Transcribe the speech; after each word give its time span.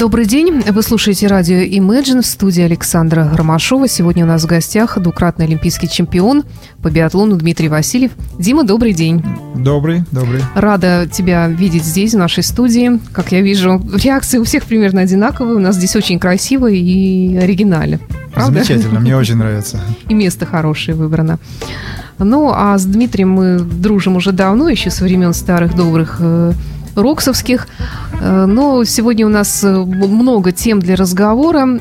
Добрый 0.00 0.24
день. 0.24 0.62
Вы 0.66 0.82
слушаете 0.82 1.26
радио 1.26 1.56
Imagine 1.56 2.22
в 2.22 2.26
студии 2.26 2.62
Александра 2.62 3.28
Громашова. 3.30 3.86
Сегодня 3.86 4.24
у 4.24 4.26
нас 4.26 4.44
в 4.44 4.46
гостях 4.46 4.98
двукратный 4.98 5.44
олимпийский 5.44 5.90
чемпион 5.90 6.44
по 6.80 6.90
биатлону 6.90 7.36
Дмитрий 7.36 7.68
Васильев. 7.68 8.12
Дима, 8.38 8.64
добрый 8.64 8.94
день. 8.94 9.22
Добрый, 9.54 10.04
добрый. 10.10 10.40
Рада 10.54 11.06
тебя 11.12 11.48
видеть 11.48 11.84
здесь, 11.84 12.14
в 12.14 12.16
нашей 12.16 12.42
студии. 12.42 12.98
Как 13.12 13.30
я 13.30 13.42
вижу, 13.42 13.78
реакции 14.02 14.38
у 14.38 14.44
всех 14.44 14.64
примерно 14.64 15.02
одинаковые. 15.02 15.56
У 15.56 15.60
нас 15.60 15.76
здесь 15.76 15.94
очень 15.94 16.18
красиво 16.18 16.70
и 16.70 17.36
оригинально. 17.36 18.00
Правда? 18.32 18.64
Замечательно, 18.64 19.00
мне 19.00 19.14
очень 19.14 19.36
нравится. 19.36 19.78
И 20.08 20.14
место 20.14 20.46
хорошее 20.46 20.96
выбрано. 20.96 21.38
Ну, 22.18 22.50
а 22.54 22.78
с 22.78 22.86
Дмитрием 22.86 23.32
мы 23.32 23.58
дружим 23.58 24.16
уже 24.16 24.32
давно, 24.32 24.70
еще 24.70 24.88
со 24.88 25.04
времен 25.04 25.34
старых 25.34 25.76
добрых 25.76 26.16
э, 26.20 26.52
роксовских. 26.94 27.68
Э, 28.20 28.46
но 28.46 28.84
сегодня 28.84 29.26
у 29.26 29.30
нас 29.30 29.62
э, 29.64 29.70
много 29.70 30.52
тем 30.52 30.80
для 30.80 30.96
разговора. 30.96 31.80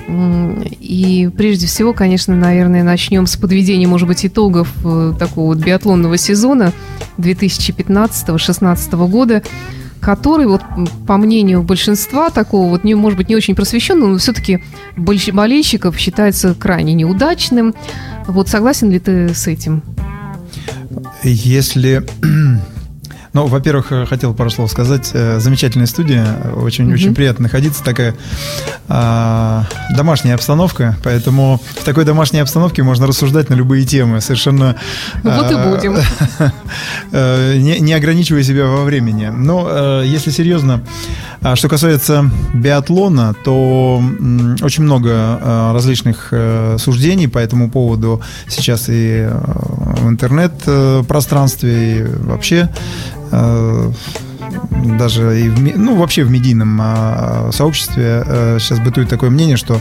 И 0.79 1.29
прежде 1.35 1.67
всего, 1.67 1.93
конечно, 1.93 2.35
наверное, 2.35 2.83
начнем 2.83 3.27
с 3.27 3.35
подведения, 3.37 3.87
может 3.87 4.07
быть, 4.07 4.25
итогов 4.25 4.71
э, 4.83 5.13
такого 5.17 5.47
вот 5.53 5.57
биатлонного 5.57 6.17
сезона 6.17 6.73
2015-2016 7.17 9.07
года 9.07 9.43
который, 9.99 10.47
вот, 10.47 10.61
по 11.07 11.17
мнению 11.17 11.61
большинства 11.61 12.29
такого, 12.29 12.69
вот, 12.69 12.85
не, 12.85 12.95
может 12.95 13.17
быть, 13.17 13.27
не 13.27 13.35
очень 13.35 13.53
просвещенного, 13.53 14.11
но 14.11 14.17
все-таки 14.17 14.63
болельщиков 14.95 15.97
считается 15.97 16.55
крайне 16.55 16.93
неудачным. 16.93 17.75
Вот 18.25 18.47
согласен 18.47 18.89
ли 18.89 18.99
ты 18.99 19.33
с 19.33 19.47
этим? 19.47 19.83
Если 21.23 22.05
ну, 23.39 23.45
во-первых, 23.45 23.93
э, 23.93 24.05
хотел 24.05 24.33
пару 24.33 24.49
слов 24.49 24.69
сказать. 24.69 25.11
Э, 25.13 25.39
замечательная 25.39 25.87
студия. 25.87 26.25
Очень, 26.57 26.89
mm-hmm. 26.89 26.93
очень 26.93 27.15
приятно 27.15 27.43
находиться. 27.43 27.81
Такая 27.81 28.13
а, 28.89 29.63
домашняя 29.95 30.33
обстановка. 30.33 30.97
Поэтому 31.05 31.61
в 31.79 31.85
такой 31.85 32.03
домашней 32.03 32.39
обстановке 32.39 32.83
можно 32.83 33.07
рассуждать 33.07 33.49
на 33.49 33.53
любые 33.53 33.85
темы. 33.85 34.19
Совершенно... 34.19 34.75
Ну, 35.23 35.31
вот 35.31 35.45
а, 35.45 35.51
и 35.51 35.77
будем. 35.77 35.95
Э, 37.11 37.55
не, 37.57 37.79
не 37.79 37.93
ограничивая 37.93 38.43
себя 38.43 38.65
во 38.65 38.83
времени. 38.83 39.31
Но 39.33 40.01
если 40.03 40.29
серьезно, 40.29 40.83
а 41.41 41.55
что 41.55 41.67
касается 41.67 42.29
биатлона, 42.53 43.33
то 43.43 44.01
очень 44.61 44.83
много 44.83 45.71
различных 45.73 46.31
суждений 46.77 47.27
по 47.27 47.39
этому 47.39 47.71
поводу 47.71 48.21
сейчас 48.47 48.85
и 48.89 49.27
в 49.29 50.07
интернет-пространстве, 50.07 51.99
и 51.99 52.03
вообще 52.03 52.69
Э, 53.28 53.28
даже 53.31 55.39
и 55.39 55.49
в, 55.49 55.77
ну, 55.77 55.95
вообще 55.95 56.23
в 56.23 56.31
медийном 56.31 56.79
а, 56.81 57.49
сообществе 57.51 58.23
сейчас 58.59 58.79
бытует 58.79 59.09
такое 59.09 59.29
мнение, 59.29 59.57
что 59.57 59.79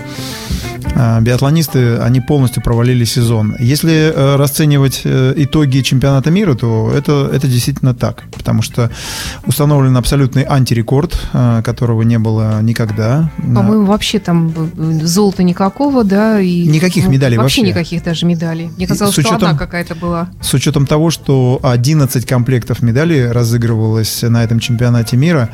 биатлонисты, 1.21 1.99
они 1.99 2.21
полностью 2.21 2.63
провалили 2.63 3.05
сезон. 3.05 3.55
Если 3.59 4.13
а, 4.15 4.37
расценивать 4.37 5.03
а, 5.05 5.33
итоги 5.37 5.81
чемпионата 5.81 6.31
мира, 6.31 6.55
то 6.55 6.93
это, 6.95 7.31
это 7.33 7.47
действительно 7.47 7.95
так, 7.95 8.25
потому 8.33 8.63
что 8.63 8.91
установлен 9.47 9.97
абсолютный 9.97 10.45
антирекорд, 10.49 11.19
а, 11.33 11.63
которого 11.63 12.03
не 12.03 12.19
было 12.19 12.61
никогда. 12.63 13.31
По-моему, 13.39 13.87
вообще 13.87 14.19
там 14.19 14.53
золота 15.03 15.43
никакого, 15.43 16.05
да? 16.05 16.41
И, 16.41 16.67
никаких 16.67 17.05
ну, 17.05 17.11
медалей 17.11 17.37
вообще. 17.39 17.61
Вообще 17.61 17.73
никаких 17.73 18.05
даже 18.05 18.27
медалей. 18.27 18.71
Мне 18.77 18.87
казалось, 18.87 19.15
с 19.15 19.19
учетом, 19.19 19.39
что 19.39 19.47
одна 19.49 19.59
какая-то 19.59 19.95
была. 19.95 20.29
С 20.41 20.55
учетом 20.55 20.87
того, 20.87 21.11
что 21.11 21.61
11 21.63 22.27
комплектов 22.27 22.83
медалей 22.83 23.31
разыгрывалось 23.31 24.23
на 24.23 24.45
этом 24.45 24.61
чемпионате 24.61 25.17
мира, 25.17 25.51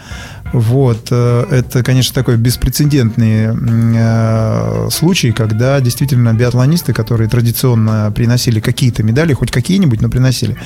вот, 0.52 1.08
э, 1.10 1.46
это, 1.50 1.82
конечно, 1.82 2.14
такой 2.14 2.36
беспрецедентный 2.36 3.48
э, 3.96 4.88
случай, 4.90 5.32
когда 5.32 5.80
действительно 5.80 6.32
биатлонисты, 6.32 6.92
которые 6.92 7.28
традиционно 7.28 8.12
приносили 8.14 8.60
какие-то 8.60 9.02
медали, 9.02 9.32
хоть 9.32 9.50
какие-нибудь, 9.50 10.00
но 10.00 10.08
приносили, 10.08 10.56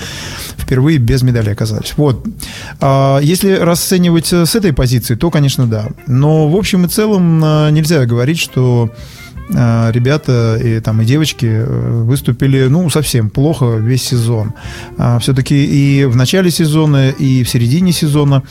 впервые 0.59 0.99
без 0.99 1.23
медали 1.23 1.51
оказались. 1.51 1.95
Вот. 1.97 2.27
А 2.81 3.19
если 3.21 3.53
расценивать 3.53 4.33
с 4.33 4.55
этой 4.55 4.73
позиции, 4.73 5.15
то, 5.15 5.31
конечно, 5.31 5.67
да. 5.67 5.89
Но 6.07 6.49
в 6.49 6.57
общем 6.57 6.85
и 6.85 6.89
целом 6.89 7.43
э, 7.43 7.71
нельзя 7.71 8.05
говорить, 8.05 8.39
что 8.39 8.91
ребята 9.51 10.59
и 10.63 10.81
там 10.81 11.01
и 11.01 11.05
девочки 11.05 11.47
э, 11.47 12.03
выступили, 12.03 12.67
ну, 12.69 12.91
совсем 12.91 13.31
плохо 13.31 13.77
весь 13.77 14.03
сезон. 14.03 14.53
А, 14.99 15.19
Все-таки 15.19 15.65
и 15.65 16.05
в 16.05 16.17
начале 16.17 16.51
сезона, 16.51 17.11
и 17.11 17.43
в 17.45 17.49
середине 17.49 17.93
сезона 17.93 18.43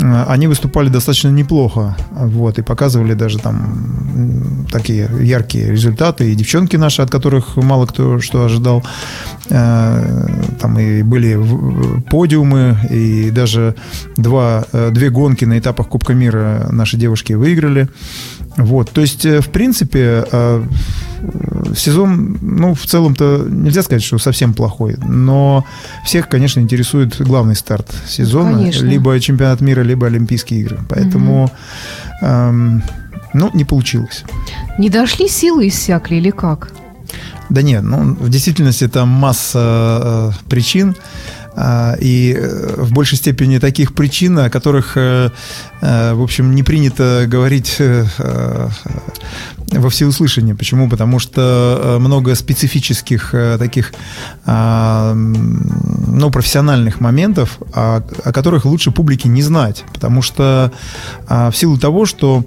а, 0.00 0.26
они 0.28 0.46
выступали 0.46 0.88
достаточно 0.88 1.28
неплохо, 1.28 1.96
вот, 2.10 2.58
и 2.58 2.62
показывали 2.62 3.14
даже 3.14 3.38
там 3.38 4.66
такие 4.70 5.10
яркие 5.20 5.72
результаты, 5.72 6.30
и 6.30 6.34
девчонки 6.34 6.76
наши, 6.76 7.02
от 7.02 7.10
которых 7.10 7.56
мало 7.56 7.86
кто 7.86 8.20
что 8.20 8.44
ожидал, 8.44 8.84
там 9.48 10.78
и 10.78 11.02
были 11.02 11.38
подиумы, 12.10 12.76
и 12.90 13.30
даже 13.30 13.74
два, 14.16 14.64
э, 14.72 14.90
две 14.90 15.10
гонки 15.10 15.46
на 15.46 15.58
этапах 15.58 15.88
Кубка 15.88 16.12
мира 16.12 16.68
наши 16.70 16.96
девушки 16.96 17.32
выиграли, 17.32 17.88
вот, 18.58 18.90
то 18.90 19.00
есть, 19.00 19.24
э, 19.24 19.40
в 19.40 19.48
принципе, 19.50 20.24
э, 20.30 20.64
сезон, 21.76 22.38
ну, 22.40 22.74
в 22.74 22.86
целом-то 22.86 23.46
нельзя 23.48 23.82
сказать, 23.82 24.02
что 24.02 24.18
совсем 24.18 24.54
плохой, 24.54 24.96
но 25.06 25.64
всех, 26.04 26.28
конечно, 26.28 26.60
интересует 26.60 27.20
главный 27.20 27.54
старт 27.54 27.90
сезона, 28.06 28.58
конечно. 28.58 28.86
либо 28.86 29.18
чемпионат 29.20 29.60
мира, 29.60 29.82
либо 29.82 30.06
Олимпийские 30.06 30.60
игры, 30.60 30.78
поэтому, 30.88 31.44
угу. 31.44 31.52
эм, 32.22 32.82
ну, 33.34 33.50
не 33.54 33.64
получилось. 33.64 34.24
Не 34.78 34.90
дошли 34.90 35.28
силы 35.28 35.68
иссякли 35.68 36.16
или 36.16 36.30
как? 36.30 36.72
Да 37.50 37.62
нет, 37.62 37.82
ну, 37.82 38.14
в 38.14 38.28
действительности 38.28 38.88
там 38.88 39.08
масса 39.08 40.32
э, 40.34 40.48
причин. 40.48 40.94
А, 41.60 41.96
и 41.98 42.36
э, 42.38 42.74
в 42.76 42.92
большей 42.92 43.18
степени 43.18 43.58
таких 43.58 43.92
причин, 43.92 44.38
о 44.38 44.48
которых, 44.48 44.92
э, 44.96 45.30
э, 45.80 46.14
в 46.14 46.22
общем, 46.22 46.54
не 46.54 46.62
принято 46.62 47.24
говорить 47.26 47.78
во 49.70 49.90
всеуслышание. 49.90 50.54
Почему? 50.54 50.88
Потому 50.88 51.18
что 51.18 51.98
много 52.00 52.34
специфических 52.36 53.34
таких 53.58 53.92
а, 54.46 55.12
ну, 55.14 56.30
профессиональных 56.30 57.00
моментов, 57.00 57.58
о, 57.74 58.02
о 58.24 58.32
которых 58.32 58.64
лучше 58.64 58.92
публике 58.92 59.28
не 59.28 59.42
знать. 59.42 59.84
Потому 59.92 60.22
что 60.22 60.72
а, 61.26 61.50
в 61.50 61.56
силу 61.56 61.76
того, 61.76 62.06
что 62.06 62.44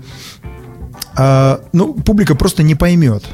ну, 1.74 1.94
публика 1.94 2.36
просто 2.36 2.64
не 2.64 2.74
поймет. 2.74 3.26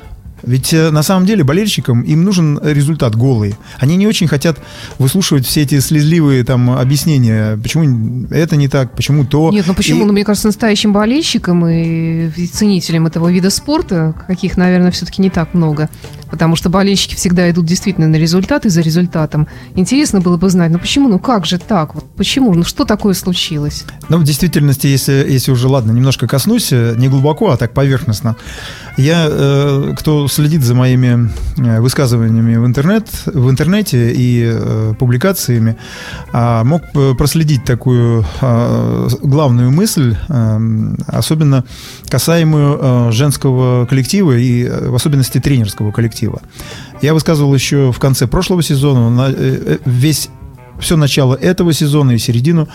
Ведь 0.43 0.73
э, 0.73 0.91
на 0.91 1.03
самом 1.03 1.25
деле 1.25 1.43
болельщикам 1.43 2.01
им 2.01 2.23
нужен 2.23 2.59
результат 2.63 3.15
голый. 3.15 3.55
Они 3.79 3.95
не 3.95 4.07
очень 4.07 4.27
хотят 4.27 4.59
выслушивать 4.99 5.45
все 5.45 5.63
эти 5.63 5.79
слезливые 5.79 6.43
там 6.43 6.71
объяснения, 6.71 7.57
почему 7.57 8.27
это 8.29 8.55
не 8.55 8.67
так, 8.67 8.95
почему 8.95 9.25
то. 9.25 9.51
Нет, 9.51 9.65
ну 9.67 9.73
почему? 9.73 10.03
И... 10.03 10.05
Ну, 10.05 10.13
мне 10.13 10.23
кажется, 10.23 10.47
настоящим 10.47 10.93
болельщикам 10.93 11.67
и 11.67 12.29
ценителям 12.47 13.07
этого 13.07 13.31
вида 13.31 13.49
спорта, 13.49 14.13
каких, 14.27 14.57
наверное, 14.57 14.91
все-таки 14.91 15.21
не 15.21 15.29
так 15.29 15.53
много, 15.53 15.89
потому 16.29 16.55
что 16.55 16.69
болельщики 16.69 17.15
всегда 17.15 17.49
идут 17.49 17.65
действительно 17.65 18.07
на 18.07 18.15
результат 18.15 18.65
и 18.65 18.69
за 18.69 18.81
результатом. 18.81 19.47
Интересно 19.75 20.21
было 20.21 20.37
бы 20.37 20.49
знать, 20.49 20.71
ну 20.71 20.79
почему, 20.79 21.09
ну 21.09 21.19
как 21.19 21.45
же 21.45 21.57
так, 21.57 21.95
вот 21.95 22.05
почему, 22.15 22.53
ну 22.53 22.63
что 22.63 22.85
такое 22.85 23.13
случилось? 23.13 23.85
Ну, 24.09 24.17
в 24.17 24.23
действительности, 24.23 24.87
если, 24.87 25.25
если 25.27 25.51
уже, 25.51 25.67
ладно, 25.67 25.91
немножко 25.91 26.27
коснусь, 26.27 26.71
э, 26.71 26.95
не 26.97 27.07
глубоко, 27.07 27.51
а 27.51 27.57
так 27.57 27.73
поверхностно, 27.73 28.35
я, 28.97 29.27
э, 29.29 29.93
кто 29.97 30.26
следит 30.27 30.63
за 30.63 30.75
моими 30.75 31.29
э, 31.57 31.79
высказываниями 31.81 32.57
в, 32.57 32.65
интернет, 32.65 33.07
в 33.25 33.49
интернете 33.49 34.11
и 34.11 34.43
э, 34.45 34.93
публикациями, 34.97 35.77
э, 36.33 36.63
мог 36.63 36.83
проследить 37.17 37.63
такую 37.63 38.25
э, 38.41 39.07
главную 39.21 39.71
мысль, 39.71 40.15
э, 40.27 40.95
особенно 41.07 41.63
касаемую 42.09 42.79
э, 42.79 43.11
женского 43.11 43.85
коллектива 43.85 44.33
и 44.33 44.63
э, 44.63 44.89
в 44.89 44.95
особенности 44.95 45.39
тренерского 45.39 45.91
коллектива. 45.91 46.41
Я 47.01 47.13
высказывал 47.13 47.53
еще 47.53 47.91
в 47.91 47.99
конце 47.99 48.27
прошлого 48.27 48.63
сезона, 48.63 49.09
на, 49.09 49.33
э, 49.35 49.77
весь 49.85 50.29
все 50.79 50.95
начало 50.97 51.35
этого 51.35 51.73
сезона 51.73 52.11
и 52.11 52.17
середину 52.17 52.67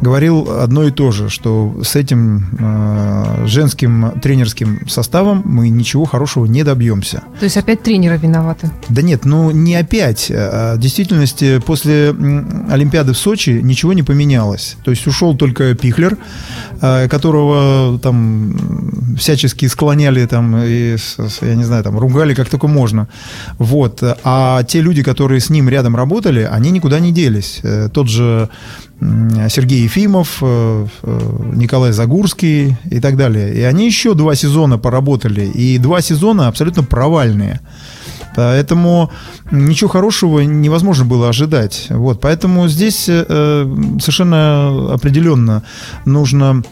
говорил 0.00 0.60
одно 0.60 0.84
и 0.84 0.90
то 0.90 1.10
же, 1.10 1.28
что 1.28 1.74
с 1.82 1.96
этим 1.96 2.48
э, 2.58 3.46
женским 3.46 4.12
тренерским 4.22 4.88
составом 4.88 5.42
мы 5.44 5.68
ничего 5.68 6.04
хорошего 6.04 6.46
не 6.46 6.62
добьемся. 6.62 7.22
То 7.38 7.44
есть 7.44 7.56
опять 7.56 7.82
тренеры 7.82 8.16
виноваты? 8.16 8.70
Да 8.88 9.02
нет, 9.02 9.24
ну 9.24 9.50
не 9.50 9.74
опять. 9.76 10.30
А 10.30 10.74
в 10.76 10.78
действительности 10.78 11.58
после 11.58 12.10
Олимпиады 12.68 13.12
в 13.12 13.18
Сочи 13.18 13.60
ничего 13.62 13.92
не 13.92 14.02
поменялось. 14.02 14.76
То 14.84 14.90
есть 14.90 15.06
ушел 15.06 15.36
только 15.36 15.74
Пихлер, 15.74 16.16
э, 16.80 17.08
которого 17.08 17.98
там 17.98 19.16
всячески 19.16 19.66
склоняли 19.66 20.26
там, 20.26 20.56
и, 20.56 20.96
я 21.42 21.54
не 21.54 21.64
знаю, 21.64 21.84
там 21.84 21.98
ругали 21.98 22.34
как 22.34 22.48
только 22.48 22.68
можно. 22.68 23.08
Вот. 23.58 24.02
А 24.24 24.62
те 24.64 24.80
люди, 24.80 25.02
которые 25.02 25.40
с 25.40 25.50
ним 25.50 25.68
рядом 25.68 25.96
работали, 25.96 26.48
они 26.50 26.70
никуда 26.70 27.00
не 27.00 27.12
делись. 27.12 27.43
Э, 27.62 27.88
тот 27.92 28.08
же 28.08 28.48
Сергей 29.00 29.82
Ефимов, 29.82 30.38
э, 30.40 30.86
э, 31.02 31.20
Николай 31.54 31.92
Загурский 31.92 32.76
и 32.90 33.00
так 33.00 33.16
далее. 33.16 33.54
И 33.54 33.62
они 33.62 33.86
еще 33.86 34.14
два 34.14 34.34
сезона 34.34 34.78
поработали, 34.78 35.46
и 35.46 35.78
два 35.78 36.00
сезона 36.00 36.48
абсолютно 36.48 36.82
провальные. 36.82 37.60
Поэтому 38.36 39.10
ничего 39.52 39.90
хорошего 39.90 40.40
невозможно 40.40 41.04
было 41.04 41.28
ожидать. 41.28 41.86
Вот, 41.90 42.20
поэтому 42.20 42.66
здесь 42.68 43.04
совершенно 43.04 44.94
определенно 44.94 45.62
нужно 46.04 46.64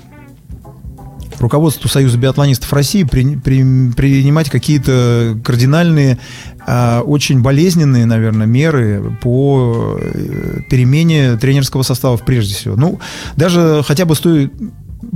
руководству 1.43 1.89
Союза 1.89 2.19
биатлонистов 2.19 2.73
России 2.73 3.03
при, 3.03 3.37
при, 3.37 3.91
принимать 3.93 4.51
какие-то 4.51 5.39
кардинальные, 5.45 6.19
а, 6.67 7.03
очень 7.03 7.43
болезненные, 7.43 8.07
наверное, 8.07 8.47
меры 8.47 9.17
по 9.21 9.99
э, 10.01 10.61
перемене 10.71 11.37
тренерского 11.37 11.83
состава 11.83 12.17
прежде 12.17 12.55
всего. 12.55 12.77
Ну, 12.77 13.01
даже 13.37 13.83
хотя 13.87 14.05
бы 14.05 14.15
с 14.15 14.21
той 14.21 14.51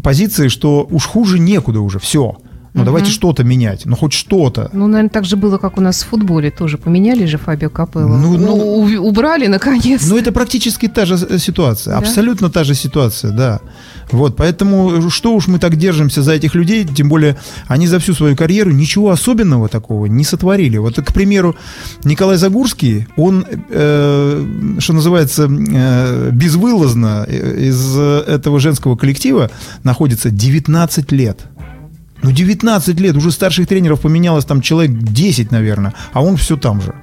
позиции, 0.02 0.48
что 0.48 0.86
уж 0.90 1.06
хуже 1.06 1.38
некуда 1.38 1.80
уже, 1.80 1.98
все. 1.98 2.36
Ну, 2.76 2.82
угу. 2.82 2.86
давайте 2.86 3.10
что-то 3.10 3.42
менять. 3.42 3.86
Ну, 3.86 3.96
хоть 3.96 4.12
что-то. 4.12 4.68
Ну, 4.74 4.86
наверное, 4.86 5.08
так 5.08 5.24
же 5.24 5.36
было, 5.36 5.56
как 5.56 5.78
у 5.78 5.80
нас 5.80 6.02
в 6.02 6.08
футболе. 6.08 6.50
Тоже 6.50 6.76
поменяли 6.76 7.24
же 7.24 7.38
Фабио 7.38 7.70
Капелло. 7.70 8.16
Ну, 8.16 8.36
ну, 8.36 8.56
ну 8.56 9.08
убрали, 9.08 9.46
наконец. 9.46 10.06
Ну, 10.06 10.18
это 10.18 10.30
практически 10.30 10.86
та 10.86 11.06
же 11.06 11.14
э, 11.14 11.38
ситуация. 11.38 11.92
Да? 11.92 11.98
Абсолютно 11.98 12.50
та 12.50 12.64
же 12.64 12.74
ситуация, 12.74 13.32
да. 13.32 13.60
Вот, 14.12 14.36
поэтому 14.36 15.10
что 15.10 15.34
уж 15.34 15.48
мы 15.48 15.58
так 15.58 15.76
держимся 15.76 16.22
за 16.22 16.32
этих 16.32 16.54
людей, 16.54 16.84
тем 16.84 17.08
более 17.08 17.36
они 17.66 17.86
за 17.86 17.98
всю 17.98 18.14
свою 18.14 18.36
карьеру 18.36 18.70
ничего 18.70 19.10
особенного 19.10 19.68
такого 19.68 20.06
не 20.06 20.24
сотворили. 20.24 20.76
Вот, 20.76 20.96
к 20.96 21.12
примеру, 21.12 21.56
Николай 22.04 22.36
Загурский, 22.36 23.06
он, 23.16 23.46
э, 23.70 24.76
что 24.78 24.92
называется, 24.92 25.48
э, 25.48 26.30
безвылазно 26.30 27.24
э, 27.26 27.68
из 27.68 27.96
этого 27.96 28.60
женского 28.60 28.96
коллектива 28.96 29.50
находится 29.82 30.30
19 30.30 31.12
лет. 31.12 31.46
Ну, 32.22 32.32
19 32.32 33.00
лет, 33.00 33.16
уже 33.16 33.30
старших 33.30 33.68
тренеров 33.68 34.00
поменялось 34.00 34.44
там 34.44 34.60
человек 34.60 34.96
10, 34.98 35.50
наверное, 35.50 35.94
а 36.12 36.22
он 36.22 36.36
все 36.36 36.56
там 36.56 36.80
же. 36.80 36.94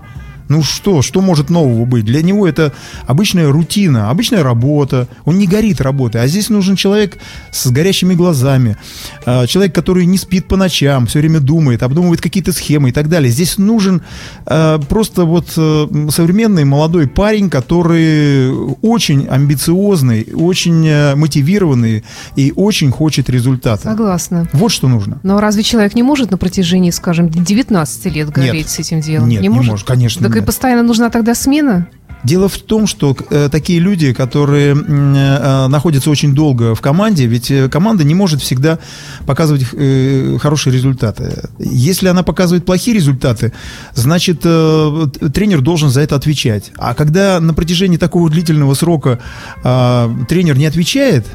Ну 0.53 0.61
что, 0.61 1.01
что 1.01 1.19
может 1.21 1.49
нового 1.49 1.83
быть? 1.85 2.05
Для 2.05 2.21
него 2.21 2.47
это 2.47 2.73
обычная 3.07 3.51
рутина, 3.51 4.11
обычная 4.11 4.43
работа. 4.43 5.07
Он 5.25 5.39
не 5.39 5.47
горит 5.47 5.81
работой. 5.81 6.21
А 6.21 6.27
здесь 6.27 6.49
нужен 6.49 6.75
человек 6.75 7.17
с 7.51 7.71
горящими 7.71 8.13
глазами. 8.13 8.77
А, 9.25 9.47
человек, 9.47 9.73
который 9.73 10.05
не 10.05 10.19
спит 10.19 10.47
по 10.47 10.55
ночам, 10.55 11.07
все 11.07 11.19
время 11.19 11.39
думает, 11.39 11.81
обдумывает 11.81 12.21
какие-то 12.21 12.53
схемы 12.53 12.89
и 12.89 12.91
так 12.91 13.09
далее. 13.09 13.31
Здесь 13.31 13.57
нужен 13.57 14.03
а, 14.45 14.77
просто 14.77 15.25
вот 15.25 15.51
э, 15.57 15.87
современный 16.11 16.65
молодой 16.65 17.07
парень, 17.07 17.49
который 17.49 18.51
очень 18.83 19.25
амбициозный, 19.27 20.27
очень 20.35 20.87
э, 20.87 21.15
мотивированный 21.15 22.03
и 22.35 22.53
очень 22.55 22.91
хочет 22.91 23.27
результата. 23.27 23.81
Согласна. 23.81 24.47
Вот 24.53 24.71
что 24.71 24.87
нужно. 24.87 25.19
Но 25.23 25.39
разве 25.39 25.63
человек 25.63 25.95
не 25.95 26.03
может 26.03 26.29
на 26.29 26.37
протяжении, 26.37 26.91
скажем, 26.91 27.29
19 27.29 28.05
лет 28.13 28.29
гореть 28.29 28.53
нет, 28.53 28.69
с 28.69 28.77
этим 28.77 29.01
делом? 29.01 29.29
Нет, 29.29 29.41
не, 29.41 29.47
не 29.47 29.55
может? 29.55 29.71
может, 29.71 29.87
конечно. 29.87 30.27
Так 30.27 30.37
и 30.37 30.42
постоянно 30.45 30.83
нужна 30.83 31.09
тогда 31.09 31.35
смена? 31.35 31.87
Дело 32.23 32.47
в 32.47 32.57
том, 32.57 32.87
что 32.87 33.17
э, 33.29 33.49
такие 33.51 33.79
люди, 33.79 34.13
которые 34.13 34.75
э, 34.75 35.67
находятся 35.67 36.09
очень 36.09 36.33
долго 36.33 36.73
в 36.73 36.79
команде, 36.79 37.25
ведь 37.25 37.51
э, 37.51 37.67
команда 37.67 38.05
не 38.05 38.15
может 38.15 38.41
всегда 38.41 38.79
показывать 39.25 39.65
э, 39.73 40.37
хорошие 40.39 40.73
результаты. 40.73 41.49
Если 41.59 42.07
она 42.07 42.23
показывает 42.23 42.65
плохие 42.65 42.95
результаты, 42.95 43.51
значит 43.93 44.39
э, 44.45 45.07
тренер 45.33 45.59
должен 45.59 45.89
за 45.89 45.99
это 45.99 46.15
отвечать. 46.15 46.71
А 46.77 46.93
когда 46.93 47.41
на 47.41 47.53
протяжении 47.53 47.97
такого 47.97 48.29
длительного 48.29 48.73
срока 48.73 49.19
э, 49.61 50.09
тренер 50.29 50.57
не 50.57 50.65
отвечает, 50.65 51.25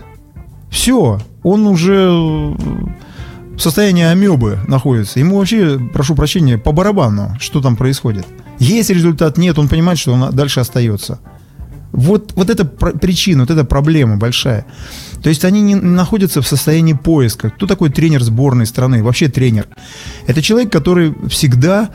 все, 0.71 1.21
он 1.43 1.67
уже 1.67 2.09
в 2.09 3.59
состоянии 3.59 4.05
амебы 4.05 4.59
находится. 4.67 5.19
Ему 5.19 5.37
вообще, 5.37 5.79
прошу 5.93 6.15
прощения, 6.15 6.57
по 6.57 6.73
барабану, 6.73 7.37
что 7.41 7.61
там 7.61 7.77
происходит. 7.77 8.27
Есть 8.59 8.91
результат, 8.91 9.39
нет, 9.39 9.59
он 9.59 9.69
понимает, 9.69 9.99
что 9.99 10.13
он 10.13 10.35
дальше 10.35 10.61
остается. 10.61 11.21
Вот, 11.93 12.33
вот 12.35 12.51
это 12.51 12.65
причина, 12.65 13.43
вот 13.43 13.51
эта 13.51 13.65
проблема 13.65 14.17
большая. 14.17 14.67
То 15.23 15.31
есть 15.31 15.45
они 15.45 15.63
не 15.63 15.75
находятся 15.75 16.43
в 16.43 16.47
состоянии 16.47 16.93
поиска. 16.93 17.51
Кто 17.51 17.67
такой 17.67 17.91
тренер 17.91 18.23
сборной 18.23 18.67
страны? 18.67 19.03
Вообще 19.03 19.29
тренер. 19.29 19.69
Это 20.27 20.43
человек, 20.43 20.71
который 20.71 21.15
всегда 21.29 21.91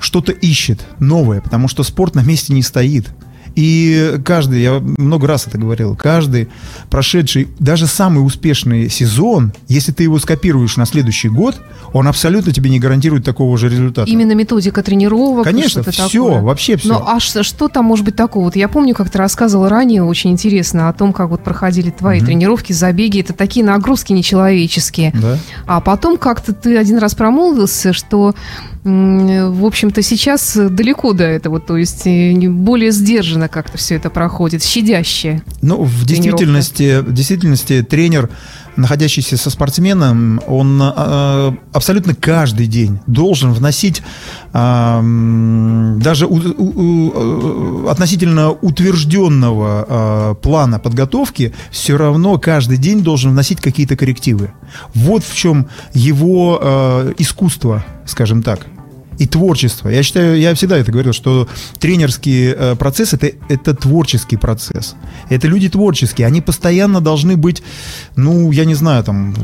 что-то 0.00 0.32
ищет 0.32 0.80
новое, 0.98 1.40
потому 1.40 1.68
что 1.68 1.82
спорт 1.82 2.14
на 2.14 2.22
месте 2.22 2.54
не 2.54 2.62
стоит. 2.62 3.08
И 3.54 4.18
каждый, 4.24 4.62
я 4.62 4.80
много 4.80 5.26
раз 5.26 5.46
это 5.46 5.58
говорил, 5.58 5.96
каждый 5.96 6.48
прошедший, 6.90 7.48
даже 7.58 7.86
самый 7.86 8.24
успешный 8.24 8.88
сезон, 8.88 9.52
если 9.68 9.92
ты 9.92 10.04
его 10.04 10.18
скопируешь 10.18 10.76
на 10.76 10.86
следующий 10.86 11.28
год, 11.28 11.60
он 11.92 12.06
абсолютно 12.06 12.52
тебе 12.52 12.70
не 12.70 12.78
гарантирует 12.78 13.24
такого 13.24 13.56
же 13.58 13.68
результата. 13.68 14.08
Именно 14.10 14.32
методика 14.32 14.82
тренировок. 14.82 15.44
Конечно, 15.44 15.82
все, 15.82 16.08
такое. 16.08 16.42
вообще 16.42 16.76
все. 16.76 16.88
Ну 16.88 17.04
а 17.06 17.18
что, 17.20 17.68
там 17.68 17.84
может 17.84 18.04
быть 18.04 18.16
такого? 18.16 18.44
Вот 18.44 18.56
я 18.56 18.68
помню, 18.68 18.94
как 18.94 19.10
ты 19.10 19.18
рассказывал 19.18 19.68
ранее, 19.68 20.02
очень 20.02 20.30
интересно 20.30 20.88
о 20.88 20.92
том, 20.92 21.12
как 21.12 21.30
вот 21.30 21.42
проходили 21.42 21.90
твои 21.90 22.20
mm 22.20 22.28
тренировки, 22.28 22.72
забеги. 22.72 23.20
Это 23.20 23.32
такие 23.32 23.64
нагрузки 23.64 24.12
нечеловеческие. 24.12 25.12
Да. 25.14 25.38
А 25.66 25.80
потом 25.80 26.18
как-то 26.18 26.52
ты 26.52 26.76
один 26.76 26.98
раз 26.98 27.14
промолвился, 27.14 27.94
что 27.94 28.34
в 28.88 29.64
общем-то, 29.64 30.02
сейчас 30.02 30.56
далеко 30.56 31.12
до 31.12 31.24
этого, 31.24 31.60
то 31.60 31.76
есть 31.76 32.06
э, 32.06 32.32
более 32.48 32.90
сдержанно 32.90 33.48
как-то 33.48 33.76
все 33.76 33.96
это 33.96 34.08
проходит, 34.08 34.64
щадяще. 34.64 35.42
Ну, 35.60 35.82
в 35.82 36.04
действительности, 36.06 37.00
в 37.00 37.12
действительности 37.12 37.82
тренер, 37.82 38.30
находящийся 38.76 39.36
со 39.36 39.50
спортсменом, 39.50 40.40
он 40.46 40.80
э, 40.80 41.52
абсолютно 41.72 42.14
каждый 42.14 42.66
день 42.66 43.00
должен 43.06 43.52
вносить 43.52 44.02
э, 44.52 45.96
даже 45.98 46.26
у, 46.26 46.36
у, 46.36 46.64
у, 46.64 47.88
относительно 47.88 48.50
утвержденного 48.52 49.86
э, 49.88 50.34
плана 50.40 50.78
подготовки, 50.78 51.52
все 51.70 51.98
равно 51.98 52.38
каждый 52.38 52.78
день 52.78 53.02
должен 53.02 53.32
вносить 53.32 53.60
какие-то 53.60 53.96
коррективы. 53.96 54.52
Вот 54.94 55.24
в 55.24 55.34
чем 55.34 55.68
его 55.92 56.58
э, 56.62 57.14
искусство, 57.18 57.84
скажем 58.06 58.42
так 58.42 58.66
и 59.18 59.26
творчество. 59.26 59.88
Я 59.88 60.02
считаю, 60.02 60.38
я 60.38 60.54
всегда 60.54 60.78
это 60.78 60.92
говорил, 60.92 61.12
что 61.12 61.48
тренерский 61.78 62.52
э, 62.52 62.76
процесс 62.76 63.12
это, 63.12 63.30
это 63.48 63.74
творческий 63.74 64.36
процесс. 64.36 64.94
Это 65.28 65.48
люди 65.48 65.68
творческие, 65.68 66.26
они 66.26 66.40
постоянно 66.40 67.00
должны 67.00 67.36
быть, 67.36 67.62
ну, 68.16 68.52
я 68.52 68.64
не 68.64 68.74
знаю, 68.74 69.02
там, 69.04 69.34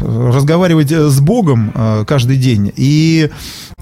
разговаривать 0.00 0.90
с 0.90 1.20
Богом 1.20 1.72
э, 1.74 2.04
каждый 2.06 2.36
день 2.36 2.72
и 2.74 3.30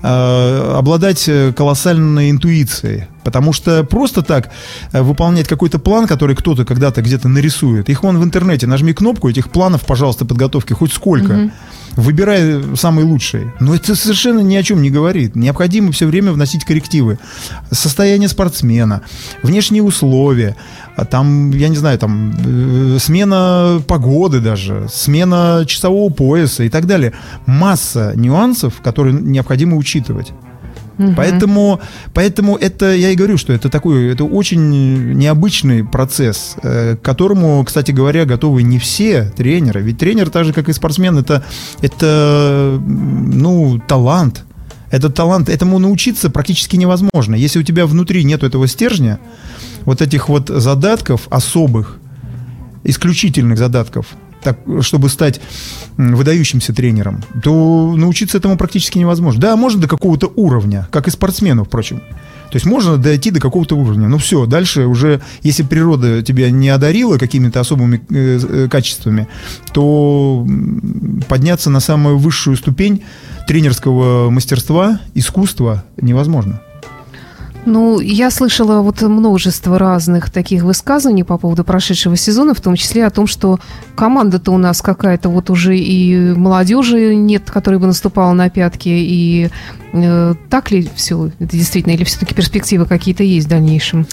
э, 0.03 0.75
обладать 0.77 1.29
колоссальной 1.57 2.31
интуицией. 2.31 3.07
Потому 3.25 3.53
что 3.53 3.85
просто 3.85 4.23
так 4.23 4.51
выполнять 4.93 5.47
какой-то 5.47 5.79
план, 5.79 6.07
который 6.07 6.35
кто-то 6.35 6.65
когда-то 6.65 7.03
где-то 7.03 7.29
нарисует, 7.29 7.89
их 7.89 8.03
вон 8.03 8.19
в 8.19 8.25
интернете, 8.25 8.67
нажми 8.67 8.93
кнопку, 8.93 9.31
этих 9.31 9.51
планов, 9.51 9.87
пожалуйста, 9.87 10.25
подготовки 10.25 10.73
хоть 10.73 10.93
сколько. 10.93 11.33
Mm-hmm 11.33 11.51
выбирай 11.97 12.77
самые 12.77 13.05
лучшие. 13.05 13.53
Но 13.61 13.75
это 13.75 13.95
совершенно 13.95 14.41
ни 14.41 14.55
о 14.57 14.63
чем 14.63 14.83
не 14.83 14.91
говорит. 14.91 15.37
Необходимо 15.37 15.93
все 15.93 16.07
время 16.07 16.33
вносить 16.33 16.65
коррективы. 16.65 17.19
Состояние 17.71 18.29
спортсмена, 18.29 19.03
внешние 19.43 19.83
условия, 19.83 20.57
а 20.97 21.05
там, 21.05 21.51
я 21.51 21.69
не 21.69 21.77
знаю, 21.77 21.99
там 21.99 22.35
э, 22.39 22.99
смена 22.99 23.83
погоды 23.87 24.41
даже, 24.41 24.87
смена 24.91 25.65
часового 25.67 26.13
пояса 26.13 26.65
и 26.65 26.69
так 26.69 26.87
далее. 26.87 27.13
Масса 27.47 28.13
нюансов, 28.15 28.81
которые 28.83 29.15
необходимо 29.15 29.77
учитывать. 29.77 30.33
Угу. 30.99 31.15
Поэтому, 31.17 31.81
поэтому 32.15 32.57
это, 32.57 32.95
я 32.95 33.11
и 33.11 33.15
говорю, 33.15 33.39
что 33.39 33.53
это 33.53 33.69
такой, 33.69 34.13
это 34.13 34.25
очень 34.25 35.15
необычный 35.15 35.85
процесс, 35.85 36.57
э, 36.63 36.97
к 36.97 37.03
которому, 37.03 37.65
кстати 37.65 37.91
говоря, 37.93 38.25
готовы 38.25 38.63
не 38.63 38.79
все 38.79 39.33
тренеры. 39.37 39.81
Ведь 39.83 39.99
тренер, 39.99 40.31
так 40.31 40.45
же, 40.45 40.53
как 40.53 40.69
и 40.69 40.73
спортсмен, 40.73 41.19
это, 41.19 41.45
это 41.81 42.81
ну, 42.87 43.81
талант. 43.87 44.45
Этот 44.91 45.15
талант, 45.15 45.49
этому 45.49 45.79
научиться 45.79 46.29
практически 46.29 46.77
невозможно. 46.77 47.35
Если 47.35 47.59
у 47.59 47.63
тебя 47.63 47.87
внутри 47.87 48.25
нет 48.25 48.43
этого 48.43 48.69
стержня, 48.69 49.19
вот 49.87 50.03
этих 50.03 50.29
вот 50.29 50.49
задатков 50.49 51.29
особых, 51.31 51.99
исключительных 52.85 53.57
задатков, 53.57 54.07
так, 54.43 54.59
чтобы 54.81 55.09
стать 55.09 55.41
выдающимся 55.97 56.75
тренером, 56.75 57.23
то 57.43 57.95
научиться 57.97 58.39
этому 58.39 58.57
практически 58.57 58.99
невозможно. 58.99 59.41
Да, 59.41 59.57
можно 59.57 59.81
до 59.81 59.89
какого-то 59.89 60.33
уровня, 60.37 60.89
как 60.91 61.09
и 61.09 61.11
спортсмену, 61.11 61.65
впрочем. 61.65 62.03
То 62.53 62.57
есть 62.57 62.67
можно 62.67 62.99
дойти 62.99 63.31
до 63.31 63.41
какого-то 63.41 63.77
уровня. 63.77 64.09
Но 64.09 64.19
все, 64.19 64.45
дальше 64.45 64.85
уже, 64.85 65.23
если 65.43 65.63
природа 65.63 66.23
тебя 66.23 66.51
не 66.51 66.69
одарила 66.69 67.17
какими-то 67.17 67.61
особыми 67.61 68.03
э, 68.11 68.41
э, 68.43 68.69
качествами, 68.69 69.27
то 69.73 70.47
подняться 71.29 71.71
на 71.71 71.81
самую 71.81 72.19
высшую 72.19 72.59
ступень 72.59 73.05
тренерского 73.49 74.29
мастерства, 74.29 75.01
искусства 75.15 75.85
невозможно. 75.97 76.61
Ну, 77.65 78.01
я 78.01 78.31
слышала 78.33 78.81
вот 78.81 79.03
множество 79.03 79.79
разных 79.79 80.31
таких 80.31 80.65
высказываний 80.65 81.23
по 81.23 81.39
поводу 81.39 81.63
прошедшего 81.63 82.17
сезона, 82.17 82.55
в 82.55 82.61
том 82.61 82.75
числе 82.75 83.07
о 83.07 83.11
том, 83.11 83.29
что 83.29 83.61
команда-то 83.95 84.51
у 84.51 84.59
нас 84.59 84.83
какая-то 84.83 85.29
вот 85.29 85.49
уже 85.49 85.79
и 85.79 86.35
молодежи 86.35 87.15
нет, 87.15 87.51
которая 87.51 87.79
бы 87.79 87.87
наступала 87.87 88.33
на 88.33 88.51
пятки, 88.51 88.89
и 88.89 89.51
э, 89.93 90.35
так 90.51 90.73
ли 90.73 90.91
все 90.97 91.31
это 91.39 91.57
действительно, 91.57 91.93
или 91.93 92.03
все-таки 92.03 92.35
перспективы 92.35 92.85
какие-то 92.85 93.23
есть 93.23 93.47
в 93.47 93.51
дальнейшем? 93.51 94.09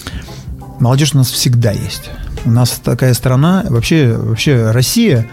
Молодежь 0.78 1.14
у 1.14 1.18
нас 1.18 1.30
всегда 1.30 1.72
есть. 1.72 2.08
У 2.44 2.50
нас 2.50 2.80
такая 2.82 3.14
страна, 3.14 3.64
вообще, 3.68 4.16
вообще 4.16 4.70
Россия, 4.70 5.28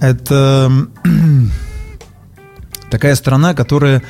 это 0.00 0.72
такая 2.90 3.14
страна, 3.14 3.54
которая 3.54 4.02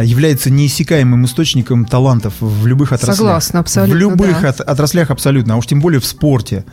является 0.00 0.50
неиссякаемым 0.50 1.24
источником 1.26 1.84
талантов 1.84 2.34
в 2.40 2.66
любых 2.66 2.92
отраслях. 2.92 3.16
Согласна, 3.16 3.60
абсолютно. 3.60 3.94
В 3.94 3.98
любых 3.98 4.42
да. 4.42 4.48
от, 4.48 4.60
отраслях 4.60 5.10
абсолютно, 5.10 5.54
а 5.54 5.56
уж 5.56 5.66
тем 5.66 5.80
более 5.80 6.00
в 6.00 6.06
спорте. 6.06 6.64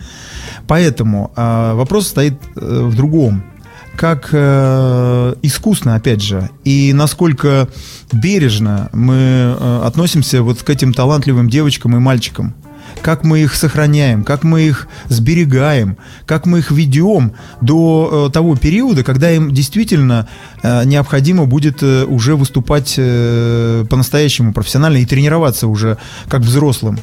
Поэтому 0.68 1.32
э, 1.36 1.74
вопрос 1.74 2.08
стоит 2.08 2.40
э, 2.56 2.84
в 2.86 2.96
другом. 2.96 3.44
Как 3.96 4.30
э, 4.32 5.36
искусно, 5.42 5.96
опять 5.96 6.22
же, 6.22 6.50
и 6.64 6.94
насколько 6.94 7.68
бережно 8.14 8.90
мы 8.94 9.16
э, 9.16 9.82
относимся 9.86 10.42
вот 10.42 10.64
к 10.64 10.70
этим 10.70 10.94
талантливым 10.94 11.50
девочкам 11.50 11.98
и 11.98 12.00
мальчикам 12.00 12.56
как 13.02 13.24
мы 13.24 13.42
их 13.42 13.56
сохраняем, 13.56 14.24
как 14.24 14.44
мы 14.44 14.62
их 14.64 14.88
сберегаем, 15.08 15.98
как 16.26 16.46
мы 16.46 16.60
их 16.60 16.72
ведем 16.72 17.34
до 17.62 18.28
э, 18.28 18.34
того 18.34 18.56
периода, 18.56 19.04
когда 19.04 19.32
им 19.32 19.52
действительно 19.54 20.28
э, 20.64 20.84
необходимо 20.86 21.46
будет 21.46 21.82
э, 21.82 22.06
уже 22.06 22.36
выступать 22.36 22.96
по-настоящему 22.96 24.54
профессионально 24.54 24.98
и 24.98 25.06
тренироваться 25.06 25.68
уже 25.68 25.98
как 26.28 26.42
взрослым 26.42 27.00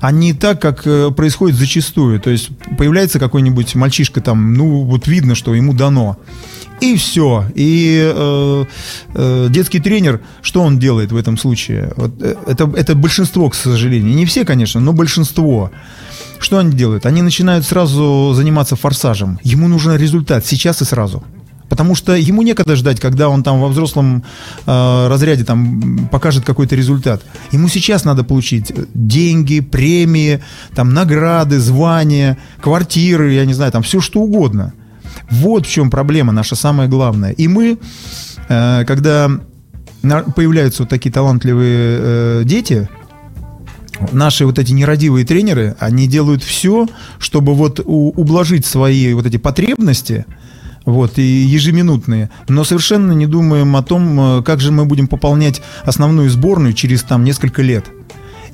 а 0.00 0.12
не 0.12 0.32
так, 0.32 0.60
как 0.60 0.86
э, 0.86 1.10
происходит 1.10 1.56
зачастую. 1.56 2.20
То 2.20 2.30
есть 2.30 2.50
появляется 2.78 3.18
какой-нибудь 3.18 3.74
мальчишка 3.74 4.20
там, 4.20 4.54
ну 4.54 4.82
вот 4.84 5.06
видно, 5.06 5.34
что 5.34 5.54
ему 5.54 5.72
дано. 5.72 6.18
И 6.80 6.96
все. 6.96 7.46
И 7.54 8.00
э, 8.14 8.64
э, 9.14 9.46
детский 9.50 9.80
тренер, 9.80 10.20
что 10.42 10.62
он 10.62 10.78
делает 10.78 11.12
в 11.12 11.16
этом 11.16 11.38
случае? 11.38 11.92
Вот, 11.96 12.12
э, 12.20 12.34
это, 12.46 12.70
это 12.76 12.94
большинство, 12.94 13.48
к 13.48 13.54
сожалению. 13.54 14.14
Не 14.14 14.26
все, 14.26 14.44
конечно, 14.44 14.80
но 14.80 14.92
большинство. 14.92 15.70
Что 16.38 16.58
они 16.58 16.72
делают? 16.72 17.06
Они 17.06 17.22
начинают 17.22 17.64
сразу 17.64 18.32
заниматься 18.34 18.76
форсажем. 18.76 19.38
Ему 19.42 19.68
нужен 19.68 19.96
результат 19.96 20.44
сейчас 20.44 20.82
и 20.82 20.84
сразу. 20.84 21.24
Потому 21.76 21.94
что 21.94 22.14
ему 22.14 22.40
некогда 22.40 22.74
ждать, 22.74 23.00
когда 23.00 23.28
он 23.28 23.42
там 23.42 23.60
во 23.60 23.68
взрослом 23.68 24.24
э, 24.64 25.08
разряде 25.08 25.44
там 25.44 26.08
покажет 26.10 26.42
какой-то 26.42 26.74
результат. 26.74 27.22
Ему 27.52 27.68
сейчас 27.68 28.06
надо 28.06 28.24
получить 28.24 28.72
деньги, 28.94 29.60
премии, 29.60 30.40
там 30.74 30.94
награды, 30.94 31.60
звания, 31.60 32.38
квартиры, 32.62 33.34
я 33.34 33.44
не 33.44 33.52
знаю, 33.52 33.72
там 33.72 33.82
все 33.82 34.00
что 34.00 34.20
угодно. 34.20 34.72
Вот 35.30 35.66
в 35.66 35.70
чем 35.70 35.90
проблема 35.90 36.32
наша 36.32 36.56
самая 36.56 36.88
главная. 36.88 37.32
И 37.32 37.46
мы, 37.46 37.76
э, 38.48 38.84
когда 38.86 39.30
появляются 40.34 40.84
вот 40.84 40.88
такие 40.88 41.12
талантливые 41.12 41.98
э, 42.00 42.42
дети, 42.46 42.88
наши 44.12 44.46
вот 44.46 44.58
эти 44.58 44.72
нерадивые 44.72 45.26
тренеры, 45.26 45.76
они 45.78 46.06
делают 46.06 46.42
все, 46.42 46.88
чтобы 47.18 47.52
вот 47.54 47.80
ублажить 47.84 48.64
свои 48.64 49.12
вот 49.12 49.26
эти 49.26 49.36
потребности, 49.36 50.24
вот, 50.86 51.18
и 51.18 51.22
ежеминутные, 51.22 52.30
но 52.48 52.64
совершенно 52.64 53.12
не 53.12 53.26
думаем 53.26 53.76
о 53.76 53.82
том, 53.82 54.38
э, 54.38 54.42
как 54.42 54.60
же 54.60 54.72
мы 54.72 54.86
будем 54.86 55.08
пополнять 55.08 55.60
основную 55.84 56.30
сборную 56.30 56.72
через 56.72 57.02
там 57.02 57.24
несколько 57.24 57.60
лет. 57.60 57.84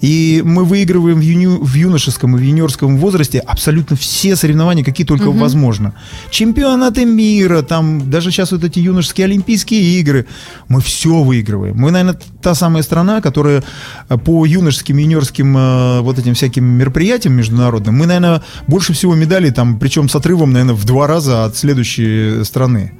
И 0.02 0.42
мы 0.44 0.64
выигрываем 0.64 1.18
в, 1.18 1.22
юни, 1.22 1.46
в 1.46 1.74
юношеском 1.74 2.36
и 2.36 2.38
в 2.38 2.42
юниорском 2.42 2.98
возрасте 2.98 3.38
абсолютно 3.38 3.96
все 3.96 4.34
соревнования, 4.34 4.84
какие 4.84 5.06
только 5.06 5.28
угу. 5.28 5.38
возможно. 5.38 5.94
Чемпионаты 6.30 7.04
мира, 7.04 7.62
там 7.62 8.10
даже 8.10 8.32
сейчас 8.32 8.50
вот 8.50 8.64
эти 8.64 8.80
юношеские 8.80 9.26
олимпийские 9.26 10.00
игры. 10.00 10.26
Мы 10.68 10.80
все 10.80 11.22
выигрываем. 11.22 11.76
Мы, 11.76 11.92
наверное, 11.92 12.18
та 12.42 12.54
самая 12.54 12.82
страна, 12.82 13.20
которая 13.20 13.62
э, 14.08 14.18
по 14.18 14.44
юношеским, 14.44 14.96
юниорским 14.96 15.56
э, 15.56 16.00
вот 16.00 16.18
этим 16.18 16.34
всяким 16.34 16.64
мероприятиям 16.64 17.34
международным, 17.34 17.96
мы, 17.96 18.06
наверное, 18.06 18.42
больше 18.66 18.92
всего 18.94 19.14
медалей, 19.14 19.52
там, 19.52 19.78
причем 19.78 20.08
с 20.08 20.16
отрывом, 20.16 20.52
наверное, 20.52 20.74
в 20.74 20.84
два 20.84 21.06
раза 21.06 21.44
от 21.44 21.56
следующей 21.56 22.42
страны. 22.44 22.92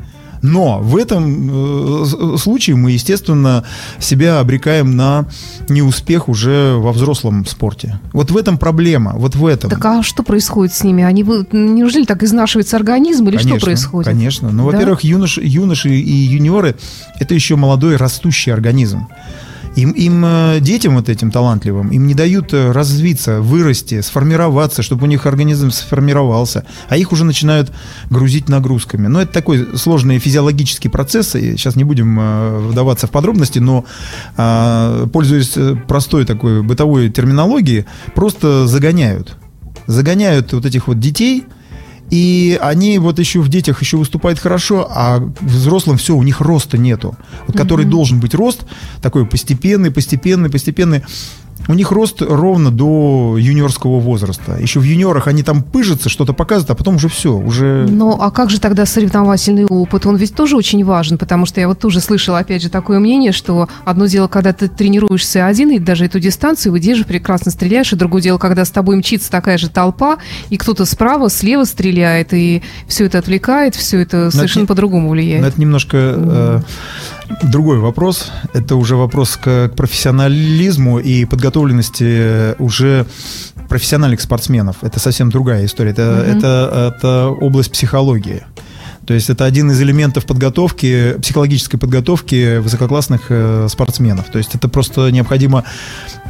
Но 0.42 0.80
в 0.80 0.96
этом 0.96 2.02
э, 2.02 2.37
случае 2.37 2.76
мы, 2.76 2.90
естественно, 2.90 3.64
себя 4.00 4.40
обрекаем 4.40 4.96
на 4.96 5.26
неуспех 5.68 6.28
уже 6.28 6.75
во 6.76 6.92
взрослом 6.92 7.46
спорте. 7.46 8.00
Вот 8.12 8.30
в 8.30 8.37
этом 8.37 8.58
проблема, 8.58 9.12
вот 9.14 9.37
в 9.37 9.46
этом. 9.46 9.70
Так 9.70 9.84
а 9.84 10.02
что 10.02 10.22
происходит 10.22 10.75
с 10.75 10.82
ними? 10.82 11.04
Они 11.04 11.22
неужели 11.22 12.04
так 12.04 12.22
изнашивается 12.25 12.76
организм 12.76 13.28
или 13.28 13.37
конечно, 13.37 13.58
что 13.58 13.66
происходит? 13.66 14.11
Конечно. 14.11 14.50
Ну, 14.50 14.68
да? 14.70 14.76
во-первых, 14.76 15.04
юнош, 15.04 15.38
юноши 15.38 15.90
и 15.90 16.12
юниоры– 16.12 16.75
это 17.20 17.34
еще 17.34 17.56
молодой 17.56 17.96
растущий 17.96 18.52
организм. 18.52 19.06
Им, 19.76 19.93
им 19.93 20.25
э, 20.25 20.59
детям 20.61 20.97
вот 20.97 21.09
этим 21.09 21.31
талантливым, 21.31 21.91
им 21.91 22.07
не 22.07 22.14
дают 22.14 22.52
э, 22.52 22.73
развиться, 22.73 23.41
вырасти, 23.41 24.02
сформироваться, 24.02 24.83
чтобы 24.83 25.05
у 25.05 25.07
них 25.07 25.26
организм 25.26 25.71
сформировался, 25.71 26.67
а 26.88 26.97
их 26.97 27.12
уже 27.12 27.25
начинают 27.25 27.73
грузить 28.11 28.49
нагрузками. 28.49 29.07
Но 29.07 29.23
это 29.23 29.33
такой 29.33 29.79
сложный 29.79 30.19
физиологический 30.19 30.91
процесс, 30.91 31.35
и 31.37 31.52
сейчас 31.52 31.76
не 31.76 31.85
будем 31.85 32.19
э, 32.21 32.59
вдаваться 32.69 33.07
в 33.07 33.11
подробности, 33.11 33.59
но 33.61 33.85
а, 34.37 35.07
пользуясь 35.07 35.57
простой 35.87 36.25
такой 36.26 36.62
бытовой 36.62 37.09
терминологией, 37.09 37.87
просто 38.14 38.67
загоняют. 38.67 39.37
Загоняют 39.87 40.52
вот 40.52 40.67
этих 40.67 40.87
вот 40.87 41.00
детей– 41.00 41.45
и 42.12 42.59
они 42.61 42.99
вот 42.99 43.19
еще 43.19 43.40
в 43.40 43.49
детях 43.49 43.81
еще 43.81 43.97
выступают 43.97 44.38
хорошо, 44.38 44.87
а 44.90 45.19
в 45.19 45.47
взрослом 45.47 45.97
все, 45.97 46.14
у 46.14 46.23
них 46.23 46.42
роста 46.42 46.76
нету. 46.76 47.16
Вот, 47.47 47.57
который 47.57 47.87
mm-hmm. 47.87 47.88
должен 47.88 48.21
быть 48.21 48.35
рост, 48.35 48.64
такой 49.00 49.25
постепенный, 49.25 49.90
постепенный, 49.90 50.50
постепенный. 50.50 51.04
У 51.68 51.75
них 51.75 51.92
рост 51.92 52.21
ровно 52.21 52.71
до 52.71 53.37
юниорского 53.38 54.00
возраста. 54.00 54.59
Еще 54.61 54.80
в 54.80 54.82
юниорах 54.82 55.28
они 55.28 55.42
там 55.42 55.62
пыжатся, 55.62 56.09
что-то 56.09 56.32
показывают, 56.32 56.71
а 56.71 56.75
потом 56.75 56.97
уже 56.97 57.09
все, 57.09 57.32
уже... 57.35 57.87
Ну, 57.88 58.18
а 58.21 58.30
как 58.30 58.50
же 58.50 58.61
тогда 58.61 58.85
соревновательный 58.85 59.66
опыт? 59.66 60.06
Он 60.06 60.16
ведь 60.16 60.35
тоже 60.35 60.56
очень 60.56 60.85
важен, 60.85 61.18
потому 61.18 61.47
что 61.47 61.61
я 61.61 61.68
вот 61.68 61.78
тоже 61.78 62.00
слышала, 62.00 62.38
опять 62.38 62.62
же, 62.62 62.68
такое 62.68 62.99
мнение, 62.99 63.30
что 63.30 63.68
одно 63.85 64.06
дело, 64.06 64.26
когда 64.26 64.52
ты 64.52 64.68
тренируешься 64.68 65.47
один, 65.47 65.71
и 65.71 65.78
даже 65.78 66.04
эту 66.04 66.18
дистанцию 66.18 66.73
выдерживаешь, 66.73 67.06
прекрасно 67.06 67.52
стреляешь, 67.52 67.92
и 67.92 67.97
другое 67.97 68.23
дело, 68.23 68.38
когда 68.38 68.64
с 68.64 68.71
тобой 68.71 68.97
мчится 68.97 69.30
такая 69.30 69.56
же 69.56 69.68
толпа, 69.68 70.18
и 70.50 70.56
кто-то 70.56 70.85
справа, 70.85 71.30
слева 71.30 71.64
стреляет, 71.64 72.35
и 72.35 72.62
все 72.88 73.06
это 73.06 73.18
отвлекает, 73.18 73.76
все 73.76 74.00
это 74.00 74.30
совершенно 74.32 74.66
по-другому 74.66 75.11
влияет. 75.11 75.42
Но 75.42 75.49
это 75.49 75.61
немножко... 75.61 75.97
Э, 75.97 76.61
другой 77.42 77.78
вопрос. 77.78 78.30
Это 78.52 78.76
уже 78.76 78.96
вопрос 78.96 79.36
к, 79.36 79.68
к 79.68 79.76
профессионализму 79.76 80.98
и 80.98 81.24
подготовленности 81.24 82.60
уже 82.60 83.06
профессиональных 83.68 84.20
спортсменов. 84.20 84.76
Это 84.82 85.00
совсем 85.00 85.30
другая 85.30 85.64
история. 85.64 85.92
Это, 85.92 86.02
mm-hmm. 86.02 86.38
это, 86.38 86.94
это 86.96 87.28
область 87.28 87.72
психологии. 87.72 88.42
То 89.06 89.14
есть 89.14 89.30
это 89.30 89.44
один 89.44 89.71
из 89.71 89.80
элементов 89.80 90.26
подготовки, 90.26 91.16
психологической 91.21 91.78
подготовки 91.78 92.59
высококлассных 92.59 93.23
э, 93.30 93.66
спортсменов. 93.68 94.26
То 94.30 94.38
есть 94.38 94.54
это 94.54 94.68
просто 94.68 95.11
необходимо 95.11 95.64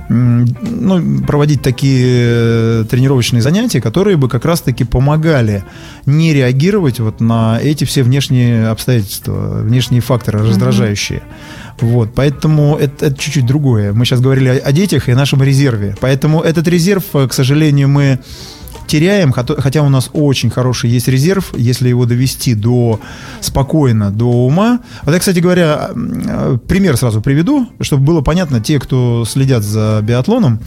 ну, 0.09 1.23
проводить 1.25 1.62
такие 1.62 2.07
э, 2.09 2.85
тренировочные 2.88 3.43
занятия, 3.43 3.81
которые 3.81 4.17
бы 4.17 4.29
как 4.29 4.45
раз-таки 4.45 4.85
помогали 4.85 5.64
не 6.07 6.33
реагировать 6.35 7.00
вот 7.00 7.21
на 7.21 7.59
эти 7.62 7.85
все 7.85 8.02
внешние 8.02 8.69
обстоятельства, 8.69 9.61
внешние 9.62 10.00
факторы 10.00 10.41
раздражающие. 10.41 11.21
Mm-hmm. 11.21 11.87
Вот, 11.87 12.14
поэтому 12.14 12.76
это, 12.76 13.07
это 13.07 13.19
чуть-чуть 13.19 13.47
другое. 13.47 13.93
Мы 13.93 14.05
сейчас 14.05 14.21
говорили 14.21 14.49
о, 14.49 14.69
о 14.69 14.73
детях 14.73 15.09
и 15.09 15.12
о 15.12 15.17
нашем 15.17 15.43
резерве. 15.43 15.97
Поэтому 16.00 16.41
этот 16.41 16.69
резерв, 16.69 17.05
э, 17.14 17.29
к 17.29 17.33
сожалению, 17.33 17.88
мы 17.88 18.19
теряем, 18.87 19.33
хотя 19.33 19.83
у 19.83 19.89
нас 19.89 20.11
очень 20.12 20.51
хороший 20.51 20.91
есть 20.91 21.09
резерв, 21.09 21.53
если 21.57 21.89
его 21.89 22.07
довести 22.07 22.55
до 22.55 23.01
спокойно, 23.41 24.11
до 24.11 24.27
ума. 24.27 24.81
Вот 25.03 25.12
я, 25.12 25.19
кстати 25.19 25.39
говоря, 25.39 25.91
пример 26.69 26.97
сразу 26.97 27.21
приведу, 27.21 27.69
чтобы 27.81 28.05
было 28.05 28.21
понятно, 28.21 28.61
те, 28.61 28.79
кто 28.79 29.25
следят 29.27 29.62
за 29.62 30.01
биатлоном, 30.03 30.61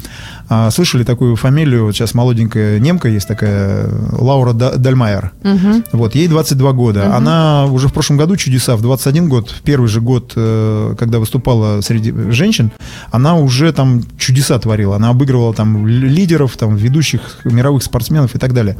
а, 0.47 0.69
слышали 0.69 1.03
такую 1.03 1.35
фамилию, 1.35 1.85
вот 1.85 1.95
сейчас 1.95 2.13
молоденькая 2.13 2.79
немка 2.79 3.09
есть 3.09 3.27
такая, 3.27 3.89
Лаура 4.11 4.53
Дальмайер. 4.53 5.31
Угу. 5.43 5.83
Вот, 5.93 6.15
ей 6.15 6.27
22 6.27 6.71
года. 6.73 7.05
Угу. 7.07 7.15
Она 7.15 7.65
уже 7.65 7.87
в 7.87 7.93
прошлом 7.93 8.17
году 8.17 8.35
чудеса, 8.35 8.75
в 8.75 8.81
21 8.81 9.29
год, 9.29 9.49
в 9.49 9.61
первый 9.61 9.87
же 9.87 10.01
год, 10.01 10.33
э, 10.35 10.95
когда 10.97 11.19
выступала 11.19 11.81
среди 11.81 12.13
женщин, 12.31 12.71
она 13.11 13.35
уже 13.35 13.71
там 13.73 14.03
чудеса 14.17 14.59
творила. 14.59 14.95
Она 14.95 15.09
обыгрывала 15.09 15.53
там 15.53 15.87
лидеров, 15.87 16.57
там 16.57 16.75
ведущих 16.75 17.39
мировых 17.43 17.83
спортсменов 17.83 18.35
и 18.35 18.39
так 18.39 18.53
далее. 18.53 18.77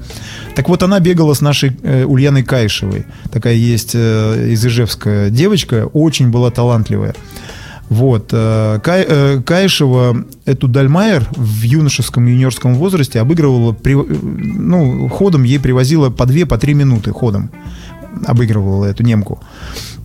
Так 0.55 0.69
вот, 0.69 0.83
она 0.83 0.99
бегала 0.99 1.33
с 1.33 1.41
нашей 1.41 1.75
э, 1.81 2.03
Ульяной 2.05 2.43
Кайшевой. 2.43 3.05
Такая 3.31 3.55
есть 3.55 3.91
э, 3.95 4.49
из 4.51 4.65
Ижевска 4.65 5.29
девочка, 5.31 5.87
очень 5.93 6.29
была 6.29 6.51
талантливая. 6.51 7.15
Вот. 7.89 8.29
Э, 8.31 8.79
Кай, 8.83 9.05
э, 9.07 9.41
Каишева 9.45 10.25
эту 10.45 10.67
Дальмайер 10.67 11.27
в 11.35 11.61
юношеском 11.61 12.25
юниорском 12.25 12.75
возрасте 12.75 13.19
обыгрывала, 13.19 13.73
при, 13.73 13.93
ну, 13.95 15.07
ходом 15.09 15.43
ей 15.43 15.59
привозила 15.59 16.09
по 16.09 16.25
2 16.25 16.45
по 16.45 16.57
3 16.57 16.73
минуты 16.73 17.11
ходом 17.11 17.51
обыгрывала 18.25 18.85
эту 18.85 19.03
немку. 19.03 19.41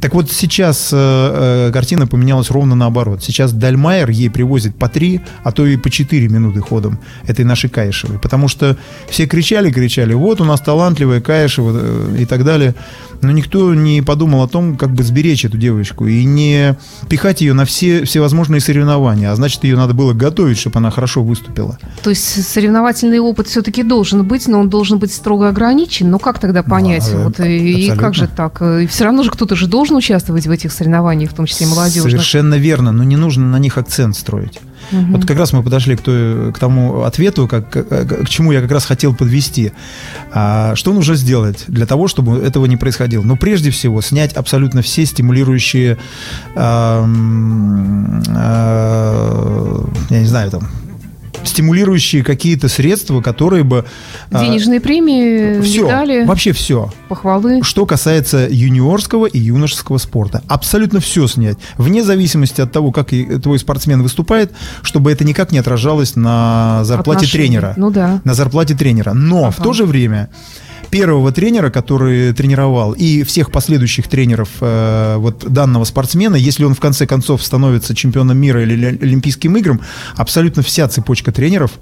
Так 0.00 0.14
вот 0.14 0.30
сейчас 0.30 0.90
э, 0.92 0.96
э, 0.96 1.72
картина 1.72 2.06
поменялась 2.06 2.50
ровно 2.50 2.74
наоборот. 2.74 3.22
Сейчас 3.22 3.52
Дальмайер 3.52 4.08
ей 4.10 4.30
привозит 4.30 4.74
по 4.76 4.88
3, 4.88 5.20
а 5.44 5.52
то 5.52 5.66
и 5.66 5.76
по 5.76 5.90
4 5.90 6.28
минуты 6.28 6.60
ходом 6.60 6.98
этой 7.26 7.44
нашей 7.44 7.68
Каишевой. 7.68 8.18
Потому 8.18 8.48
что 8.48 8.76
все 9.08 9.26
кричали, 9.26 9.70
кричали, 9.70 10.14
вот 10.14 10.40
у 10.40 10.44
нас 10.44 10.60
талантливая 10.60 11.20
Каишева 11.20 11.72
э, 11.74 12.16
и 12.20 12.24
так 12.24 12.44
далее. 12.44 12.74
Но 13.22 13.30
никто 13.32 13.74
не 13.74 14.00
подумал 14.00 14.42
о 14.42 14.48
том, 14.48 14.76
как 14.76 14.90
бы 14.92 15.02
сберечь 15.02 15.44
эту 15.44 15.58
девочку 15.58 16.06
и 16.06 16.24
не 16.24 16.76
пихать 17.08 17.42
ее 17.42 17.52
на 17.52 17.66
все 17.66 18.04
всевозможные 18.04 18.60
соревнования. 18.60 19.30
А 19.30 19.36
значит, 19.36 19.64
ее 19.64 19.76
надо 19.76 19.92
было 19.92 20.14
готовить, 20.14 20.58
чтобы 20.58 20.78
она 20.78 20.90
хорошо 20.90 21.22
выступила. 21.22 21.78
То 22.02 22.10
есть 22.10 22.48
соревновательный 22.48 23.18
опыт 23.18 23.48
все-таки 23.48 23.82
должен 23.82 24.24
быть, 24.24 24.48
но 24.48 24.60
он 24.60 24.70
должен 24.70 24.98
быть 24.98 25.12
строго 25.12 25.48
ограничен. 25.48 26.10
Но 26.10 26.18
как 26.18 26.38
тогда 26.38 26.62
понять? 26.62 27.08
Ну, 27.12 27.24
вот, 27.24 27.40
и, 27.40 27.88
и 27.88 27.90
как 27.90 28.14
же 28.14 28.26
так? 28.26 28.62
И 28.62 28.86
все 28.86 29.04
равно 29.04 29.22
же 29.22 29.30
кто-то 29.30 29.54
же 29.54 29.66
должен 29.66 29.89
должен 29.90 29.96
участвовать 29.96 30.46
в 30.46 30.50
этих 30.50 30.72
соревнованиях, 30.72 31.30
в 31.30 31.34
том 31.34 31.46
числе 31.46 31.66
молодежных. 31.66 32.12
Совершенно 32.12 32.54
верно, 32.54 32.92
но 32.92 33.04
не 33.04 33.16
нужно 33.16 33.46
на 33.46 33.58
них 33.58 33.78
акцент 33.78 34.16
строить. 34.16 34.60
Угу. 34.92 35.12
Вот 35.12 35.26
как 35.26 35.38
раз 35.38 35.52
мы 35.52 35.62
подошли 35.62 35.96
к, 35.96 36.00
той, 36.00 36.52
к 36.52 36.58
тому 36.58 37.02
ответу, 37.02 37.46
как, 37.46 37.70
к, 37.70 37.82
к 37.82 38.28
чему 38.28 38.52
я 38.52 38.60
как 38.60 38.70
раз 38.70 38.84
хотел 38.86 39.14
подвести. 39.14 39.72
А, 40.32 40.74
что 40.74 40.92
нужно 40.92 41.14
сделать 41.14 41.64
для 41.68 41.86
того, 41.86 42.08
чтобы 42.08 42.38
этого 42.38 42.66
не 42.66 42.76
происходило? 42.76 43.22
Ну, 43.22 43.36
прежде 43.36 43.70
всего, 43.70 44.00
снять 44.00 44.32
абсолютно 44.32 44.82
все 44.82 45.06
стимулирующие, 45.06 45.98
а, 46.56 47.04
а, 48.28 49.88
я 50.10 50.20
не 50.20 50.26
знаю, 50.26 50.50
там, 50.50 50.68
стимулирующие 51.50 52.24
какие-то 52.24 52.68
средства, 52.68 53.20
которые 53.20 53.64
бы... 53.64 53.84
А, 54.30 54.44
Денежные 54.44 54.80
премии, 54.80 55.60
все, 55.60 55.84
медали. 55.84 56.24
Вообще 56.24 56.52
все. 56.52 56.92
Похвалы. 57.08 57.62
Что 57.62 57.86
касается 57.86 58.48
юниорского 58.50 59.26
и 59.26 59.38
юношеского 59.38 59.98
спорта. 59.98 60.42
Абсолютно 60.48 61.00
все 61.00 61.26
снять. 61.26 61.58
Вне 61.76 62.02
зависимости 62.02 62.60
от 62.60 62.72
того, 62.72 62.92
как 62.92 63.10
твой 63.42 63.58
спортсмен 63.58 64.02
выступает, 64.02 64.52
чтобы 64.82 65.12
это 65.12 65.24
никак 65.24 65.52
не 65.52 65.58
отражалось 65.58 66.16
на 66.16 66.84
зарплате 66.84 67.26
Отношения. 67.26 67.46
тренера. 67.60 67.74
Ну 67.76 67.90
да. 67.90 68.20
На 68.24 68.34
зарплате 68.34 68.74
тренера. 68.74 69.12
Но 69.12 69.44
ага. 69.44 69.50
в 69.50 69.56
то 69.62 69.72
же 69.72 69.84
время 69.84 70.30
первого 70.90 71.32
тренера, 71.32 71.70
который 71.70 72.32
тренировал, 72.32 72.92
и 72.92 73.22
всех 73.22 73.50
последующих 73.50 74.08
тренеров 74.08 74.48
э, 74.60 75.16
вот 75.16 75.44
данного 75.50 75.84
спортсмена, 75.84 76.36
если 76.36 76.64
он 76.64 76.74
в 76.74 76.80
конце 76.80 77.06
концов 77.06 77.42
становится 77.42 77.94
чемпионом 77.94 78.38
мира 78.38 78.62
или 78.62 78.98
Олимпийским 79.00 79.56
играм, 79.56 79.80
абсолютно 80.16 80.62
вся 80.62 80.88
цепочка 80.88 81.32
тренеров 81.32 81.72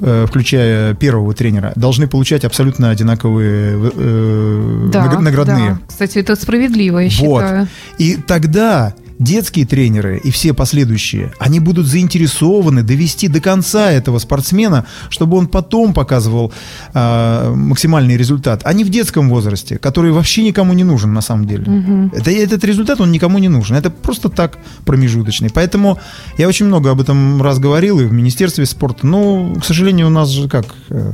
э, 0.00 0.26
включая 0.28 0.94
первого 0.94 1.34
тренера, 1.34 1.72
должны 1.76 2.08
получать 2.08 2.44
абсолютно 2.44 2.90
одинаковые 2.90 3.90
э, 3.94 4.88
да, 4.92 5.20
наградные. 5.20 5.70
Да. 5.70 5.80
Кстати, 5.86 6.18
это 6.18 6.34
справедливо, 6.36 6.98
я 6.98 7.10
вот. 7.20 7.42
считаю. 7.42 7.68
И 7.98 8.16
тогда 8.26 8.94
детские 9.18 9.66
тренеры 9.66 10.20
и 10.22 10.30
все 10.30 10.52
последующие, 10.52 11.32
они 11.38 11.60
будут 11.60 11.86
заинтересованы 11.86 12.82
довести 12.82 13.28
до 13.28 13.40
конца 13.40 13.90
этого 13.90 14.18
спортсмена, 14.18 14.86
чтобы 15.08 15.36
он 15.36 15.46
потом 15.46 15.94
показывал 15.94 16.52
э, 16.94 17.52
максимальный 17.54 18.16
результат, 18.16 18.62
а 18.64 18.72
не 18.72 18.84
в 18.84 18.90
детском 18.90 19.28
возрасте, 19.28 19.78
который 19.78 20.12
вообще 20.12 20.42
никому 20.42 20.72
не 20.72 20.84
нужен 20.84 21.12
на 21.12 21.20
самом 21.20 21.46
деле. 21.46 21.64
Угу. 21.64 22.16
Это, 22.16 22.30
этот 22.30 22.64
результат, 22.64 23.00
он 23.00 23.10
никому 23.10 23.38
не 23.38 23.48
нужен. 23.48 23.76
Это 23.76 23.90
просто 23.90 24.28
так 24.28 24.58
промежуточный. 24.84 25.50
Поэтому 25.50 25.98
я 26.38 26.48
очень 26.48 26.66
много 26.66 26.90
об 26.90 27.00
этом 27.00 27.42
раз 27.42 27.58
говорил 27.58 28.00
и 28.00 28.04
в 28.04 28.12
Министерстве 28.12 28.66
спорта. 28.66 29.06
Но, 29.06 29.54
к 29.54 29.64
сожалению, 29.64 30.08
у 30.08 30.10
нас 30.10 30.28
же 30.28 30.48
как... 30.48 30.66
Э, 30.90 31.12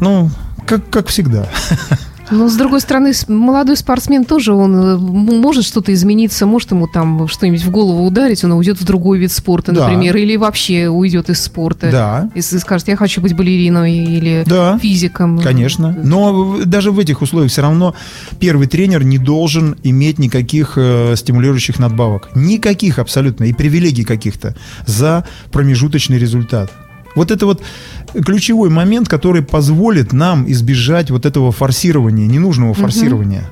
ну, 0.00 0.30
как, 0.66 0.88
как 0.90 1.06
всегда. 1.08 1.48
Но, 2.30 2.48
с 2.48 2.56
другой 2.56 2.80
стороны, 2.80 3.12
молодой 3.28 3.76
спортсмен 3.76 4.24
тоже, 4.24 4.52
он 4.52 4.74
э, 4.74 4.96
может 4.96 5.64
что-то 5.64 5.92
измениться, 5.94 6.46
может 6.46 6.70
ему 6.72 6.88
там 6.88 7.28
что-нибудь 7.28 7.62
в 7.62 7.70
голову 7.70 8.04
ударить, 8.04 8.42
он 8.44 8.52
уйдет 8.52 8.80
в 8.80 8.84
другой 8.84 9.18
вид 9.18 9.32
спорта, 9.32 9.72
да. 9.72 9.82
например, 9.82 10.16
или 10.16 10.36
вообще 10.36 10.88
уйдет 10.88 11.30
из 11.30 11.40
спорта. 11.40 11.90
Да. 11.90 12.30
И 12.34 12.40
скажет, 12.40 12.88
я 12.88 12.96
хочу 12.96 13.20
быть 13.20 13.34
балериной 13.36 13.96
или 13.96 14.44
да. 14.46 14.78
физиком. 14.78 15.38
Конечно. 15.38 15.96
Но 16.02 16.58
даже 16.64 16.90
в 16.90 16.98
этих 16.98 17.22
условиях 17.22 17.50
все 17.50 17.62
равно 17.62 17.94
первый 18.40 18.66
тренер 18.66 19.04
не 19.04 19.18
должен 19.18 19.76
иметь 19.82 20.18
никаких 20.18 20.72
э, 20.76 21.14
стимулирующих 21.16 21.78
надбавок. 21.78 22.30
Никаких 22.34 22.98
абсолютно. 22.98 23.44
И 23.44 23.52
привилегий 23.52 24.04
каких-то 24.04 24.56
за 24.86 25.24
промежуточный 25.52 26.18
результат. 26.18 26.70
Вот 27.16 27.32
это 27.32 27.46
вот 27.46 27.62
ключевой 28.24 28.70
момент, 28.70 29.08
который 29.08 29.42
позволит 29.42 30.12
нам 30.12 30.48
избежать 30.50 31.10
вот 31.10 31.26
этого 31.26 31.50
форсирования, 31.50 32.26
ненужного 32.26 32.74
форсирования. 32.74 33.50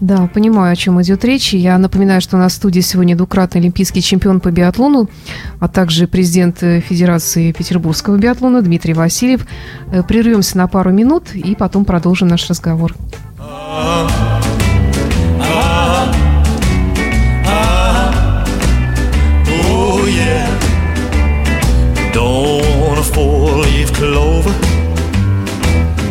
Да, 0.00 0.28
понимаю, 0.32 0.72
о 0.72 0.76
чем 0.76 1.00
идет 1.02 1.24
речь. 1.24 1.54
Я 1.54 1.76
напоминаю, 1.78 2.20
что 2.20 2.36
у 2.36 2.38
нас 2.38 2.52
в 2.52 2.56
студии 2.56 2.80
сегодня 2.80 3.16
двукратный 3.16 3.60
олимпийский 3.60 4.00
чемпион 4.00 4.40
по 4.40 4.50
биатлону, 4.50 5.08
а 5.58 5.66
также 5.66 6.06
президент 6.06 6.58
Федерации 6.58 7.52
Петербургского 7.52 8.16
биатлона 8.16 8.62
Дмитрий 8.62 8.94
Васильев. 8.94 9.44
Э, 9.90 10.02
прервемся 10.02 10.56
на 10.56 10.68
пару 10.68 10.92
минут 10.92 11.34
и 11.34 11.56
потом 11.56 11.84
продолжим 11.84 12.28
наш 12.28 12.48
разговор. 12.48 12.94
Clover. 23.98 24.54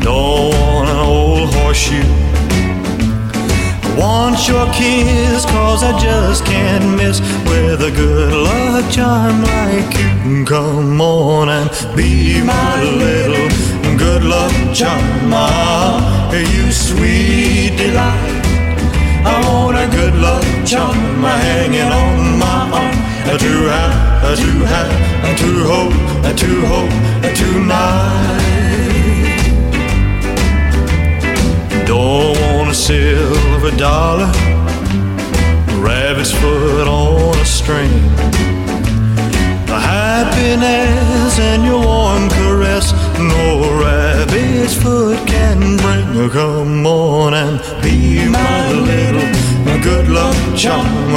Don't 0.03 0.51
want 0.51 0.89
an 0.89 0.99
old 0.99 1.53
horseshoe. 1.55 2.11
I 3.83 3.89
want 3.97 4.47
your 4.47 4.67
kiss, 4.73 5.45
cause 5.45 5.83
I 5.83 5.97
just 5.97 6.45
can't 6.45 6.97
miss 6.97 7.19
with 7.49 7.81
a 7.81 7.91
good 7.91 8.33
luck 8.33 8.91
charm 8.91 9.41
like 9.41 9.91
you. 9.99 10.45
Come 10.45 10.99
on 10.99 11.47
and 11.47 11.69
be 11.95 12.41
my 12.43 12.83
little 12.83 13.47
good 13.97 14.23
luck 14.23 14.53
charm. 14.75 15.31
Ah, 15.31 16.31
you 16.33 16.71
sweet 16.71 17.71
delight. 17.77 18.43
I 19.23 19.35
want 19.47 19.77
a 19.77 19.87
good 19.95 20.15
luck 20.15 20.45
charm 20.65 21.23
hanging 21.23 21.91
on 22.03 22.37
my 22.37 22.59
arm. 22.81 22.97
To 23.27 23.53
have, 23.71 24.37
to 24.39 24.51
have, 24.71 25.37
to 25.39 25.49
hold 25.69 26.07
to 26.35 26.65
hope 26.65 27.07
tonight. 27.47 28.47
Don't 31.85 32.37
want 32.41 32.69
a 32.69 32.73
silver 32.73 33.71
dollar, 33.77 34.29
rabbit's 35.79 36.31
foot 36.31 36.87
on 36.87 37.37
a 37.37 37.45
string. 37.45 37.91
The 39.71 39.79
happiness 39.79 41.39
and 41.39 41.63
your 41.63 41.83
warm 41.83 42.29
caress, 42.29 42.91
no 43.17 43.43
rabbit's 43.81 44.75
foot 44.81 45.19
can 45.27 45.77
bring. 45.77 46.29
Come 46.29 46.85
on 46.85 47.33
and 47.33 47.59
be 47.81 48.27
my 48.27 48.71
little 48.71 49.27
good 49.81 50.07
luck 50.09 50.37
charm, 50.57 51.13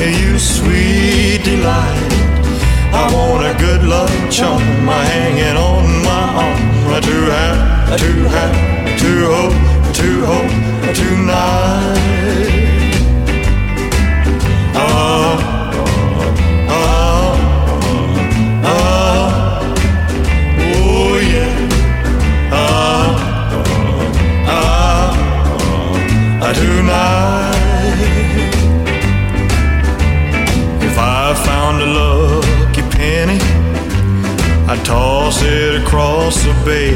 you 0.00 0.38
sweet 0.38 1.44
delight. 1.44 2.11
I 2.94 3.04
want 3.14 3.44
a 3.44 3.54
good 3.58 3.82
luck 3.84 4.10
charm, 4.30 4.88
I 4.88 5.04
hang 5.04 5.38
it 5.38 5.56
on 5.56 5.84
my 6.04 6.24
arm. 6.44 6.72
A 6.92 7.00
two 7.00 7.24
hat, 7.34 7.98
two 7.98 8.24
hat, 8.34 8.54
two 9.00 9.26
hope, 9.32 9.56
two 9.94 10.24
hope, 10.26 10.52
tonight. 10.94 12.02
Oh. 14.74 15.21
Toss 34.92 35.40
it 35.42 35.72
across 35.82 36.34
the 36.48 36.54
bay. 36.68 36.92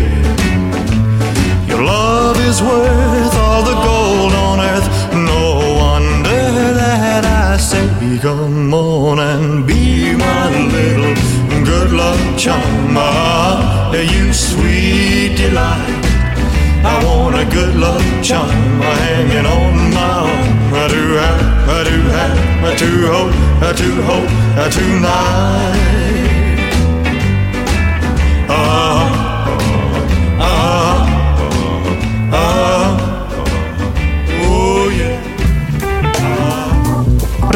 Your 1.71 1.83
love 1.83 2.39
is 2.51 2.59
worth 2.61 3.35
all 3.45 3.63
the 3.71 3.79
gold 3.89 4.33
on 4.49 4.57
earth. 4.73 4.89
No 5.33 5.45
wonder 5.83 6.45
that 6.81 7.25
I 7.25 7.57
say, 7.71 7.89
come 8.21 8.75
on 8.75 9.19
and 9.31 9.67
be 9.67 10.15
my 10.27 10.45
little 10.77 11.15
good 11.71 11.91
luck 12.03 12.21
charm. 12.45 12.95
Ah, 12.97 13.93
you 14.15 14.27
sweet 14.33 15.33
delight. 15.43 16.05
I 16.93 16.95
want 17.07 17.35
a 17.45 17.47
good 17.59 17.77
luck 17.87 18.05
charm 18.29 18.51
hanging 19.05 19.47
on 19.59 19.75
my 19.99 20.15
arm. 20.33 20.49
I 20.83 20.87
do 20.97 21.03
have, 21.25 21.43
I 21.79 21.81
do 21.91 21.99
have, 22.17 22.39
I 22.71 22.73
do 22.85 22.93
hope, 23.13 23.35
I 23.69 23.71
do 23.83 23.91
hope, 24.11 24.31
I 24.63 24.67
tonight. 24.77 25.87
Ah, 25.93 25.96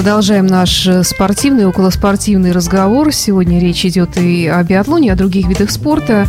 Продолжаем 0.00 0.46
наш 0.46 0.86
э, 0.86 1.04
спортивный, 1.04 1.66
околоспортивный 1.66 2.52
разговор. 2.52 3.12
Сегодня 3.12 3.60
речь 3.60 3.84
идет 3.84 4.16
и 4.16 4.46
о 4.46 4.62
биатлоне, 4.62 5.08
и 5.08 5.10
о 5.10 5.14
других 5.14 5.46
видах 5.46 5.70
спорта. 5.70 6.26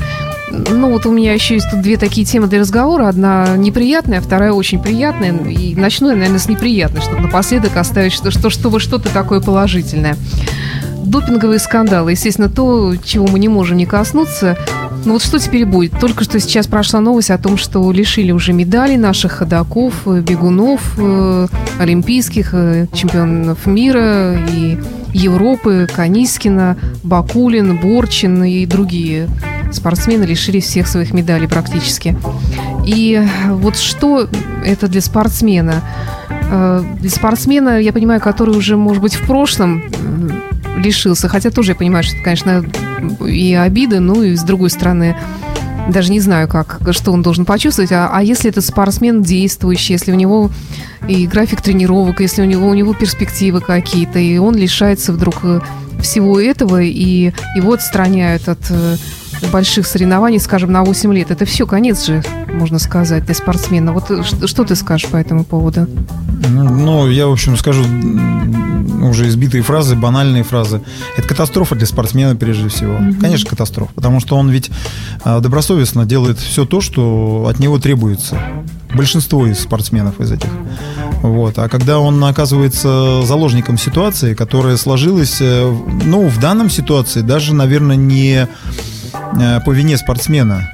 Ну, 0.51 0.91
вот 0.91 1.05
у 1.05 1.12
меня 1.13 1.34
еще 1.34 1.53
есть 1.53 1.71
тут 1.71 1.81
две 1.81 1.95
такие 1.95 2.27
темы 2.27 2.47
для 2.47 2.60
разговора. 2.60 3.07
Одна 3.07 3.55
неприятная, 3.55 4.19
вторая 4.19 4.51
очень 4.51 4.81
приятная. 4.81 5.31
И 5.47 5.73
начну 5.73 6.10
я, 6.10 6.15
наверное, 6.15 6.39
с 6.39 6.49
неприятной, 6.49 6.99
чтобы 6.99 7.21
напоследок 7.21 7.77
оставить, 7.77 8.12
что, 8.12 8.29
что, 8.29 8.49
чтобы 8.49 8.81
что-то 8.81 9.07
такое 9.07 9.39
положительное. 9.39 10.17
Допинговые 11.12 11.60
скандалы. 11.60 12.12
Естественно, 12.12 12.47
то, 12.47 12.95
чего 13.04 13.28
мы 13.28 13.38
не 13.38 13.50
можем 13.50 13.76
не 13.76 13.86
коснуться. 13.86 14.58
Ну 15.04 15.13
вот 15.13 15.21
что 15.21 15.39
теперь 15.39 15.65
будет? 15.65 16.00
Только 16.00 16.24
что 16.24 16.39
сейчас 16.39 16.67
прошла 16.67 17.02
новость 17.02 17.32
о 17.32 17.38
том, 17.38 17.58
что 17.58 17.91
лишили 17.91 18.32
уже 18.32 18.54
медалей 18.54 18.95
наших 18.95 19.34
ходаков, 19.34 19.93
э, 20.06 20.21
бегунов, 20.21 20.80
э, 20.97 21.47
олимпийских, 21.80 22.52
э, 22.54 22.88
чемпионов 22.93 23.65
мира 23.65 24.38
и 24.54 24.78
Европы, 25.12 25.89
Канискина, 25.93 26.78
Бакулин, 27.04 27.78
Борчин 27.78 28.45
и 28.45 28.65
другие 28.65 29.28
спортсмены 29.74 30.24
лишили 30.24 30.62
всех 30.62 30.88
своих 30.88 31.13
медалей 31.13 31.50
практически. 31.50 32.17
И 32.86 33.21
вот 33.50 33.76
что 33.76 34.30
это 34.65 34.88
для 34.88 35.02
спортсмена? 35.02 35.82
Для 37.00 37.10
спортсмена, 37.10 37.82
я 37.82 37.91
понимаю, 37.91 38.21
который 38.21 38.56
уже, 38.56 38.78
может 38.78 39.02
быть, 39.02 39.15
в 39.15 39.26
прошлом 39.26 39.84
лишился, 40.81 41.27
хотя 41.27 41.51
тоже 41.51 41.71
я 41.71 41.75
понимаю, 41.75 42.03
что 42.03 42.15
это, 42.15 42.23
конечно, 42.23 42.65
и 43.27 43.53
обиды, 43.53 43.99
ну 43.99 44.23
и 44.23 44.35
с 44.35 44.43
другой 44.43 44.69
стороны, 44.69 45.15
даже 45.89 46.11
не 46.11 46.19
знаю, 46.19 46.47
как, 46.47 46.79
что 46.91 47.11
он 47.11 47.21
должен 47.21 47.45
почувствовать. 47.45 47.91
А, 47.91 48.09
а 48.13 48.21
если 48.23 48.49
это 48.49 48.61
спортсмен 48.61 49.21
действующий, 49.21 49.93
если 49.93 50.11
у 50.11 50.15
него 50.15 50.51
и 51.07 51.27
график 51.27 51.61
тренировок, 51.61 52.21
если 52.21 52.41
у 52.41 52.45
него, 52.45 52.67
у 52.67 52.73
него 52.73 52.93
перспективы 52.93 53.61
какие-то, 53.61 54.19
и 54.19 54.37
он 54.37 54.55
лишается 54.55 55.11
вдруг 55.11 55.35
э, 55.43 55.61
всего 56.01 56.39
этого, 56.39 56.81
и 56.81 57.33
его 57.55 57.73
отстраняют 57.73 58.47
от 58.47 58.59
э, 58.69 58.97
больших 59.51 59.87
соревнований, 59.87 60.39
скажем, 60.39 60.71
на 60.71 60.83
8 60.83 61.13
лет. 61.13 61.31
Это 61.31 61.45
все, 61.45 61.65
конец 61.65 62.05
же, 62.05 62.23
можно 62.53 62.79
сказать, 62.79 63.25
для 63.25 63.35
спортсмена. 63.35 63.93
Вот 63.93 64.11
э, 64.11 64.23
что, 64.23 64.63
ты 64.63 64.75
скажешь 64.75 65.09
по 65.09 65.17
этому 65.17 65.43
поводу? 65.43 65.87
Ну, 66.49 67.09
я, 67.09 67.27
в 67.27 67.31
общем, 67.31 67.57
скажу 67.57 67.83
уже 69.03 69.27
избитые 69.27 69.63
фразы, 69.63 69.95
банальные 69.95 70.43
фразы. 70.43 70.81
Это 71.17 71.27
катастрофа 71.27 71.75
для 71.75 71.87
спортсмена, 71.87 72.35
прежде 72.35 72.69
всего. 72.69 72.97
Конечно, 73.19 73.49
катастрофа. 73.49 73.91
Потому 73.93 74.19
что 74.19 74.35
он 74.37 74.49
ведь 74.49 74.69
а, 75.23 75.39
добросовестно 75.39 76.05
делает 76.05 76.39
все 76.39 76.65
то, 76.65 76.81
что 76.81 77.47
от 77.49 77.59
него 77.59 77.79
требуется. 77.79 78.37
Большинство 78.93 79.47
из 79.47 79.59
спортсменов 79.59 80.19
из 80.19 80.31
этих. 80.31 80.49
Вот. 81.21 81.57
А 81.59 81.69
когда 81.69 81.99
он 81.99 82.23
оказывается 82.23 83.21
заложником 83.23 83.77
ситуации, 83.77 84.33
которая 84.33 84.77
сложилась, 84.77 85.37
э, 85.39 85.77
ну, 86.05 86.27
в 86.27 86.39
данном 86.39 86.69
ситуации 86.69 87.21
даже, 87.21 87.53
наверное, 87.53 87.95
не 87.95 88.47
э, 89.39 89.59
по 89.65 89.71
вине 89.71 89.97
спортсмена. 89.97 90.69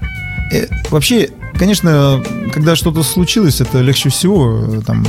Вообще, 0.89 1.29
конечно, 1.57 2.21
когда 2.53 2.75
что-то 2.75 3.03
случилось, 3.03 3.61
это 3.61 3.81
легче 3.81 4.09
всего 4.09 4.63
э, 4.67 4.81
там 4.85 5.03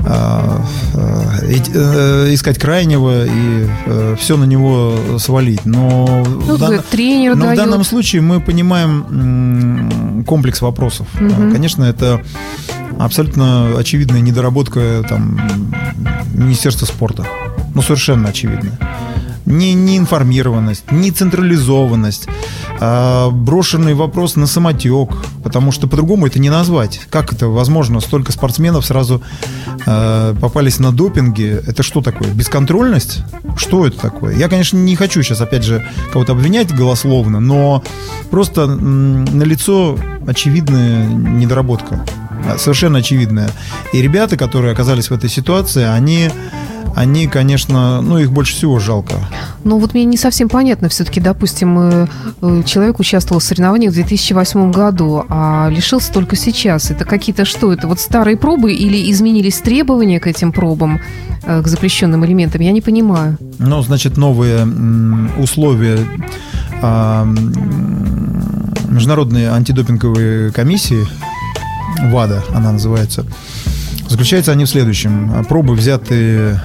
а, 0.00 0.62
э, 0.94 1.56
э, 1.74 2.34
искать 2.34 2.58
крайнего 2.58 3.24
и 3.26 3.68
все 4.16 4.36
на 4.36 4.44
него 4.44 5.18
свалить. 5.18 5.64
Но, 5.66 6.24
Ну, 6.26 6.56
в, 6.56 6.58
дан- 6.58 6.80
тренер 6.90 7.36
но 7.36 7.52
в 7.52 7.56
данном 7.56 7.84
случае 7.84 8.22
мы 8.22 8.40
понимаем 8.40 10.24
комплекс 10.26 10.60
вопросов. 10.60 11.06
А, 11.16 11.52
Конечно, 11.52 11.84
это 11.84 12.20
абсолютно 12.98 13.76
очевидная 13.78 14.20
недоработка 14.20 15.04
там, 15.08 15.40
Министерства 16.34 16.86
спорта. 16.86 17.26
Ну, 17.74 17.82
совершенно 17.82 18.28
очевидная. 18.30 18.78
Не, 19.46 19.74
не 19.74 19.96
информированность, 19.96 20.90
не 20.90 21.12
централизованность, 21.12 22.26
а 22.80 23.30
брошенный 23.30 23.94
вопрос 23.94 24.34
на 24.34 24.46
самотек, 24.48 25.10
потому 25.44 25.70
что 25.70 25.86
по-другому 25.86 26.26
это 26.26 26.40
не 26.40 26.50
назвать. 26.50 27.00
Как 27.10 27.32
это 27.32 27.46
возможно? 27.46 28.00
Столько 28.00 28.32
спортсменов 28.32 28.84
сразу 28.84 29.22
э, 29.86 30.34
попались 30.40 30.80
на 30.80 30.90
допинге. 30.90 31.62
Это 31.64 31.84
что 31.84 32.00
такое? 32.02 32.28
Бесконтрольность? 32.32 33.22
Что 33.56 33.86
это 33.86 34.00
такое? 34.00 34.36
Я, 34.36 34.48
конечно, 34.48 34.78
не 34.78 34.96
хочу 34.96 35.22
сейчас, 35.22 35.40
опять 35.40 35.62
же, 35.62 35.86
кого-то 36.12 36.32
обвинять 36.32 36.74
голословно, 36.74 37.38
но 37.38 37.84
просто 38.30 38.62
м, 38.62 39.24
налицо 39.26 39.96
очевидная 40.26 41.06
недоработка. 41.06 42.04
А, 42.44 42.58
Совершенно 42.58 42.98
очевидная. 42.98 43.50
И 43.92 44.02
ребята, 44.02 44.36
которые 44.36 44.72
оказались 44.72 45.10
в 45.10 45.12
этой 45.12 45.30
ситуации, 45.30 45.84
они, 45.84 46.28
они, 46.94 47.26
конечно, 47.26 48.00
ну, 48.02 48.18
их 48.18 48.32
больше 48.32 48.54
всего 48.54 48.78
жалко. 48.78 49.14
Ну 49.64 49.78
вот 49.78 49.94
мне 49.94 50.04
не 50.04 50.16
совсем 50.16 50.48
понятно. 50.48 50.88
Все-таки, 50.88 51.20
допустим, 51.20 51.78
э, 51.78 52.06
э, 52.42 52.62
человек 52.64 52.98
участвовал 52.98 53.40
в 53.40 53.44
соревнованиях 53.44 53.92
в 53.92 53.94
2008 53.94 54.70
году, 54.72 55.24
а 55.28 55.68
лишился 55.70 56.12
только 56.12 56.36
сейчас. 56.36 56.90
Это 56.90 57.04
какие-то 57.04 57.44
что? 57.44 57.72
Это 57.72 57.86
вот 57.86 58.00
старые 58.00 58.36
пробы 58.36 58.72
или 58.72 59.10
изменились 59.10 59.58
требования 59.58 60.20
к 60.20 60.26
этим 60.26 60.52
пробам, 60.52 61.00
э, 61.42 61.62
к 61.62 61.66
запрещенным 61.66 62.24
элементам? 62.24 62.60
Я 62.60 62.72
не 62.72 62.80
понимаю. 62.80 63.38
Ну, 63.58 63.82
значит, 63.82 64.16
новые 64.16 64.66
условия 65.38 65.98
а, 66.82 67.24
Международной 68.88 69.46
антидопинговой 69.46 70.52
комиссии, 70.52 71.06
ВАДА 72.02 72.44
она 72.54 72.72
называется, 72.72 73.26
заключаются 74.08 74.52
они 74.52 74.64
в 74.64 74.68
следующем. 74.68 75.44
Пробы 75.48 75.74
взятые 75.74 76.60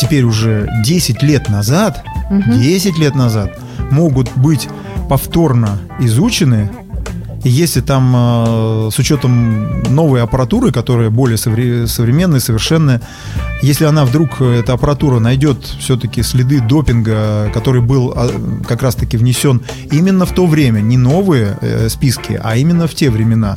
теперь 0.00 0.24
уже 0.24 0.68
10 0.84 1.22
лет 1.22 1.48
назад, 1.48 2.04
10 2.30 2.98
лет 2.98 3.14
назад, 3.14 3.58
могут 3.90 4.30
быть 4.36 4.68
повторно 5.08 5.78
изучены 5.98 6.70
и 7.44 7.48
если 7.48 7.80
там 7.80 8.12
э, 8.14 8.90
с 8.92 8.98
учетом 8.98 9.82
новой 9.92 10.22
аппаратуры, 10.22 10.70
которая 10.70 11.10
более 11.10 11.36
совре- 11.36 11.88
современная, 11.88 12.38
совершенная, 12.38 13.00
если 13.62 13.84
она 13.84 14.04
вдруг, 14.04 14.40
э, 14.40 14.60
эта 14.60 14.74
аппаратура, 14.74 15.18
найдет 15.18 15.64
все-таки 15.80 16.22
следы 16.22 16.60
допинга, 16.60 17.50
который 17.52 17.80
был 17.80 18.12
а, 18.14 18.30
как 18.66 18.82
раз-таки 18.82 19.16
внесен 19.16 19.60
именно 19.90 20.24
в 20.24 20.32
то 20.32 20.46
время, 20.46 20.80
не 20.80 20.96
новые 20.96 21.58
э, 21.60 21.88
списки, 21.88 22.40
а 22.42 22.56
именно 22.56 22.86
в 22.86 22.94
те 22.94 23.10
времена, 23.10 23.56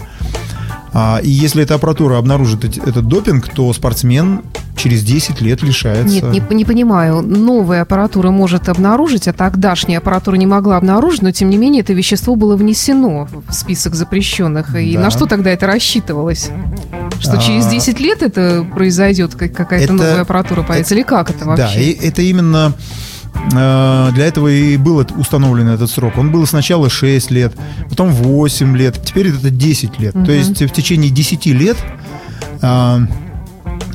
а, 0.98 1.20
и 1.22 1.30
если 1.30 1.62
эта 1.62 1.76
аппаратура 1.76 2.18
обнаружит 2.18 2.64
этот 2.64 3.06
допинг, 3.08 3.50
то 3.50 3.72
спортсмен 3.74 4.44
через 4.78 5.04
10 5.04 5.42
лет 5.42 5.62
лишается. 5.62 6.26
Нет, 6.28 6.50
не, 6.50 6.56
не 6.56 6.64
понимаю. 6.64 7.22
Новая 7.22 7.82
аппаратура 7.82 8.30
может 8.32 8.70
обнаружить, 8.70 9.28
а 9.28 9.34
тогдашняя 9.34 9.98
аппаратура 9.98 10.36
не 10.36 10.46
могла 10.46 10.78
обнаружить, 10.78 11.22
но 11.22 11.32
тем 11.32 11.50
не 11.50 11.58
менее 11.58 11.82
это 11.82 11.92
вещество 11.92 12.36
было 12.38 12.56
внесено 12.56 13.28
в 13.48 13.54
список 13.54 13.94
запрещенных. 13.96 14.74
И 14.76 14.94
Да. 14.96 15.02
на 15.02 15.10
что 15.12 15.26
тогда 15.26 15.50
это 15.52 15.68
рассчитывалось? 15.68 16.50
Что 17.20 17.34
А, 17.34 17.38
через 17.40 17.68
10 17.68 18.00
лет 18.00 18.24
это 18.24 18.66
произойдет, 18.74 19.36
как- 19.36 19.52
какая-то 19.54 19.84
это- 19.84 19.94
новая 19.94 20.22
аппаратура 20.22 20.64
появится? 20.64 20.96
Или 20.96 21.04
как 21.04 21.30
это 21.30 21.44
вообще? 21.46 21.64
Да, 21.76 21.82
и 21.82 21.92
это 21.92 22.22
именно 22.22 22.74
для 23.52 24.26
этого 24.26 24.48
и 24.48 24.78
был 24.78 25.06
установлен 25.18 25.68
этот 25.68 25.90
срок. 25.90 26.18
Он 26.18 26.32
был 26.32 26.46
сначала 26.48 26.90
6 26.90 27.32
лет, 27.32 27.54
потом 27.90 28.10
8 28.12 28.76
лет, 28.78 29.00
теперь 29.04 29.30
это 29.30 29.50
10 29.50 30.00
лет. 30.00 30.14
То 30.14 30.32
есть 30.32 30.62
в 30.62 30.70
течение 30.70 31.12
10 31.12 31.46
лет 31.48 31.78
а, 32.62 33.00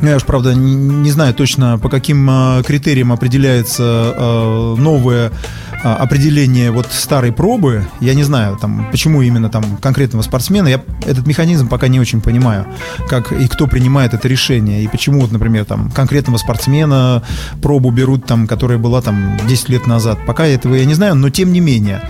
я 0.03 0.17
уж, 0.17 0.25
правда, 0.25 0.55
не, 0.55 1.11
знаю 1.11 1.35
точно, 1.35 1.79
по 1.79 1.89
каким 1.89 2.27
а, 2.31 2.63
критериям 2.63 3.13
определяется 3.13 4.75
новое 4.79 5.33
определение 5.83 6.71
вот 6.71 6.87
старой 6.91 7.33
пробы, 7.33 7.87
я 8.01 8.15
не 8.15 8.23
знаю, 8.23 8.57
там, 8.61 8.87
почему 8.91 9.23
именно 9.23 9.49
там 9.49 9.77
конкретного 9.79 10.23
спортсмена, 10.23 10.69
я 10.69 10.83
этот 11.07 11.27
механизм 11.27 11.69
пока 11.69 11.89
не 11.89 11.99
очень 12.01 12.21
понимаю, 12.21 12.67
как 13.09 13.33
и 13.33 13.49
кто 13.49 13.67
принимает 13.67 14.15
это 14.15 14.29
решение, 14.29 14.83
и 14.85 14.89
почему 14.89 15.21
вот, 15.21 15.33
например, 15.33 15.65
там 15.65 15.91
конкретного 15.91 16.37
спортсмена 16.39 17.23
пробу 17.63 17.91
берут 17.91 18.27
там, 18.27 18.47
которая 18.47 18.79
была 18.79 19.01
там 19.01 19.37
10 19.49 19.69
лет 19.71 19.87
назад. 19.87 20.19
Пока 20.27 20.47
этого 20.47 20.75
я 20.75 20.85
не 20.85 20.95
знаю, 20.95 21.15
но 21.15 21.31
тем 21.31 21.53
не 21.53 21.61
менее. 21.61 22.03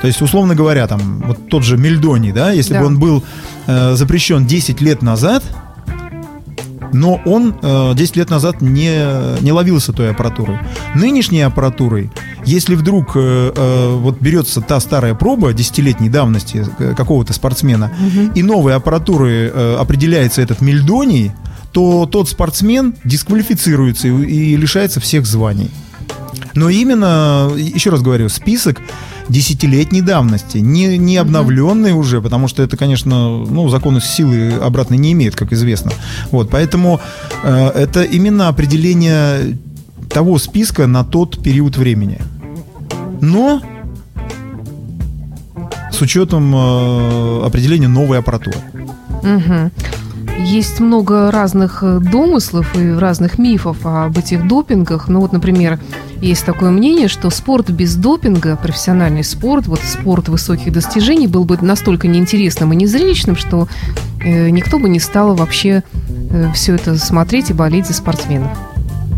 То 0.00 0.08
есть, 0.08 0.20
условно 0.20 0.56
говоря, 0.56 0.88
там, 0.88 1.22
вот 1.24 1.48
тот 1.48 1.62
же 1.62 1.76
Мельдони, 1.76 2.32
да, 2.32 2.50
если 2.50 2.72
Да. 2.74 2.80
бы 2.80 2.86
он 2.86 2.98
был 2.98 3.22
э, 3.68 3.94
запрещен 3.94 4.44
10 4.46 4.80
лет 4.80 5.00
назад, 5.00 5.44
но 6.92 7.20
он 7.24 7.54
э, 7.62 7.92
10 7.94 8.16
лет 8.16 8.30
назад 8.30 8.60
не, 8.60 9.40
не 9.42 9.52
ловился 9.52 9.92
той 9.92 10.10
аппаратурой. 10.10 10.58
Нынешней 10.94 11.42
аппаратурой, 11.42 12.10
если 12.44 12.74
вдруг 12.74 13.12
э, 13.14 13.52
э, 13.54 13.96
вот 13.96 14.20
берется 14.20 14.60
та 14.60 14.80
старая 14.80 15.14
проба 15.14 15.52
десятилетней 15.52 16.08
давности 16.08 16.66
э, 16.78 16.94
какого-то 16.94 17.32
спортсмена, 17.32 17.92
и 18.34 18.42
новой 18.42 18.74
аппаратурой 18.74 19.50
э, 19.52 19.76
определяется 19.78 20.42
этот 20.42 20.60
мельдоний, 20.60 21.32
то 21.72 22.06
тот 22.06 22.28
спортсмен 22.28 22.94
дисквалифицируется 23.04 24.08
и, 24.08 24.12
и 24.12 24.56
лишается 24.56 25.00
всех 25.00 25.26
званий. 25.26 25.70
Но 26.54 26.68
именно, 26.68 27.50
еще 27.56 27.90
раз 27.90 28.02
говорю, 28.02 28.28
список 28.28 28.80
десятилетней 29.28 30.00
давности, 30.00 30.58
не, 30.58 30.98
не 30.98 31.16
обновленный 31.16 31.92
уже, 31.92 32.20
потому 32.20 32.48
что 32.48 32.62
это, 32.62 32.76
конечно, 32.76 33.38
ну, 33.38 33.68
законы 33.68 34.00
силы 34.00 34.52
обратной 34.60 34.98
не 34.98 35.12
имеет, 35.12 35.36
как 35.36 35.52
известно. 35.52 35.92
Вот, 36.30 36.50
поэтому 36.50 37.00
э, 37.42 37.68
это 37.68 38.02
именно 38.02 38.48
определение 38.48 39.58
того 40.08 40.38
списка 40.38 40.86
на 40.86 41.04
тот 41.04 41.42
период 41.42 41.76
времени. 41.76 42.18
Но 43.20 43.62
с 45.90 46.00
учетом 46.00 46.54
э, 46.54 47.46
определения 47.46 47.88
новой 47.88 48.18
аппаратуры. 48.18 48.58
Мгм. 49.22 49.70
Есть 50.38 50.80
много 50.80 51.30
разных 51.30 51.82
э, 51.82 51.98
домыслов 52.00 52.76
и 52.76 52.92
разных 52.92 53.38
мифов 53.38 53.78
об 53.84 54.18
этих 54.18 54.46
допингах. 54.48 55.08
Ну 55.08 55.20
вот, 55.20 55.32
например, 55.32 55.78
есть 56.20 56.44
такое 56.44 56.70
мнение, 56.70 57.08
что 57.08 57.30
спорт 57.30 57.70
без 57.70 57.94
допинга, 57.96 58.56
профессиональный 58.56 59.24
спорт, 59.24 59.66
вот 59.66 59.80
спорт 59.80 60.28
высоких 60.28 60.72
достижений 60.72 61.26
был 61.26 61.44
бы 61.44 61.58
настолько 61.60 62.08
неинтересным 62.08 62.72
и 62.72 62.76
незрелищным, 62.76 63.36
что 63.36 63.68
э, 64.24 64.50
никто 64.50 64.78
бы 64.78 64.88
не 64.88 65.00
стал 65.00 65.34
вообще 65.34 65.82
все 66.54 66.76
это 66.76 66.96
смотреть 66.96 67.50
и 67.50 67.52
болеть 67.52 67.86
за 67.86 67.92
спортсменов. 67.92 68.50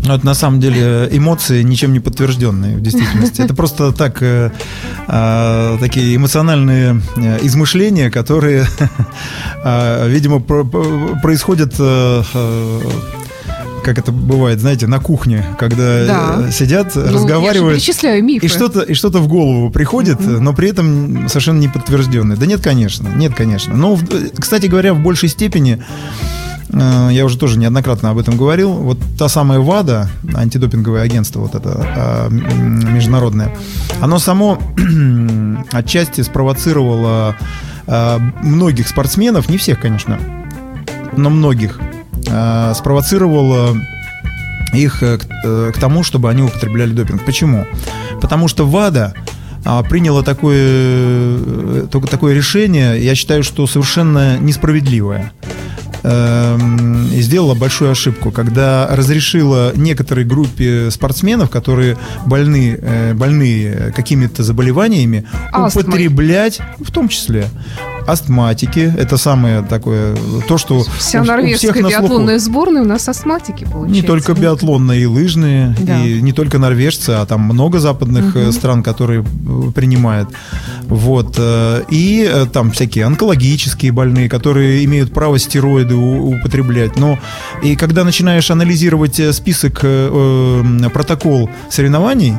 Ну, 0.05 0.13
это 0.13 0.25
на 0.25 0.33
самом 0.35 0.59
деле 0.59 1.07
эмоции 1.11 1.63
ничем 1.63 1.91
не 1.93 1.99
подтвержденные 1.99 2.77
в 2.77 2.81
действительности. 2.81 3.41
Это 3.41 3.55
просто 3.55 3.91
так 3.91 4.21
э, 4.21 4.51
э, 5.07 5.77
такие 5.79 6.15
эмоциональные 6.15 7.01
э, 7.17 7.39
измышления, 7.41 8.11
которые, 8.11 8.67
э, 9.63 10.07
видимо, 10.09 10.39
про- 10.39 10.63
про- 10.63 11.19
происходят. 11.21 11.73
э, 11.79 12.23
э, 12.33 12.81
как 13.83 13.99
это 13.99 14.11
бывает, 14.11 14.59
знаете, 14.59 14.87
на 14.87 14.97
кухне, 14.99 15.45
когда 15.59 16.05
Да. 16.05 16.35
э, 16.47 16.51
сидят, 16.51 16.95
Ну, 16.95 17.03
Я 17.05 17.11
разговаривают, 17.11 17.75
перечисляю 17.77 18.23
мифы. 18.23 18.43
и 18.47 18.49
что-то, 18.49 18.79
и 18.81 18.95
что-то 18.95 19.19
в 19.19 19.27
голову 19.27 19.69
приходит, 19.69 20.19
но 20.21 20.53
при 20.53 20.69
этом 20.69 21.29
совершенно 21.29 21.59
не 21.59 21.67
подтвержденное. 21.67 22.35
Да 22.35 22.47
нет, 22.47 22.61
конечно, 22.61 23.07
нет, 23.15 23.35
конечно. 23.35 23.75
Но, 23.75 23.99
кстати 24.39 24.65
говоря, 24.65 24.95
в 24.95 25.01
большей 25.03 25.29
степени, 25.29 25.73
э, 25.73 25.81
я 26.69 27.25
уже 27.25 27.37
тоже 27.37 27.59
неоднократно 27.59 28.09
об 28.09 28.17
этом 28.17 28.37
говорил, 28.37 28.73
вот 28.73 28.97
та 29.17 29.29
самая 29.29 29.59
ВАДА, 29.59 30.09
антидопинговое 30.33 31.03
агентство 31.03 31.41
вот 31.41 31.55
это 31.55 31.69
э, 31.95 32.27
м, 32.27 32.93
международное, 32.93 33.55
оно 34.01 34.19
само 34.19 34.59
отчасти 35.71 36.21
спровоцировало 36.21 37.35
э, 37.87 38.17
многих 38.41 38.87
спортсменов, 38.87 39.49
не 39.49 39.57
всех, 39.57 39.79
конечно, 39.79 40.19
но 41.15 41.29
многих, 41.29 41.79
э, 42.27 42.73
спровоцировало 42.75 43.77
их 44.73 45.03
э, 45.03 45.17
к, 45.17 45.25
э, 45.43 45.71
к 45.73 45.79
тому, 45.79 46.03
чтобы 46.03 46.29
они 46.29 46.41
употребляли 46.41 46.91
допинг. 46.91 47.23
Почему? 47.25 47.65
Потому 48.21 48.47
что 48.47 48.65
ВАДА 48.65 49.13
а, 49.67 49.81
приняла 49.81 50.21
такое, 50.21 50.57
э, 50.59 51.87
только 51.91 52.07
такое 52.07 52.35
решение, 52.35 53.03
я 53.03 53.15
считаю, 53.15 53.43
что 53.43 53.65
совершенно 53.65 54.37
несправедливое. 54.37 55.33
Эм, 56.07 57.07
И 57.11 57.21
сделала 57.21 57.55
большую 57.55 57.91
ошибку, 57.91 58.29
когда 58.31 58.87
разрешила 58.91 59.71
некоторой 59.75 60.23
группе 60.25 60.91
спортсменов, 60.91 61.49
которые 61.49 61.97
больны, 62.25 62.77
э, 62.79 63.13
больны 63.13 63.91
какими-то 63.95 64.43
заболеваниями, 64.43 65.25
Астмой. 65.51 65.83
употреблять, 65.83 66.59
в 66.79 66.91
том 66.91 67.07
числе 67.07 67.47
астматики, 68.07 68.93
это 68.97 69.17
самое 69.17 69.61
такое, 69.61 70.15
то, 70.47 70.57
что 70.57 70.83
Вся 70.97 71.19
у- 71.19 71.23
у 71.23 71.25
норвежская 71.25 71.71
всех 71.71 71.83
на 71.83 71.89
слуху. 71.89 72.01
биатлонная 72.03 72.39
сборная 72.39 72.81
у 72.83 72.85
нас 72.85 73.09
астматики, 73.09 73.63
получается. 73.63 73.93
Не 73.93 74.01
только 74.01 74.33
биатлонные 74.33 75.01
и 75.01 75.05
лыжные, 75.05 75.75
Да. 75.79 76.03
и 76.05 76.21
не 76.21 76.31
только 76.33 76.57
норвежцы, 76.59 77.11
а 77.11 77.25
там 77.25 77.41
много 77.41 77.79
западных 77.79 78.35
э, 78.35 78.51
стран, 78.51 78.83
которые 78.83 79.21
э, 79.21 79.71
принимают. 79.73 80.29
Вот. 80.87 81.35
э, 81.37 81.83
И 81.89 82.29
там 82.53 82.71
всякие 82.71 83.05
онкологические 83.05 83.91
больные, 83.91 84.29
которые 84.29 84.83
имеют 84.85 85.13
право 85.13 85.37
стероиды 85.39 85.95
у- 85.95 86.35
употреблять. 86.37 86.97
Но 86.97 87.17
и 87.63 87.75
когда 87.75 88.03
начинаешь 88.03 88.51
анализировать 88.51 89.19
список, 89.35 89.79
протокол 90.93 91.49
соревнований, 91.69 92.33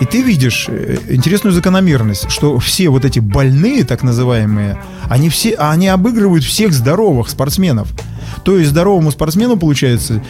и 0.00 0.06
ты 0.06 0.22
видишь 0.22 0.66
э, 0.68 0.96
интересную 1.08 1.52
закономерность, 1.52 2.30
что 2.30 2.58
все 2.58 2.88
вот 2.88 3.04
эти 3.04 3.18
больные, 3.18 3.84
так 3.84 4.02
называемые, 4.02 4.82
они 5.08 5.28
все, 5.28 5.54
а 5.54 5.72
они 5.72 5.88
обыгрывают 5.88 6.44
всех 6.44 6.72
здоровых 6.72 7.28
спортсменов. 7.28 7.88
То 8.44 8.56
есть 8.56 8.70
здоровому 8.70 9.10
спортсмену, 9.10 9.56
получается, 9.56 10.22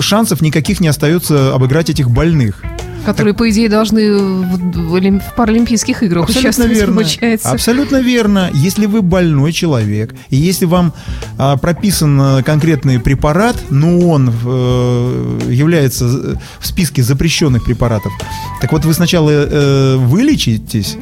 шансов 0.00 0.42
никаких 0.42 0.80
не 0.80 0.88
остается 0.88 1.54
обыграть 1.54 1.88
этих 1.90 2.10
больных. 2.10 2.62
Которые, 3.06 3.34
по 3.34 3.48
идее, 3.48 3.68
должны 3.68 4.12
в, 4.12 5.00
в 5.00 5.34
Паралимпийских 5.36 6.02
играх 6.02 6.24
Абсолютно 6.24 6.48
участвовать, 6.48 6.76
верно. 6.76 6.94
получается. 6.94 7.50
Абсолютно 7.50 8.00
верно. 8.00 8.50
Если 8.52 8.86
вы 8.86 9.00
больной 9.00 9.52
человек, 9.52 10.12
и 10.28 10.36
если 10.36 10.64
вам 10.64 10.92
а, 11.38 11.56
прописан 11.56 12.20
а, 12.20 12.42
конкретный 12.42 12.98
препарат, 12.98 13.56
но 13.70 14.00
он 14.00 14.28
э, 14.28 15.40
является 15.50 16.06
э, 16.06 16.34
в 16.58 16.66
списке 16.66 17.04
запрещенных 17.04 17.64
препаратов, 17.64 18.12
так 18.60 18.72
вот 18.72 18.84
вы 18.84 18.92
сначала 18.92 19.30
э, 19.30 19.96
вылечитесь, 19.98 20.96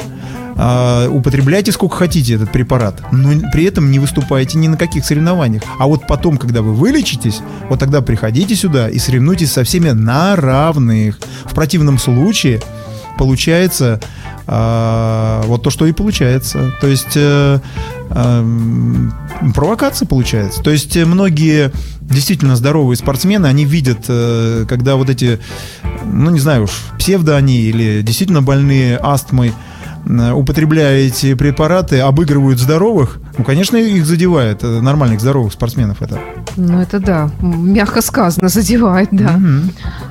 а, 0.57 1.09
употребляйте 1.09 1.73
сколько 1.73 1.97
хотите 1.97 2.35
этот 2.35 2.53
препарат, 2.53 3.03
но 3.13 3.33
при 3.53 3.65
этом 3.65 3.91
не 3.91 3.99
выступайте 3.99 4.59
ни 4.59 4.69
на 4.69 4.77
каких 4.77 5.05
соревнованиях. 5.05 5.63
А 5.79 5.87
вот 5.87 6.07
потом, 6.07 6.37
когда 6.37 6.63
вы 6.63 6.75
вылечитесь, 6.75 7.41
вот 7.69 7.81
тогда 7.81 8.03
приходите 8.03 8.55
сюда 8.55 8.89
и 8.89 8.99
соревнуйтесь 8.99 9.53
со 9.53 9.65
всеми 9.65 9.91
на 9.91 10.37
равных. 10.37 11.19
В 11.45 11.55
противном 11.55 11.99
случае 11.99 12.61
получается 13.19 14.01
а, 14.47 15.43
вот 15.47 15.63
то, 15.63 15.71
что 15.71 15.87
и 15.87 15.93
получается. 15.93 16.73
То 16.81 16.87
есть 16.87 17.17
э, 17.17 17.59
эм, 18.11 19.15
провокация 19.55 20.07
получается. 20.07 20.63
То 20.63 20.71
есть 20.71 20.97
э, 20.97 21.05
многие 21.05 21.73
действительно 22.01 22.55
здоровые 22.55 22.97
спортсмены, 22.97 23.47
они 23.47 23.65
видят, 23.65 24.07
когда 24.69 24.97
вот 24.97 25.09
эти, 25.09 25.41
ну 26.05 26.31
не 26.31 26.39
знаю 26.39 26.65
уж, 26.65 26.71
псевдо 26.99 27.37
они 27.37 27.63
или 27.63 28.03
действительно 28.03 28.43
больные 28.43 28.99
астмой, 28.99 29.55
употребляя 30.07 30.99
эти 30.99 31.35
препараты, 31.35 32.01
обыгрывают 32.01 32.59
здоровых, 32.59 33.19
ну, 33.37 33.45
конечно, 33.45 33.77
их 33.77 34.07
задевает, 34.07 34.63
э, 34.63 34.81
нормальных 34.81 35.21
здоровых 35.21 35.53
спортсменов 35.53 36.03
это. 36.03 36.21
Ну, 36.57 36.81
это 36.81 37.01
да, 37.01 37.31
мягко 37.41 38.01
сказано, 38.01 38.49
задевает, 38.49 39.09
да. 39.11 39.41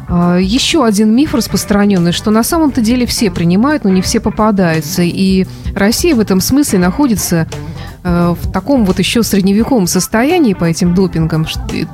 А, 0.10 0.38
Еще 0.38 0.86
один 0.86 1.16
миф 1.16 1.34
распространенный, 1.34 2.12
что 2.12 2.32
на 2.32 2.44
самом-то 2.44 2.82
деле 2.82 3.06
все 3.06 3.32
принимают, 3.32 3.86
но 3.86 3.90
не 3.90 4.02
все 4.02 4.20
попадаются. 4.20 5.04
И 5.04 5.48
Россия 5.74 6.16
в 6.16 6.20
этом 6.20 6.42
смысле 6.42 6.80
находится 6.80 7.48
э, 8.04 8.36
в 8.42 8.52
таком 8.52 8.84
вот 8.86 9.00
еще 9.00 9.24
средневековом 9.24 9.88
состоянии 9.88 10.54
по 10.54 10.66
этим 10.66 10.94
допингам, 10.94 11.46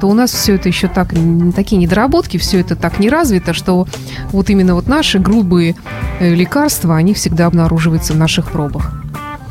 то 0.01 0.07
у 0.07 0.13
нас 0.15 0.31
все 0.31 0.55
это 0.55 0.67
еще 0.67 0.87
так, 0.87 1.13
такие 1.55 1.77
недоработки, 1.77 2.37
все 2.37 2.59
это 2.59 2.75
так 2.75 2.97
не 2.99 3.09
развито, 3.09 3.53
что 3.53 3.87
вот 4.31 4.49
именно 4.49 4.73
вот 4.73 4.87
наши 4.87 5.19
грубые 5.19 5.75
э, 6.19 6.33
лекарства, 6.33 6.95
они 6.95 7.13
всегда 7.13 7.45
обнаруживаются 7.45 8.13
в 8.13 8.17
наших 8.17 8.49
пробах. 8.49 8.93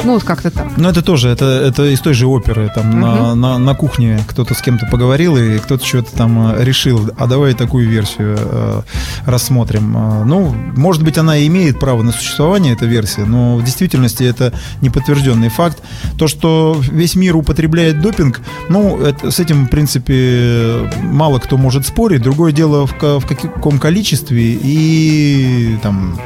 Ну, 0.05 0.15
вот 0.15 0.23
как-то 0.23 0.51
так. 0.51 0.77
Ну, 0.77 0.89
это 0.89 1.03
тоже, 1.03 1.29
это, 1.29 1.45
это 1.45 1.87
из 1.93 2.01
той 2.01 2.15
же 2.15 2.27
оперы. 2.27 2.71
Там 2.75 3.01
на, 3.01 3.15
Мгм. 3.33 3.41
на, 3.41 3.59
на 3.59 3.75
кухне 3.75 4.21
кто-то 4.29 4.55
с 4.55 4.63
кем-то 4.63 4.87
поговорил, 4.87 5.37
и 5.37 5.59
кто-то 5.59 5.85
что-то 5.85 6.13
там 6.17 6.53
э, 6.53 6.65
решил, 6.65 7.11
а 7.19 7.27
давай 7.27 7.55
такую 7.55 7.89
версию 7.89 8.37
э, 8.39 8.83
рассмотрим. 9.27 9.97
Э, 9.97 10.25
Ну, 10.25 10.55
может 10.77 11.03
быть, 11.03 11.19
она 11.19 11.37
и 11.37 11.47
имеет 11.49 11.81
право 11.81 12.03
на 12.03 12.13
существование, 12.13 12.75
эта 12.75 12.87
версия, 12.87 13.25
но 13.25 13.57
в 13.57 13.65
действительности 13.65 14.23
это 14.23 14.53
неподтвержденный 14.83 15.49
факт. 15.49 15.83
То, 16.17 16.29
что 16.29 16.81
весь 16.91 17.17
мир 17.17 17.37
употребляет 17.37 18.01
допинг, 18.01 18.41
ну, 18.69 19.01
это, 19.01 19.31
с 19.31 19.41
этим, 19.41 19.67
в 19.67 19.71
принципе, 19.71 20.89
мало 21.03 21.39
кто 21.39 21.57
может 21.57 21.87
спорить. 21.87 22.23
Другое 22.23 22.53
дело, 22.53 22.87
в, 22.87 22.93
в 23.01 23.27
каком 23.27 23.79
количестве 23.79 24.59
и 24.63 25.77
там 25.83 26.19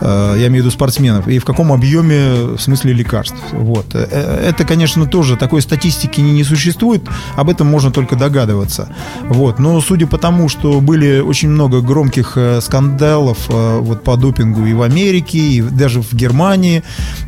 Э, 0.00 0.34
я 0.36 0.48
имею 0.48 0.62
в 0.62 0.66
виду 0.66 0.70
спортсменов, 0.70 1.28
и 1.28 1.38
в 1.38 1.44
каком 1.44 1.72
объеме 1.72 2.56
в 2.56 2.58
смысле 2.58 2.92
лекарств. 2.94 3.36
Вот. 3.52 3.94
Э, 3.94 4.06
э, 4.10 4.48
это, 4.48 4.64
конечно, 4.64 5.06
тоже 5.06 5.36
такой 5.36 5.62
статистики 5.62 6.20
не, 6.20 6.32
не 6.32 6.44
существует, 6.44 7.02
об 7.36 7.50
этом 7.50 7.66
можно 7.66 7.90
только 7.90 8.16
догадываться. 8.16 8.88
Вот. 9.28 9.58
Но 9.58 9.80
судя 9.80 10.06
по 10.06 10.18
тому, 10.18 10.48
что 10.48 10.80
были 10.80 11.20
очень 11.20 11.48
много 11.48 11.80
громких 11.80 12.38
скандалов 12.60 13.48
вот, 13.48 14.02
по 14.02 14.16
допингу 14.16 14.64
и 14.66 14.72
в 14.72 14.82
Америке, 14.82 15.38
и 15.38 15.62
даже 15.62 16.00
в 16.00 16.12
Германии, 16.14 16.82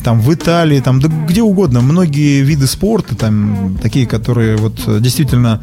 там, 0.04 0.20
в 0.20 0.32
Италии, 0.32 0.80
там, 0.80 1.00
да 1.00 1.08
где 1.08 1.42
угодно, 1.42 1.80
многие 1.80 2.42
виды 2.42 2.66
спорта, 2.66 3.16
там, 3.16 3.78
такие, 3.82 4.06
которые 4.06 4.56
вот 4.56 4.80
действительно 5.00 5.60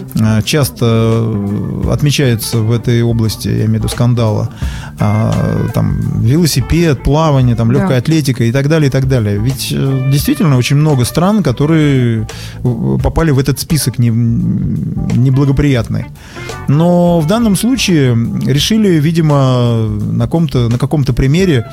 часто 0.43 0.85
э, 0.85 1.91
отмечаются 1.91 2.57
в 2.57 2.71
этой 2.71 3.01
области, 3.01 3.47
я 3.47 3.65
имею 3.65 3.71
в 3.71 3.75
виду 3.75 3.87
скандала, 3.87 4.49
там 4.97 5.99
велосипед, 6.21 7.03
плавание, 7.03 7.55
там 7.55 7.71
легкая 7.71 7.89
да. 7.89 7.97
атлетика 7.97 8.43
и 8.43 8.51
так 8.51 8.67
далее, 8.67 8.89
и 8.89 8.91
так 8.91 9.07
далее. 9.07 9.39
Ведь 9.39 9.69
э, 9.71 10.09
действительно 10.11 10.57
очень 10.57 10.75
много 10.75 11.05
стран, 11.05 11.43
которые 11.43 12.27
попали 13.03 13.31
в 13.31 13.39
этот 13.39 13.59
список 13.59 13.99
неблагоприятный. 13.99 16.05
Но 16.67 17.19
в 17.19 17.27
данном 17.27 17.55
случае 17.55 18.15
решили, 18.45 18.99
видимо, 18.99 19.87
на, 19.87 20.25
каком-то, 20.25 20.69
на 20.69 20.77
каком-то 20.77 21.13
примере 21.13 21.65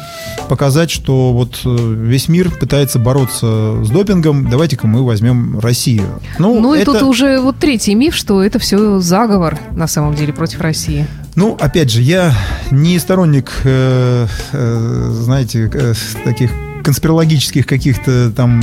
показать, 0.48 0.90
что 0.90 1.32
вот 1.32 1.60
весь 1.64 2.28
мир 2.28 2.50
пытается 2.50 2.98
бороться 2.98 3.84
с 3.84 3.90
допингом, 3.90 4.48
давайте-ка 4.48 4.86
мы 4.86 5.04
возьмем 5.04 5.58
Россию. 5.60 6.20
Ну, 6.38 6.60
ну 6.60 6.74
это... 6.74 6.82
и 6.82 6.84
тут 6.84 7.02
уже 7.02 7.40
вот 7.40 7.56
третий 7.58 7.94
миф, 7.94 8.14
что 8.14 8.27
что 8.28 8.44
это 8.44 8.58
все 8.58 9.00
заговор 9.00 9.58
на 9.70 9.86
самом 9.86 10.14
деле 10.14 10.34
против 10.34 10.60
России. 10.60 11.06
Ну, 11.34 11.56
опять 11.58 11.90
же, 11.90 12.02
я 12.02 12.34
не 12.70 12.98
сторонник, 12.98 13.50
э, 13.64 14.26
э, 14.52 15.10
знаете, 15.12 15.70
э, 15.72 15.94
таких 16.26 16.50
конспирологических 16.84 17.66
каких-то 17.66 18.30
там 18.30 18.60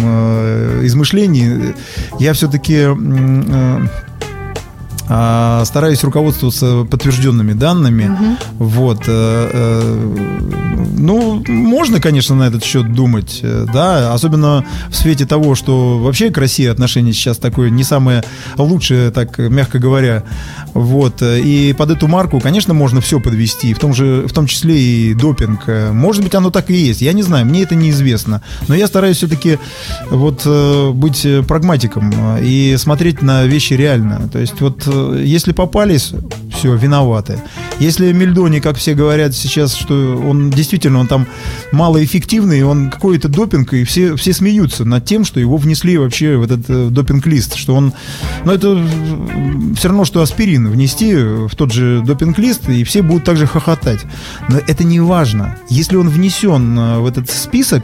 измышлений. 0.86 1.74
Я 2.20 2.34
все-таки 2.34 2.86
а, 5.08 5.64
стараюсь 5.66 6.04
руководствоваться 6.04 6.86
подтвержденными 6.90 7.54
данными. 7.54 8.06
Угу. 8.06 8.66
Вот. 8.66 9.04
Э, 9.08 9.50
э, 9.54 10.16
ну, 10.98 11.44
можно, 11.48 12.00
конечно, 12.00 12.36
на 12.36 12.44
этот 12.48 12.64
счет 12.64 12.92
думать, 12.94 13.40
э, 13.44 13.66
да, 13.72 14.14
особенно 14.14 14.66
в 14.90 14.96
свете 14.96 15.26
того, 15.26 15.54
что 15.54 16.00
вообще 16.00 16.32
к 16.32 16.38
России 16.38 16.66
отношение 16.66 17.14
сейчас 17.14 17.38
такое 17.38 17.70
не 17.70 17.84
самое 17.84 18.24
лучшее, 18.58 19.12
так 19.12 19.38
мягко 19.38 19.78
говоря. 19.78 20.24
Вот. 20.74 21.22
И 21.22 21.76
под 21.78 21.92
эту 21.92 22.08
марку, 22.08 22.40
конечно, 22.40 22.74
можно 22.74 23.00
все 23.00 23.20
подвести, 23.20 23.74
в 23.74 23.80
том, 23.80 23.94
же, 23.94 24.26
в 24.28 24.34
том 24.34 24.48
числе 24.48 24.80
и 24.80 25.14
допинг. 25.14 25.68
Может 25.92 26.24
быть, 26.24 26.34
оно 26.34 26.50
так 26.50 26.70
и 26.72 26.74
есть. 26.74 27.02
Я 27.02 27.14
не 27.14 27.22
знаю, 27.22 27.46
мне 27.46 27.62
это 27.62 27.76
неизвестно. 27.76 28.42
Но 28.68 28.76
я 28.76 28.88
стараюсь 28.88 29.18
все-таки 29.18 29.60
вот 30.10 30.46
быть 30.94 31.26
прагматиком 31.48 32.12
и 32.42 32.76
смотреть 32.78 33.22
на 33.22 33.44
вещи 33.44 33.74
реально. 33.74 34.28
То 34.32 34.40
есть 34.40 34.60
вот 34.62 34.88
если 35.16 35.52
попались, 35.52 36.14
все, 36.54 36.76
виноваты. 36.76 37.40
Если 37.80 38.12
Мельдони, 38.12 38.60
как 38.60 38.78
все 38.78 38.94
говорят 38.94 39.34
сейчас, 39.36 39.76
что 39.76 39.94
он 40.18 40.50
действительно 40.50 41.00
он 41.00 41.08
там 41.08 41.28
малоэффективный, 41.72 42.64
он 42.64 42.90
какой-то 42.90 43.28
допинг, 43.28 43.74
и 43.74 43.84
все, 43.84 44.16
все 44.16 44.34
смеются 44.34 44.86
над 44.86 45.06
тем, 45.06 45.26
что 45.26 45.40
его 45.40 45.58
внесли 45.58 45.98
вообще 45.98 46.38
в 46.38 46.44
этот 46.44 46.70
э, 46.70 46.90
допинг-лист, 46.90 47.56
что 47.56 47.76
он, 47.76 47.94
ну 48.46 48.52
это 48.52 48.82
все 49.76 49.90
равно, 49.90 50.06
что 50.06 50.22
аспирин 50.22 50.70
внести 50.70 51.14
в 51.14 51.56
тот 51.56 51.74
же 51.74 52.02
допинг-лист, 52.06 52.70
и 52.70 52.84
все 52.84 53.02
будут 53.02 53.26
также 53.26 53.46
хохотать. 53.48 54.00
Но 54.50 54.58
это 54.58 54.84
не 54.84 55.00
важно. 55.00 55.58
Если 55.70 55.98
он 55.98 56.10
внесен 56.10 56.78
э, 56.78 57.00
в 57.00 57.08
этот 57.08 57.30
список 57.30 57.84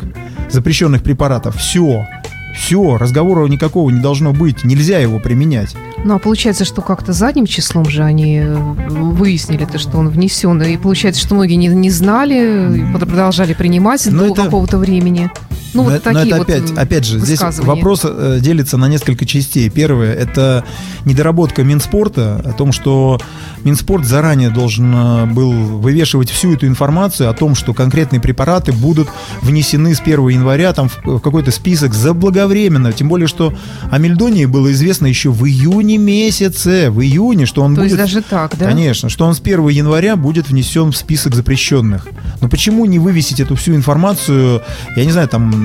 запрещенных 0.49 1.03
препаратов, 1.03 1.57
все, 1.57 2.07
все, 2.55 2.97
разговора 2.97 3.47
никакого 3.47 3.89
не 3.89 3.99
должно 3.99 4.33
быть, 4.33 4.63
нельзя 4.63 4.99
его 4.99 5.19
применять. 5.19 5.75
Ну, 6.03 6.15
а 6.15 6.19
получается, 6.19 6.65
что 6.65 6.81
как-то 6.81 7.13
задним 7.13 7.45
числом 7.45 7.85
же 7.85 8.03
они 8.03 8.37
э, 8.37 8.55
выяснили 8.55 9.65
то, 9.65 9.77
что 9.77 9.97
он 9.97 10.09
внесен. 10.09 10.61
И 10.61 10.77
получается, 10.77 11.21
что 11.21 11.35
многие 11.35 11.55
не, 11.55 11.67
не 11.67 11.89
знали, 11.89 12.85
продолжали 12.93 13.53
принимать 13.53 14.05
Но 14.07 14.25
до 14.25 14.33
это... 14.33 14.43
какого-то 14.45 14.77
времени. 14.77 15.29
Ну, 15.73 15.83
но, 15.83 15.89
вот 15.91 16.03
такие 16.03 16.25
но 16.25 16.27
это 16.27 16.37
вот 16.37 16.49
опять, 16.49 16.71
опять 16.77 17.05
же, 17.05 17.19
здесь 17.19 17.41
вопрос 17.59 18.01
э, 18.03 18.39
делится 18.41 18.77
на 18.77 18.87
несколько 18.87 19.25
частей. 19.25 19.69
Первое– 19.69 20.13
это 20.15 20.65
недоработка 21.05 21.63
Минспорта 21.63 22.41
о 22.43 22.53
том, 22.53 22.71
что 22.71 23.19
Минспорт 23.63 24.05
заранее 24.05 24.49
должен 24.49 24.93
э, 24.93 25.25
был 25.27 25.51
вывешивать 25.51 26.29
всю 26.29 26.53
эту 26.53 26.67
информацию 26.67 27.29
о 27.29 27.33
том, 27.33 27.55
что 27.55 27.73
конкретные 27.73 28.19
препараты 28.19 28.71
будут 28.71 29.07
внесены 29.41 29.95
с 29.95 30.01
1 30.01 30.27
января 30.29 30.73
там, 30.73 30.89
в 30.89 31.19
какой-то 31.19 31.51
список 31.51 31.93
заблаговременно. 31.93 32.91
Тем 32.91 33.07
более, 33.07 33.27
что 33.27 33.53
о 33.89 33.97
Мельдонии 33.97 34.45
было 34.45 34.71
известно 34.71 35.07
еще 35.07 35.31
в 35.31 35.45
июне 35.45 35.97
месяце, 35.97 36.89
в 36.89 37.01
июне, 37.01 37.45
что 37.45 37.61
он 37.61 37.75
То 37.75 37.81
будет... 37.81 37.97
даже 37.97 38.21
так, 38.21 38.57
да? 38.57 38.65
Конечно, 38.65 39.09
что 39.09 39.25
он 39.25 39.35
с 39.35 39.39
1 39.39 39.67
января 39.69 40.15
будет 40.15 40.49
внесен 40.49 40.91
в 40.91 40.97
список 40.97 41.35
запрещенных. 41.35 42.07
Но 42.41 42.49
почему 42.49 42.85
не 42.85 42.99
вывесить 42.99 43.39
эту 43.39 43.55
всю 43.55 43.75
информацию, 43.75 44.61
я 44.95 45.05
не 45.05 45.11
знаю, 45.11 45.27
там, 45.27 45.60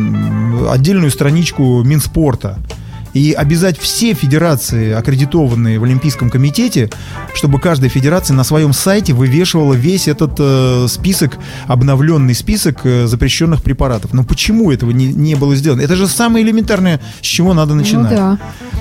отдельную 0.70 1.10
страничку 1.10 1.82
Минспорта? 1.82 2.58
и 3.16 3.32
обязать 3.32 3.78
все 3.78 4.12
федерации, 4.12 4.92
аккредитованные 4.92 5.78
в 5.78 5.84
Олимпийском 5.84 6.28
комитете, 6.28 6.90
чтобы 7.32 7.58
каждая 7.58 7.88
федерация 7.88 8.34
на 8.34 8.44
своем 8.44 8.74
сайте 8.74 9.14
вывешивала 9.14 9.72
весь 9.72 10.06
этот 10.06 10.32
э, 10.38 10.86
список, 10.86 11.38
обновленный 11.66 12.34
список 12.34 12.80
э, 12.84 13.06
запрещенных 13.06 13.62
препаратов. 13.62 14.12
Но 14.12 14.22
почему 14.22 14.70
этого 14.70 14.90
не, 14.90 15.06
не 15.14 15.34
было 15.34 15.56
сделано? 15.56 15.80
Это 15.80 15.96
же 15.96 16.08
самое 16.08 16.44
элементарное, 16.44 17.00
с 17.22 17.24
чего 17.24 17.54
надо 17.54 17.72
ну 17.72 17.80
начинать. 17.80 18.10
Ну, 18.10 18.16
да. 18.18 18.38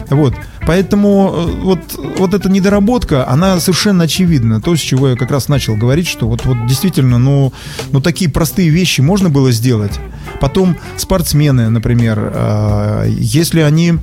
Вот. 0.09 0.33
Поэтому 0.65 1.33
э, 1.33 1.45
вот, 1.61 1.79
вот 2.17 2.33
эта 2.33 2.49
недоработка, 2.49 3.27
она 3.27 3.59
совершенно 3.59 4.05
очевидна. 4.05 4.61
То, 4.61 4.75
с 4.75 4.79
чего 4.79 5.09
я 5.09 5.15
как 5.15 5.31
раз 5.31 5.47
начал 5.47 5.75
говорить, 5.75 6.07
что 6.07 6.27
вот, 6.27 6.45
вот 6.45 6.65
действительно, 6.67 7.17
ну, 7.17 7.53
ну 7.91 8.01
такие 8.01 8.29
простые 8.29 8.69
вещи 8.69 9.01
можно 9.01 9.29
было 9.29 9.51
сделать. 9.51 9.99
Потом 10.39 10.75
спортсмены, 10.97 11.69
например, 11.69 12.31
э, 12.33 13.07
если 13.09 13.61
они 13.61 13.95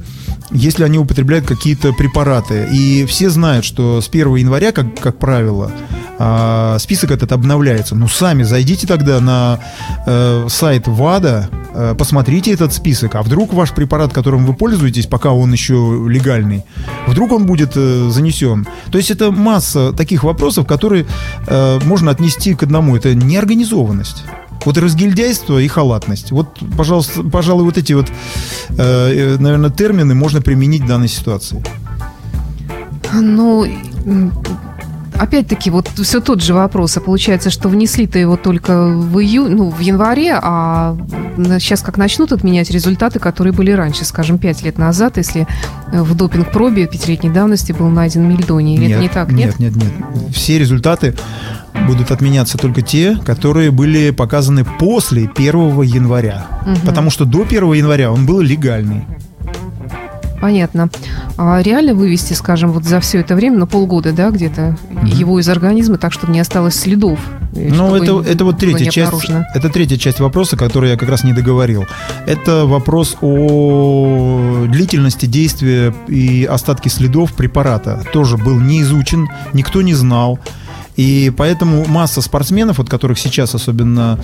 если 0.53 0.85
они 0.85 0.99
употребляют 0.99 1.47
какие-то 1.47 1.93
препараты. 1.93 2.69
И 2.73 3.05
все 3.07 3.31
знают, 3.31 3.65
что 3.65 4.01
с 4.01 4.09
1 4.09 4.37
января, 4.37 4.73
как, 4.73 4.99
как 4.99 5.19
правило, 5.19 5.71
а, 6.19 6.79
список 6.79 7.11
этот 7.11 7.33
обновляется. 7.33 7.95
Ну, 7.95 8.09
сами 8.09 8.43
зайдите 8.43 8.87
тогда 8.87 9.21
на 9.21 9.59
э, 10.07 10.47
сайт 10.49 10.87
ВАДА, 10.87 11.49
э, 11.75 11.95
посмотрите 11.99 12.53
этот 12.53 12.73
список, 12.73 13.15
а 13.15 13.23
вдруг 13.23 13.53
ваш 13.53 13.73
препарат, 13.73 14.13
которым 14.13 14.47
вы 14.47 14.55
пользуетесь, 14.55 15.07
пока 15.07 15.33
он 15.33 15.53
еще 15.53 16.05
легальный, 16.09 16.65
вдруг 17.07 17.33
он 17.33 17.47
будет 17.47 17.73
э, 17.75 18.09
занесен. 18.11 18.67
То 18.91 18.99
есть 18.99 19.11
это 19.11 19.33
масса 19.33 19.93
таких 19.93 20.23
вопросов, 20.23 20.67
которые 20.67 21.07
э, 21.47 21.81
можно 21.85 22.11
отнести 22.11 22.55
к 22.55 22.63
одному. 22.63 22.97
Это 22.97 23.15
неорганизованность. 23.15 24.25
Вот 24.65 24.79
разгильдяйство 24.79 25.59
и 25.59 25.69
халатность. 25.69 26.31
Вот, 26.31 26.59
пожалуйста, 26.77 27.23
пожалуй, 27.23 27.65
вот 27.65 27.79
эти 27.79 27.93
вот, 27.93 28.07
э, 28.71 29.37
наверное, 29.39 29.71
термины 29.71 30.15
можно 30.15 30.41
применить 30.41 30.83
в 30.83 30.87
данной 30.87 31.09
ситуации. 31.09 31.63
Ну, 33.13 33.67
опять-таки, 35.19 35.71
вот 35.71 35.89
все 35.89 36.21
тот 36.21 36.43
же 36.43 36.55
вопрос. 36.55 36.97
А 36.97 37.01
получается, 37.01 37.51
что 37.51 37.69
внесли-то 37.69 38.19
его 38.19 38.37
только 38.37 38.87
в 38.87 39.19
июне, 39.21 39.55
ну, 39.55 39.71
в 39.71 39.81
январе, 39.81 40.39
а 40.41 40.97
сейчас 41.59 41.83
как 41.83 41.99
начнут 41.99 42.33
отменять 42.33 42.71
результаты, 42.71 43.19
которые 43.19 43.53
были 43.53 43.71
раньше, 43.73 44.05
скажем, 44.05 44.39
пять 44.39 44.63
лет 44.63 44.79
назад, 44.79 45.17
если 45.17 45.47
в 45.93 46.15
допинг-пробе 46.15 46.87
пятилетней 46.87 47.31
давности 47.31 47.73
был 47.73 47.89
найден 47.89 48.29
мельдоний. 48.29 48.77
Или 48.77 48.87
нет, 48.87 48.93
это 48.93 49.03
не 49.03 49.09
так? 49.09 49.33
Нет, 49.33 49.59
нет, 49.59 49.77
нет. 49.77 49.93
Все 50.33 50.59
результаты 50.59 51.15
будут 51.87 52.11
отменяться 52.11 52.59
только 52.59 52.83
те, 52.83 53.17
которые 53.25 53.71
были 53.71 54.11
показаны 54.11 54.65
после 54.65 55.31
1 55.35 55.83
января. 55.83 56.47
Угу. 56.63 56.87
Потому 56.87 57.11
что 57.11 57.25
до 57.25 57.43
1 57.43 57.73
января 57.73 58.13
он 58.13 58.27
был 58.27 58.41
легальный. 58.41 59.05
Понятно. 60.41 60.91
А 61.37 61.63
реально 61.63 61.95
вывести, 61.95 62.33
скажем, 62.33 62.73
вот 62.73 62.83
за 62.83 62.99
все 62.99 63.21
это 63.21 63.37
время, 63.37 63.59
на 63.59 63.67
полгода, 63.69 64.13
да, 64.13 64.31
где-то, 64.31 64.77
угу. 64.91 65.07
его 65.07 65.39
из 65.39 65.49
организма, 65.49 65.99
так, 65.99 66.13
чтобы 66.13 66.33
не 66.33 66.41
осталось 66.41 66.75
следов? 66.75 67.21
Ну, 67.53 67.95
это, 67.95 68.29
это 68.29 68.45
вот 68.45 68.59
третья 68.59 68.91
часть. 68.91 69.31
Это 69.55 69.69
третья 69.69 69.97
часть 69.99 70.19
вопроса, 70.19 70.57
который 70.57 70.91
я 70.91 70.97
как 70.97 71.09
раз 71.09 71.23
не 71.23 71.33
договорил. 71.33 71.85
Это 72.27 72.65
вопрос 72.65 73.17
о 73.21 74.67
длительности 74.67 75.27
действия 75.27 75.95
и 76.09 76.45
остатки 76.45 76.89
следов 76.89 77.35
препарата. 77.35 78.05
Тоже 78.13 78.37
был 78.37 78.59
не 78.59 78.81
изучен, 78.83 79.29
никто 79.53 79.81
не 79.83 79.95
знал. 79.95 80.41
И 80.97 81.33
поэтому 81.37 81.87
масса 81.87 82.21
спортсменов, 82.21 82.79
вот 82.79 82.91
которых 82.91 83.19
сейчас 83.19 83.55
особенно 83.55 84.19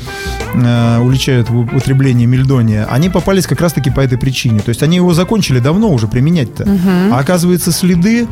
э, 0.55 0.99
уличают 0.99 1.49
в 1.49 1.61
употреблении 1.61 2.27
мельдония, 2.27 2.87
они 2.91 3.09
попались 3.09 3.47
как 3.47 3.61
раз-таки 3.61 3.91
по 3.91 4.01
этой 4.01 4.19
причине. 4.19 4.61
То 4.61 4.69
есть 4.69 4.83
они 4.83 4.97
его 4.97 5.15
закончили 5.15 5.61
давно 5.61 5.91
уже 5.91 6.09
применять-то. 6.09 6.65
А 7.13 7.19
оказывается, 7.19 7.73
следы 7.73 8.29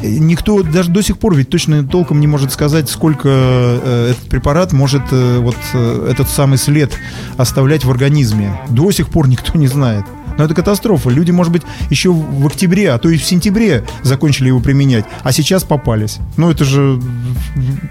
э, 0.00 0.08
никто 0.08 0.62
даже 0.62 0.90
до 0.90 1.02
сих 1.02 1.18
пор 1.18 1.34
ведь 1.34 1.50
точно 1.50 1.84
толком 1.84 2.20
не 2.20 2.26
может 2.26 2.52
сказать, 2.52 2.88
сколько 2.88 3.28
э, 3.28 4.10
этот 4.12 4.28
препарат 4.28 4.72
может 4.72 5.02
э, 5.10 5.38
вот 5.40 5.56
э, 5.74 6.08
этот 6.10 6.30
самый 6.30 6.58
след 6.58 6.90
оставлять 7.36 7.84
в 7.84 7.90
организме. 7.90 8.58
До 8.70 8.90
сих 8.92 9.08
пор 9.08 9.28
никто 9.28 9.58
не 9.58 9.66
знает. 9.66 10.04
Но 10.38 10.44
это 10.44 10.54
катастрофа. 10.54 11.10
Люди, 11.10 11.30
может 11.30 11.52
быть, 11.52 11.62
еще 11.90 12.12
в 12.12 12.46
октябре, 12.46 12.90
а 12.90 12.98
то 12.98 13.08
и 13.08 13.16
в 13.16 13.24
сентябре 13.24 13.84
закончили 14.02 14.48
его 14.48 14.60
применять, 14.60 15.04
а 15.22 15.32
сейчас 15.32 15.64
попались. 15.64 16.18
Ну, 16.36 16.50
это 16.50 16.64
же... 16.64 17.00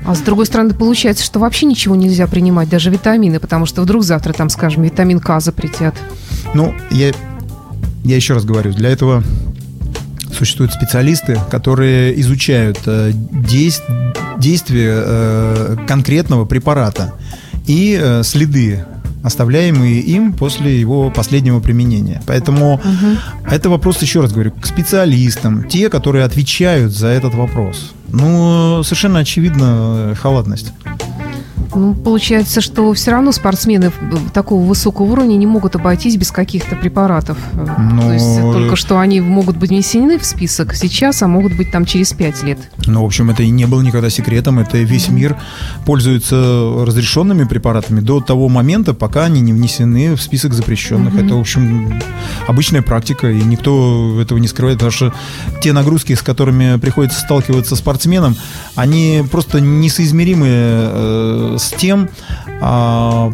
А 0.06 0.16
с 0.16 0.20
другой 0.20 0.46
стороны, 0.46 0.74
получается, 0.74 1.24
что 1.24 1.40
вообще 1.40 1.66
ничего 1.66 1.96
нельзя 1.96 2.28
принимать, 2.28 2.70
даже 2.70 2.90
витамины, 2.90 3.40
потому 3.40 3.66
что 3.66 3.82
вдруг 3.82 4.04
завтра 4.04 4.34
там, 4.34 4.50
скажем, 4.50 4.84
витамин 4.84 5.20
К 5.20 5.40
запретят. 5.40 5.96
Ну, 6.54 6.74
я, 6.92 7.12
я 8.04 8.16
еще 8.16 8.34
раз 8.34 8.46
говорю, 8.46 8.74
для 8.74 8.90
этого 8.90 9.24
существуют 10.34 10.74
специалисты, 10.74 11.40
которые 11.50 12.20
изучают 12.22 12.80
э, 12.86 13.12
действ, 13.14 13.84
действие 14.38 14.92
э, 14.96 15.78
конкретного 15.88 16.46
препарата 16.46 17.14
и 17.66 17.98
э, 18.02 18.24
следы 18.24 18.84
оставляемые 19.24 20.02
им 20.02 20.34
после 20.34 20.80
его 20.80 21.10
последнего 21.10 21.60
применения. 21.60 22.22
Поэтому 22.28 22.80
это 23.50 23.70
вопрос, 23.70 24.02
еще 24.02 24.22
раз 24.22 24.32
говорю, 24.34 24.52
к 24.52 24.66
специалистам, 24.66 25.64
те, 25.68 25.90
которые 25.90 26.26
отвечают 26.26 26.92
за 26.92 27.08
этот 27.08 27.34
вопрос. 27.34 27.94
Ну, 28.10 28.84
совершенно 28.84 29.20
очевидно 29.20 30.12
э, 30.12 30.16
халатность. 30.16 30.72
Ну, 31.76 31.94
получается, 31.94 32.62
что 32.62 32.94
все 32.94 33.12
равно 33.12 33.32
спортсмены 33.32 33.92
такого 34.34 34.64
высокого 34.64 35.06
уровня 35.06 35.36
не 35.36 35.48
могут 35.48 35.76
обойтись 35.76 36.18
без 36.18 36.32
каких-то 36.32 36.76
препаратов. 36.76 37.38
Ну, 37.54 38.02
То 38.02 38.14
есть 38.14 38.42
только 38.42 38.76
что 38.76 39.00
они 39.00 39.22
могут 39.22 39.58
быть 39.58 39.70
внесены 39.70 40.18
в 40.18 40.26
список 40.26 40.76
сейчас, 40.76 41.22
а 41.24 41.28
могут 41.28 41.56
быть 41.58 41.72
там 41.72 41.86
через 41.86 42.14
пять 42.14 42.44
лет. 42.44 42.60
Ну, 42.86 43.02
в 43.02 43.06
общем, 43.06 43.30
это 43.30 43.44
и 43.44 43.50
не 43.50 43.66
было 43.66 43.82
никогда 43.82 44.10
секретом. 44.10 44.60
Это 44.60 44.78
весь 44.78 45.10
мир 45.10 45.38
пользуется 45.86 46.36
разрешенными 46.86 47.46
препаратами 47.46 48.00
до 48.02 48.20
того 48.22 48.50
момента, 48.50 48.94
пока 48.94 49.26
они 49.26 49.42
не 49.42 49.54
внесены 49.54 50.16
в 50.16 50.22
список 50.22 50.54
запрещенных. 50.54 51.16
Это, 51.16 51.36
в 51.36 51.40
общем, 51.40 52.02
обычная 52.48 52.82
практика, 52.82 53.32
и 53.32 53.42
никто 53.42 54.20
этого 54.22 54.38
не 54.38 54.48
скрывает, 54.48 54.78
потому 54.78 54.92
что 54.92 55.14
те 55.62 55.74
нагрузки, 55.74 56.14
с 56.14 56.22
которыми 56.22 56.78
приходится 56.80 57.20
сталкиваться 57.20 57.76
спортсменам, 57.76 58.36
они 58.76 59.24
просто 59.32 59.60
несоизмеримы 59.60 60.48
э, 60.50 61.58
с 61.64 61.72
тем, 61.72 62.10
а, 62.62 63.32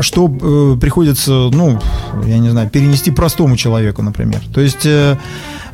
что 0.00 0.28
э, 0.28 0.78
приходится, 0.80 1.30
ну, 1.30 1.80
я 2.26 2.38
не 2.38 2.50
знаю, 2.50 2.70
перенести 2.70 3.10
простому 3.10 3.56
человеку, 3.56 4.02
например. 4.02 4.40
То 4.52 4.60
есть 4.60 4.86
э, 4.86 5.16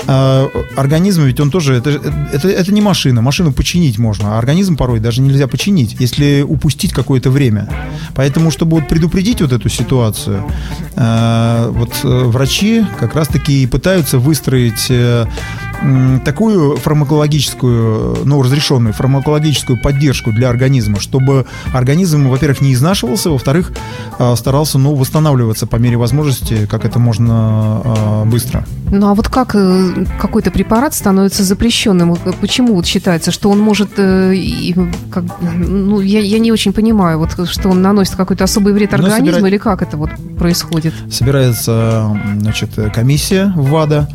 э, 0.06 0.48
организм 0.76 1.24
ведь 1.24 1.40
он 1.40 1.50
тоже, 1.50 1.74
это, 1.74 1.90
это, 2.32 2.48
это 2.48 2.72
не 2.72 2.80
машина, 2.80 3.22
машину 3.22 3.52
починить 3.52 3.98
можно, 3.98 4.34
а 4.34 4.38
организм 4.38 4.76
порой 4.76 5.00
даже 5.00 5.20
нельзя 5.20 5.46
починить, 5.46 5.96
если 5.98 6.42
упустить 6.42 6.92
какое-то 6.92 7.30
время. 7.30 7.68
Поэтому, 8.14 8.50
чтобы 8.50 8.78
вот 8.78 8.88
предупредить 8.88 9.40
вот 9.40 9.52
эту 9.52 9.68
ситуацию, 9.68 10.44
э, 10.96 11.70
вот 11.70 11.92
э, 12.02 12.08
врачи 12.08 12.84
как 12.98 13.14
раз-таки 13.14 13.62
и 13.62 13.66
пытаются 13.66 14.18
выстроить 14.18 14.86
э, 14.90 15.26
такую 16.24 16.76
фармакологическую, 16.76 18.18
ну, 18.24 18.42
разрешенную 18.42 18.92
фармакологическую 18.92 19.80
поддержку 19.80 20.32
для 20.32 20.48
организма, 20.48 21.00
чтобы 21.00 21.46
организм, 21.72 22.28
во-первых, 22.28 22.60
не 22.60 22.74
изнашивался, 22.74 23.30
во-вторых, 23.30 23.49
э, 24.18 24.36
старался, 24.36 24.78
ну, 24.78 24.94
восстанавливаться 24.94 25.66
по 25.66 25.76
мере 25.76 25.96
возможности, 25.96 26.66
как 26.66 26.84
это 26.84 26.98
можно 26.98 27.82
э, 27.84 28.24
быстро. 28.26 28.64
Ну 28.92 29.06
а 29.08 29.14
вот 29.14 29.28
как 29.28 29.54
э, 29.54 30.04
какой-то 30.20 30.50
препарат 30.50 30.94
становится 30.94 31.44
запрещенным? 31.44 32.10
Вот 32.10 32.36
Почему 32.40 32.74
вот 32.74 32.86
считается, 32.86 33.30
что 33.30 33.50
он 33.50 33.60
может, 33.60 33.90
э, 33.98 34.34
как, 35.10 35.24
ну 35.56 36.00
я, 36.00 36.20
я 36.20 36.38
не 36.38 36.52
очень 36.52 36.72
понимаю, 36.72 37.18
вот 37.18 37.48
что 37.48 37.68
он 37.68 37.82
наносит 37.82 38.16
какой-то 38.16 38.44
особый 38.44 38.72
вред 38.72 38.90
Ну, 38.92 38.98
организму 38.98 39.26
собирать- 39.26 39.52
или 39.52 39.58
как 39.58 39.82
это 39.82 39.96
вот 39.96 40.10
происходит? 40.38 40.94
Собирается, 41.10 42.18
значит, 42.38 42.70
э, 42.78 42.90
комиссия 42.90 43.52
ВАДА. 43.56 44.08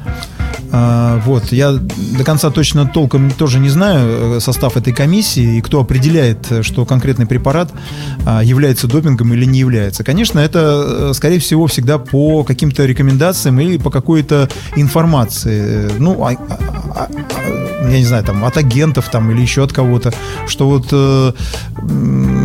А, 0.78 1.22
Вот, 1.26 1.54
я 1.54 1.72
до 1.72 2.24
конца 2.26 2.50
точно 2.50 2.86
толком 2.86 3.32
тоже 3.32 3.60
не 3.60 3.70
знаю 3.70 4.36
э, 4.36 4.40
состав 4.42 4.76
этой 4.76 4.92
комиссии 4.92 5.58
и 5.58 5.62
кто 5.62 5.80
определяет, 5.80 6.52
э, 6.52 6.64
что 6.64 6.86
конкретный 6.86 7.26
препарат 7.26 7.72
а, 8.26 8.44
является 8.44 8.86
допингом 8.88 9.34
или 9.34 9.46
не 9.46 9.60
является. 9.60 10.04
Конечно, 10.04 10.38
это, 10.40 11.10
э, 11.12 11.14
скорее 11.14 11.40
всего, 11.40 11.68
всегда 11.68 11.98
по 11.98 12.44
каким-то 12.44 12.86
рекомендациям 12.86 13.58
или 13.62 13.78
по 13.78 13.90
какой-то 13.90 14.50
информации. 14.76 15.92
Ну, 15.98 16.22
а- 16.26 16.36
а, 16.94 17.08
я 17.90 18.00
не 18.00 18.06
знаю, 18.06 18.24
там, 18.24 18.44
от 18.44 18.58
агентов 18.58 19.10
там 19.10 19.32
или 19.32 19.42
еще 19.42 19.64
от 19.64 19.74
кого-то, 19.74 20.14
что 20.48 20.68
вот 20.68 20.88
э, 20.92 21.32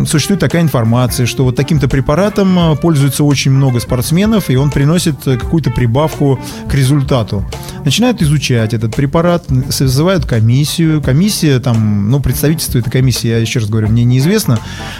существует 0.05 0.39
такая 0.39 0.61
информация, 0.61 1.25
что 1.25 1.43
вот 1.43 1.55
таким-то 1.55 1.87
препаратом 1.87 2.57
э, 2.57 2.75
пользуется 2.75 3.23
очень 3.23 3.51
много 3.51 3.79
спортсменов, 3.79 4.49
и 4.49 4.55
он 4.55 4.71
приносит 4.71 5.27
э, 5.27 5.37
какую-то 5.37 5.71
прибавку 5.71 6.39
к 6.69 6.73
результату. 6.73 7.45
Начинают 7.85 8.21
изучать 8.21 8.73
этот 8.73 8.95
препарат, 8.95 9.45
созывают 9.69 10.25
комиссию. 10.25 11.01
Комиссия, 11.01 11.59
там, 11.59 12.09
ну, 12.11 12.19
представительство 12.19 12.77
этой 12.79 12.91
комиссии, 12.91 13.27
я 13.27 13.37
еще 13.37 13.59
раз 13.59 13.69
говорю, 13.69 13.89
мне 13.89 14.03
неизвестно. 14.03 14.59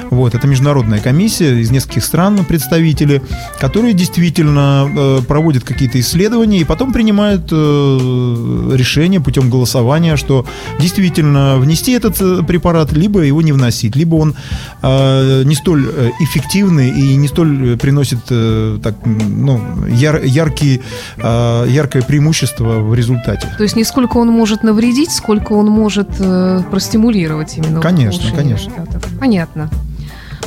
Вот, 0.10 0.36
это 0.36 0.48
международная 0.48 1.00
комиссия 1.00 1.60
из 1.60 1.72
нескольких 1.72 2.04
стран 2.04 2.44
представители, 2.46 3.22
которые 3.60 3.94
действительно 3.94 4.90
э, 4.90 5.22
проводят 5.28 5.64
какие-то 5.64 6.00
исследования 6.00 6.60
и 6.60 6.64
потом 6.64 6.92
принимают 6.92 7.50
э, 7.52 8.72
решение 8.74 9.20
путем 9.22 9.50
голосования, 9.50 10.16
что 10.16 10.31
действительно 10.80 11.58
внести 11.58 11.92
этот 11.92 12.22
э, 12.22 12.44
препарат, 12.48 12.92
либо 12.94 13.22
его 13.22 13.42
не 13.42 13.52
вносить, 13.54 13.96
либо 13.96 14.16
он 14.16 14.36
э, 14.82 15.44
не 15.46 15.56
столь 15.56 15.86
э, 15.88 16.10
эффективный 16.20 16.90
и 16.90 17.16
не 17.16 17.28
столь 17.28 17.74
э, 17.74 17.78
приносит 17.78 18.20
э, 18.30 18.80
так, 18.84 18.96
ну, 19.06 19.60
яр- 19.88 20.24
яркие, 20.24 20.82
э, 21.18 21.66
яркое 21.70 22.02
преимущество 22.04 22.80
в 22.80 22.96
результате. 22.96 23.48
То 23.58 23.64
есть 23.64 23.76
не 23.76 23.84
сколько 23.84 24.18
он 24.18 24.30
может 24.30 24.64
навредить, 24.64 25.12
сколько 25.12 25.54
он 25.54 25.68
может 25.68 26.10
э, 26.20 26.62
простимулировать 26.72 27.58
именно. 27.58 27.82
Конечно, 27.82 28.32
конечно. 28.36 28.70
результатов. 28.72 29.12
Понятно. 29.20 29.70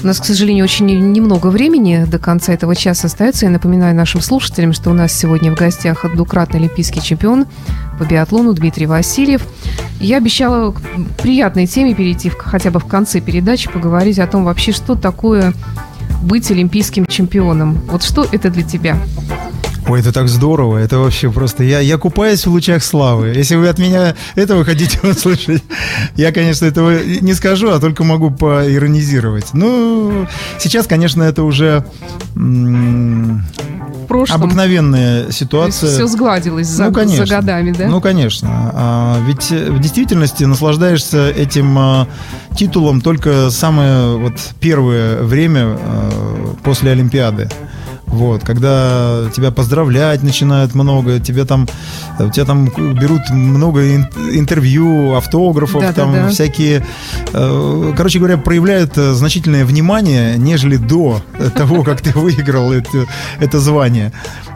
У 0.04 0.06
нас, 0.06 0.20
к 0.20 0.26
сожалению, 0.26 0.64
очень 0.64 0.84
немного 1.12 1.46
времени 1.46 2.04
до 2.06 2.18
конца 2.18 2.52
этого 2.52 2.76
часа 2.76 3.06
остается. 3.06 3.46
Я 3.46 3.50
напоминаю 3.50 3.96
нашим 3.96 4.20
слушателям, 4.20 4.74
что 4.74 4.90
у 4.90 4.92
нас 4.92 5.14
сегодня 5.14 5.50
в 5.50 5.54
гостях 5.54 6.04
двукратный 6.14 6.60
олимпийский 6.60 7.00
чемпион 7.00 7.46
по 7.98 8.04
биатлону 8.04 8.52
Дмитрий 8.52 8.84
Васильев. 8.84 9.46
Я 10.00 10.18
обещала 10.18 10.72
к 10.72 10.82
приятной 11.22 11.66
теме 11.66 11.94
перейти 11.94 12.28
хотя 12.28 12.70
бы 12.70 12.80
в 12.80 12.84
конце 12.84 13.22
передачи, 13.22 13.70
поговорить 13.70 14.18
о 14.18 14.26
том 14.26 14.44
вообще, 14.44 14.72
что 14.72 14.94
такое 14.94 15.54
быть 16.22 16.50
олимпийским 16.50 17.06
чемпионом. 17.06 17.80
Вот 17.90 18.02
что 18.02 18.26
это 18.30 18.50
для 18.50 18.62
тебя? 18.62 18.98
Ой, 19.86 20.00
это 20.00 20.12
так 20.12 20.28
здорово, 20.28 20.78
это 20.78 20.98
вообще 20.98 21.30
просто... 21.30 21.62
Я, 21.62 21.80
я 21.80 21.98
купаюсь 21.98 22.46
в 22.46 22.50
лучах 22.50 22.82
славы. 22.82 23.28
Если 23.28 23.54
вы 23.56 23.68
от 23.68 23.78
меня 23.78 24.14
этого 24.34 24.64
хотите 24.64 24.98
услышать, 25.06 25.62
я, 26.16 26.32
конечно, 26.32 26.64
этого 26.64 27.02
не 27.04 27.34
скажу, 27.34 27.70
а 27.70 27.80
только 27.80 28.02
могу 28.02 28.30
поиронизировать. 28.30 29.52
Ну, 29.52 30.26
сейчас, 30.58 30.86
конечно, 30.86 31.22
это 31.22 31.42
уже 31.42 31.84
м, 32.34 33.44
прошлом 34.08 34.42
обыкновенная 34.42 35.30
ситуация. 35.30 35.90
все 35.90 36.06
сгладилось 36.06 36.68
за, 36.68 36.84
Ну, 36.84 36.92
конечно. 36.92 37.26
за 37.26 37.34
годами, 37.36 37.72
да? 37.72 37.86
Ну, 37.88 38.00
конечно. 38.00 38.48
А, 38.74 39.18
ведь 39.26 39.50
в 39.50 39.78
действительности 39.80 40.44
наслаждаешься 40.44 41.30
этим 41.30 41.76
а, 41.78 42.08
титулом 42.56 43.00
только 43.00 43.50
самое 43.50 44.16
вот 44.16 44.34
первое 44.60 45.22
время 45.22 45.76
а, 45.78 46.54
после 46.62 46.92
Олимпиады. 46.92 47.50
Вот, 48.14 48.44
когда 48.44 49.24
тебя 49.34 49.50
поздравлять 49.50 50.22
начинают 50.22 50.74
много, 50.74 51.18
тебе 51.18 51.44
там, 51.44 51.66
у 52.20 52.30
тебя 52.30 52.44
там 52.44 52.66
берут 52.66 53.22
много 53.30 53.80
ин- 53.96 54.06
интервью, 54.32 55.14
автографов, 55.14 55.82
там 55.94 56.12
Да-да-да. 56.12 56.28
всякие, 56.28 56.86
э, 57.32 57.92
короче 57.96 58.20
говоря, 58.20 58.36
проявляют 58.38 58.96
э, 58.96 59.14
значительное 59.14 59.64
внимание, 59.64 60.36
нежели 60.38 60.76
до 60.76 61.22
того, 61.56 61.82
как 61.82 62.02
ты 62.02 62.10
выиграл 62.16 62.72
это, 62.72 63.06
это 63.40 63.58
звание. 63.58 64.12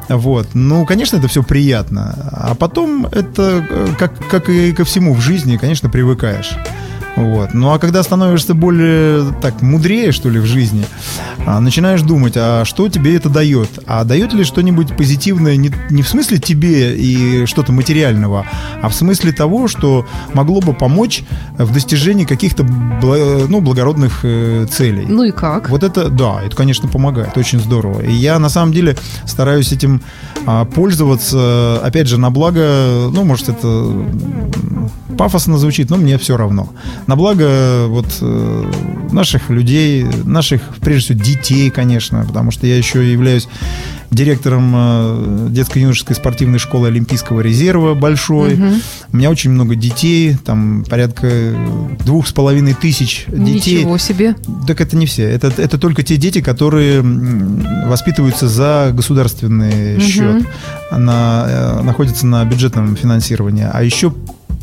Вот. 0.09 0.51
Ну, 0.55 0.87
конечно, 0.87 1.17
это 1.17 1.27
все 1.27 1.43
приятно. 1.43 2.15
А 2.33 2.55
потом 2.55 3.07
это, 3.07 3.67
э, 3.69 3.89
как, 3.99 4.13
как 4.29 4.49
и 4.49 4.73
ко 4.73 4.85
всему 4.85 5.15
в 5.15 5.21
жизни, 5.21 5.57
конечно, 5.57 5.91
привыкаешь. 5.91 6.53
Вот. 7.19 7.53
Ну 7.53 7.73
а 7.73 7.79
когда 7.81 8.03
становишься 8.05 8.55
более 8.55 9.33
так 9.43 9.61
мудрее, 9.61 10.13
что 10.13 10.31
ли, 10.31 10.39
в 10.39 10.47
жизни, 10.47 10.87
а, 11.45 11.61
начинаешь 11.61 12.03
думать, 12.03 12.35
а 12.37 12.65
что 12.65 12.89
тебе 12.89 13.17
это 13.17 13.29
дает? 13.29 13.81
А 13.87 14.05
дает 14.05 14.33
ли 14.33 14.45
что-нибудь 14.45 14.97
позитивное 14.97 15.57
не, 15.57 15.73
не 15.91 16.03
в 16.03 16.09
смысле 16.09 16.39
тебе 16.39 16.97
и 16.97 17.45
что-то 17.47 17.73
материального, 17.73 18.47
а 18.81 18.89
в 18.89 18.95
смысле 18.95 19.33
того, 19.33 19.67
что 19.67 20.07
могло 20.33 20.61
бы 20.61 20.75
помочь 20.75 21.25
в 21.57 21.73
достижении 21.73 22.25
каких-то 22.25 22.63
ну, 22.63 23.61
благородных 23.61 24.21
э, 24.23 24.67
целей. 24.71 25.07
Ну 25.09 25.25
и 25.25 25.33
как? 25.33 25.71
Вот 25.71 25.83
это, 25.83 26.11
да, 26.11 26.41
это, 26.45 26.55
конечно, 26.55 26.89
помогает, 26.89 27.37
очень 27.37 27.59
здорово. 27.59 28.03
И 28.03 28.13
я 28.13 28.39
на 28.39 28.49
самом 28.49 28.73
деле 28.73 28.97
стараюсь 29.27 29.73
этим 29.73 30.03
а, 30.47 30.65
пользоваться, 30.65 31.81
опять 31.83 32.07
же, 32.07 32.17
на 32.17 32.31
благо, 32.31 33.09
ну, 33.13 33.25
может, 33.25 33.49
это 33.49 34.07
пафосно 35.19 35.59
звучит, 35.59 35.91
но 35.91 35.97
мне 35.97 36.17
все 36.17 36.37
равно. 36.37 36.69
На 37.09 37.17
благо 37.17 37.87
вот 37.89 38.19
э, 38.21 38.71
наших 39.13 39.49
людей, 39.49 40.05
наших, 40.25 40.61
прежде 40.83 41.15
всего, 41.15 41.25
детей, 41.25 41.71
конечно, 41.71 42.23
потому 42.27 42.51
что 42.51 42.67
я 42.67 42.77
еще 42.77 43.11
являюсь 43.11 43.49
директором 44.11 44.73
э, 44.77 45.47
детско-юношеской 45.49 46.17
спортивной 46.17 46.59
школы 46.59 46.89
Олимпийского 46.89 47.41
резерва 47.41 47.95
большой. 47.95 48.55
Угу. 48.55 48.75
У 49.15 49.17
меня 49.17 49.31
очень 49.31 49.51
много 49.51 49.75
детей, 49.75 50.37
там 50.45 50.85
порядка 50.85 51.55
двух 52.05 52.27
с 52.27 52.33
половиной 52.33 52.75
тысяч 52.75 53.25
детей. 53.27 53.79
Ничего 53.79 53.97
себе. 53.97 54.37
Так 54.67 54.83
это 54.83 54.95
не 54.95 55.07
все. 55.07 55.25
Это, 55.25 55.51
это 55.57 55.79
только 55.79 56.03
те 56.03 56.19
дети, 56.19 56.43
которые 56.43 57.01
воспитываются 57.87 58.49
за 58.49 58.91
государственный 58.93 59.97
угу. 59.97 60.03
счет, 60.03 60.47
на, 60.91 61.47
э, 61.49 61.83
находятся 61.85 62.27
на 62.27 62.45
бюджетном 62.45 62.97
финансировании. 62.97 63.67
А 63.73 63.83
еще 63.83 64.13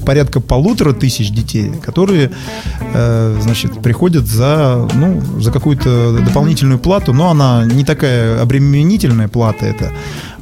порядка 0.05 0.39
полутора 0.39 0.93
тысяч 0.93 1.31
детей, 1.31 1.71
которые, 1.83 2.31
э, 2.93 3.39
значит, 3.41 3.81
приходят 3.81 4.25
за, 4.25 4.87
ну, 4.93 5.21
за 5.39 5.51
какую-то 5.51 6.19
дополнительную 6.19 6.79
плату, 6.79 7.13
но 7.13 7.29
она 7.29 7.65
не 7.65 7.83
такая 7.83 8.41
обременительная 8.41 9.27
плата 9.27 9.65
это. 9.65 9.91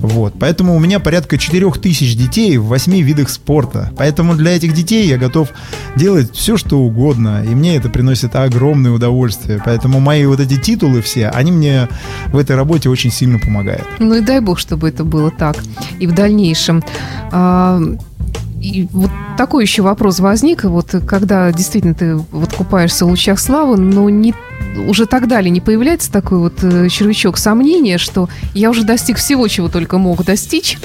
Вот. 0.04 0.34
Поэтому 0.38 0.76
у 0.76 0.80
меня 0.80 1.00
порядка 1.00 1.38
четырех 1.38 1.80
тысяч 1.80 2.18
детей 2.18 2.58
в 2.58 2.66
восьми 2.66 3.02
видах 3.02 3.30
спорта. 3.30 3.90
Поэтому 3.98 4.36
для 4.36 4.52
этих 4.56 4.74
детей 4.74 5.08
я 5.08 5.18
готов 5.18 5.48
делать 5.96 6.36
все, 6.36 6.58
что 6.58 6.80
угодно. 6.80 7.44
И 7.46 7.56
мне 7.56 7.78
это 7.78 7.90
приносит 7.90 8.36
огромное 8.36 8.92
удовольствие. 8.92 9.62
Поэтому 9.64 10.02
мои 10.02 10.26
вот 10.26 10.42
эти 10.42 10.60
титулы 10.60 11.02
все, 11.02 11.30
они 11.30 11.54
мне 11.54 11.88
в 12.28 12.38
этой 12.38 12.58
работе 12.58 12.90
очень 12.90 13.12
сильно 13.12 13.40
помогают. 13.40 13.86
Ну 14.00 14.16
и 14.16 14.20
дай 14.20 14.42
бог, 14.42 14.60
чтобы 14.60 14.90
это 14.90 15.06
было 15.06 15.32
так. 15.32 15.56
И 16.00 16.08
в 16.08 16.14
дальнейшем. 16.14 16.84
А, 17.32 17.82
и 18.64 18.88
вот 18.94 19.12
такой 19.38 19.66
еще 19.66 19.82
вопрос 19.82 20.20
возник, 20.20 20.64
вот 20.64 20.96
когда 21.06 21.52
действительно 21.52 21.94
ты 21.94 22.16
вот 22.16 22.54
купаешься 22.54 23.06
в 23.06 23.10
лучах 23.10 23.40
славы, 23.40 23.76
но 23.78 24.10
не 24.10 24.34
уже 24.88 25.06
тогда 25.06 25.42
ли 25.42 25.52
не 25.52 25.60
появляется 25.60 26.12
такой 26.12 26.40
вот 26.40 26.64
э, 26.64 26.88
червячок 26.88 27.38
сомнения, 27.38 27.98
что 27.98 28.30
я 28.54 28.70
уже 28.70 28.86
достиг 28.86 29.18
всего, 29.18 29.48
чего 29.50 29.68
только 29.68 29.98
мог 29.98 30.24
достичь, 30.24 30.78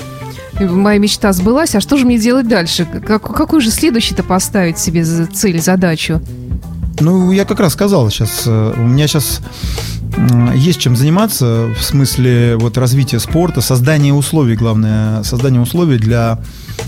моя 0.61 0.99
мечта 0.99 1.33
сбылась, 1.33 1.75
а 1.77 1.81
что 1.81 1.97
же 1.97 2.05
мне 2.05 2.19
делать 2.19 2.49
дальше? 2.49 2.85
Как, 2.85 3.23
какую 3.23 3.61
же 3.61 3.71
следующий-то 3.71 4.25
поставить 4.25 4.79
себе 4.79 5.05
цель, 5.05 5.61
задачу? 5.61 6.21
Ну, 7.01 7.31
я 7.33 7.45
как 7.45 7.61
раз 7.61 7.73
сказал 7.75 8.11
сейчас, 8.11 8.45
э, 8.47 8.75
у 8.77 8.87
меня 8.87 9.07
сейчас 9.07 9.41
есть 10.55 10.81
чем 10.81 10.97
заниматься 10.97 11.69
в 11.79 11.83
смысле 11.83 12.57
вот 12.57 12.77
развития 12.77 13.21
спорта, 13.21 13.61
создания 13.61 14.13
условий, 14.13 14.57
главное, 14.57 15.23
создание 15.23 15.61
условий 15.61 15.99
для 15.99 16.41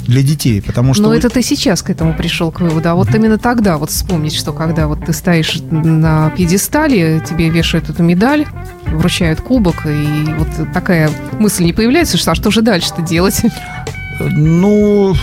для 0.06 0.22
детей, 0.22 0.62
потому 0.62 0.94
что... 0.94 1.04
Но 1.04 1.14
это 1.14 1.28
ты 1.28 1.42
сейчас 1.42 1.82
к 1.82 1.90
этому 1.90 2.14
пришел, 2.14 2.50
к 2.50 2.60
выводу, 2.60 2.88
а 2.88 2.94
вот 2.94 3.14
именно 3.14 3.38
тогда 3.38 3.76
вот 3.76 3.90
вспомнить, 3.90 4.34
что 4.34 4.52
когда 4.52 4.86
вот 4.86 5.04
ты 5.04 5.12
стоишь 5.12 5.60
на 5.70 6.30
пьедестале, 6.30 7.22
тебе 7.28 7.48
вешают 7.48 7.90
эту 7.90 8.02
медаль, 8.02 8.46
вручают 8.86 9.40
кубок, 9.40 9.86
и 9.86 10.32
вот 10.38 10.72
такая 10.72 11.10
мысль 11.38 11.64
не 11.64 11.72
появляется, 11.72 12.18
что 12.18 12.32
а 12.32 12.34
что 12.34 12.50
же 12.50 12.62
дальше-то 12.62 13.02
делать? 13.02 13.42
Ну, 14.28 15.14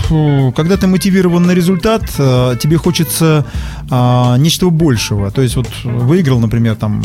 когда 0.55 0.77
ты 0.77 0.87
мотивирован 0.87 1.43
на 1.43 1.51
результат, 1.51 2.03
э, 2.17 2.55
тебе 2.59 2.77
хочется 2.77 3.45
а, 3.89 4.37
нечто 4.37 4.69
большего. 4.69 5.31
То 5.31 5.41
есть 5.41 5.55
вот 5.55 5.67
выиграл, 5.83 6.39
например, 6.39 6.75
там, 6.75 7.03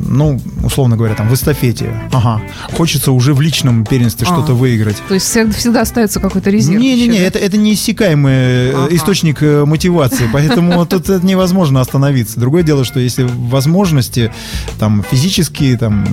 ну, 0.00 0.40
условно 0.62 0.96
говоря, 0.96 1.14
там 1.14 1.28
в 1.28 1.34
эстафете. 1.34 1.90
Ага. 2.12 2.40
Хочется 2.72 3.12
уже 3.12 3.34
в 3.34 3.40
личном 3.40 3.84
первенстве 3.84 4.26
а, 4.28 4.32
что-то 4.32 4.54
выиграть. 4.54 4.96
То 5.08 5.14
есть 5.14 5.26
всегда 5.26 5.82
остается 5.82 6.20
какой-то 6.20 6.50
резерв. 6.50 6.80
Не-не-не, 6.80 7.18
это, 7.18 7.38
это 7.38 7.56
неиссякаемый 7.56 8.32
э, 8.32 8.72
ага. 8.74 8.94
источник 8.94 9.42
э, 9.42 9.64
мотивации, 9.64 10.28
поэтому 10.32 10.86
тут 10.90 11.08
невозможно 11.22 11.80
остановиться. 11.80 12.40
Другое 12.40 12.62
дело, 12.62 12.84
что 12.84 13.00
если 13.00 13.26
возможности, 13.28 14.32
там, 14.78 15.04
физические, 15.08 15.76
там, 15.76 16.04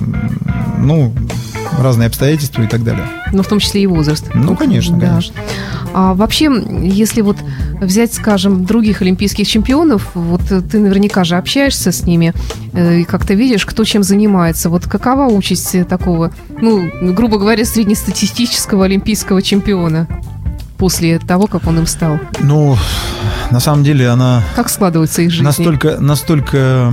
ну, 0.78 1.14
разные 1.78 2.08
обстоятельства 2.08 2.62
и 2.62 2.66
так 2.66 2.84
далее. 2.84 3.08
Ну, 3.34 3.42
в 3.42 3.48
том 3.48 3.58
числе 3.58 3.82
и 3.82 3.86
возраст. 3.86 4.30
Ну, 4.32 4.56
конечно, 4.56 4.96
да. 4.96 5.08
конечно. 5.08 5.34
А 5.92 6.14
вообще, 6.14 6.50
если 6.82 7.20
вот 7.20 7.36
взять, 7.80 8.14
скажем, 8.14 8.64
других 8.64 9.02
олимпийских 9.02 9.46
чемпионов, 9.48 10.10
вот 10.14 10.42
ты 10.42 10.78
наверняка 10.78 11.24
же 11.24 11.36
общаешься 11.36 11.90
с 11.90 12.04
ними 12.04 12.32
э, 12.72 13.00
и 13.00 13.04
как-то 13.04 13.34
видишь, 13.34 13.66
кто 13.66 13.84
чем 13.84 14.04
занимается. 14.04 14.70
Вот 14.70 14.86
какова 14.86 15.26
участь 15.26 15.86
такого, 15.88 16.32
ну, 16.60 16.88
грубо 17.12 17.38
говоря, 17.38 17.64
среднестатистического 17.64 18.84
олимпийского 18.84 19.42
чемпиона? 19.42 20.08
после 20.76 21.20
того, 21.20 21.46
как 21.46 21.66
он 21.66 21.78
им 21.78 21.86
стал? 21.86 22.18
Ну, 22.40 22.76
на 23.50 23.60
самом 23.60 23.84
деле 23.84 24.08
она... 24.08 24.42
Как 24.56 24.68
складывается 24.68 25.22
их 25.22 25.30
жизнь? 25.30 25.44
Настолько, 25.44 25.98
настолько 26.00 26.92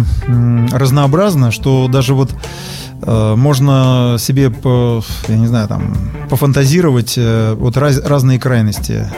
разнообразна, 0.72 1.52
что 1.52 1.88
даже 1.88 2.14
вот 2.14 2.32
Э, 2.32 2.81
можно 3.06 4.18
себе, 4.20 4.50
по, 4.50 5.04
я 5.28 5.36
не 5.36 5.48
знаю, 5.48 5.68
там, 5.68 5.96
пофантазировать 6.30 7.16
э, 7.18 7.56
вот 7.58 7.78
раз, 7.78 8.00
разные 8.04 8.40
крайности. 8.40 9.10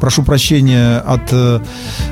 Прошу 0.00 0.22
прощения 0.22 0.98
от, 0.98 1.32
э, 1.32 1.60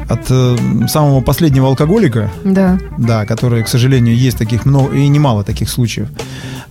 от 0.09 0.91
самого 0.91 1.21
последнего 1.21 1.69
алкоголика, 1.69 2.31
да. 2.45 2.79
Да, 2.99 3.27
который, 3.27 3.63
к 3.65 3.69
сожалению, 3.69 4.17
есть 4.17 4.39
таких 4.39 4.65
много 4.67 4.95
и 4.95 5.09
немало 5.09 5.45
таких 5.45 5.71
случаев. 5.71 6.09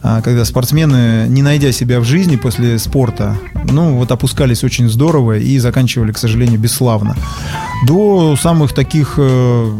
А, 0.02 0.22
когда 0.22 0.46
спортсмены, 0.46 1.26
не 1.28 1.42
найдя 1.42 1.72
себя 1.72 2.00
в 2.00 2.06
жизни 2.06 2.38
после 2.38 2.80
спорта, 2.80 3.36
ну, 3.66 3.98
вот 3.98 4.12
опускались 4.12 4.64
очень 4.64 4.90
здорово 4.90 5.38
и 5.38 5.60
заканчивали, 5.60 6.14
к 6.14 6.18
сожалению, 6.18 6.60
бесславно. 6.60 7.16
До 7.86 8.36
самых 8.38 8.74
таких, 8.74 9.16
э, 9.18 9.72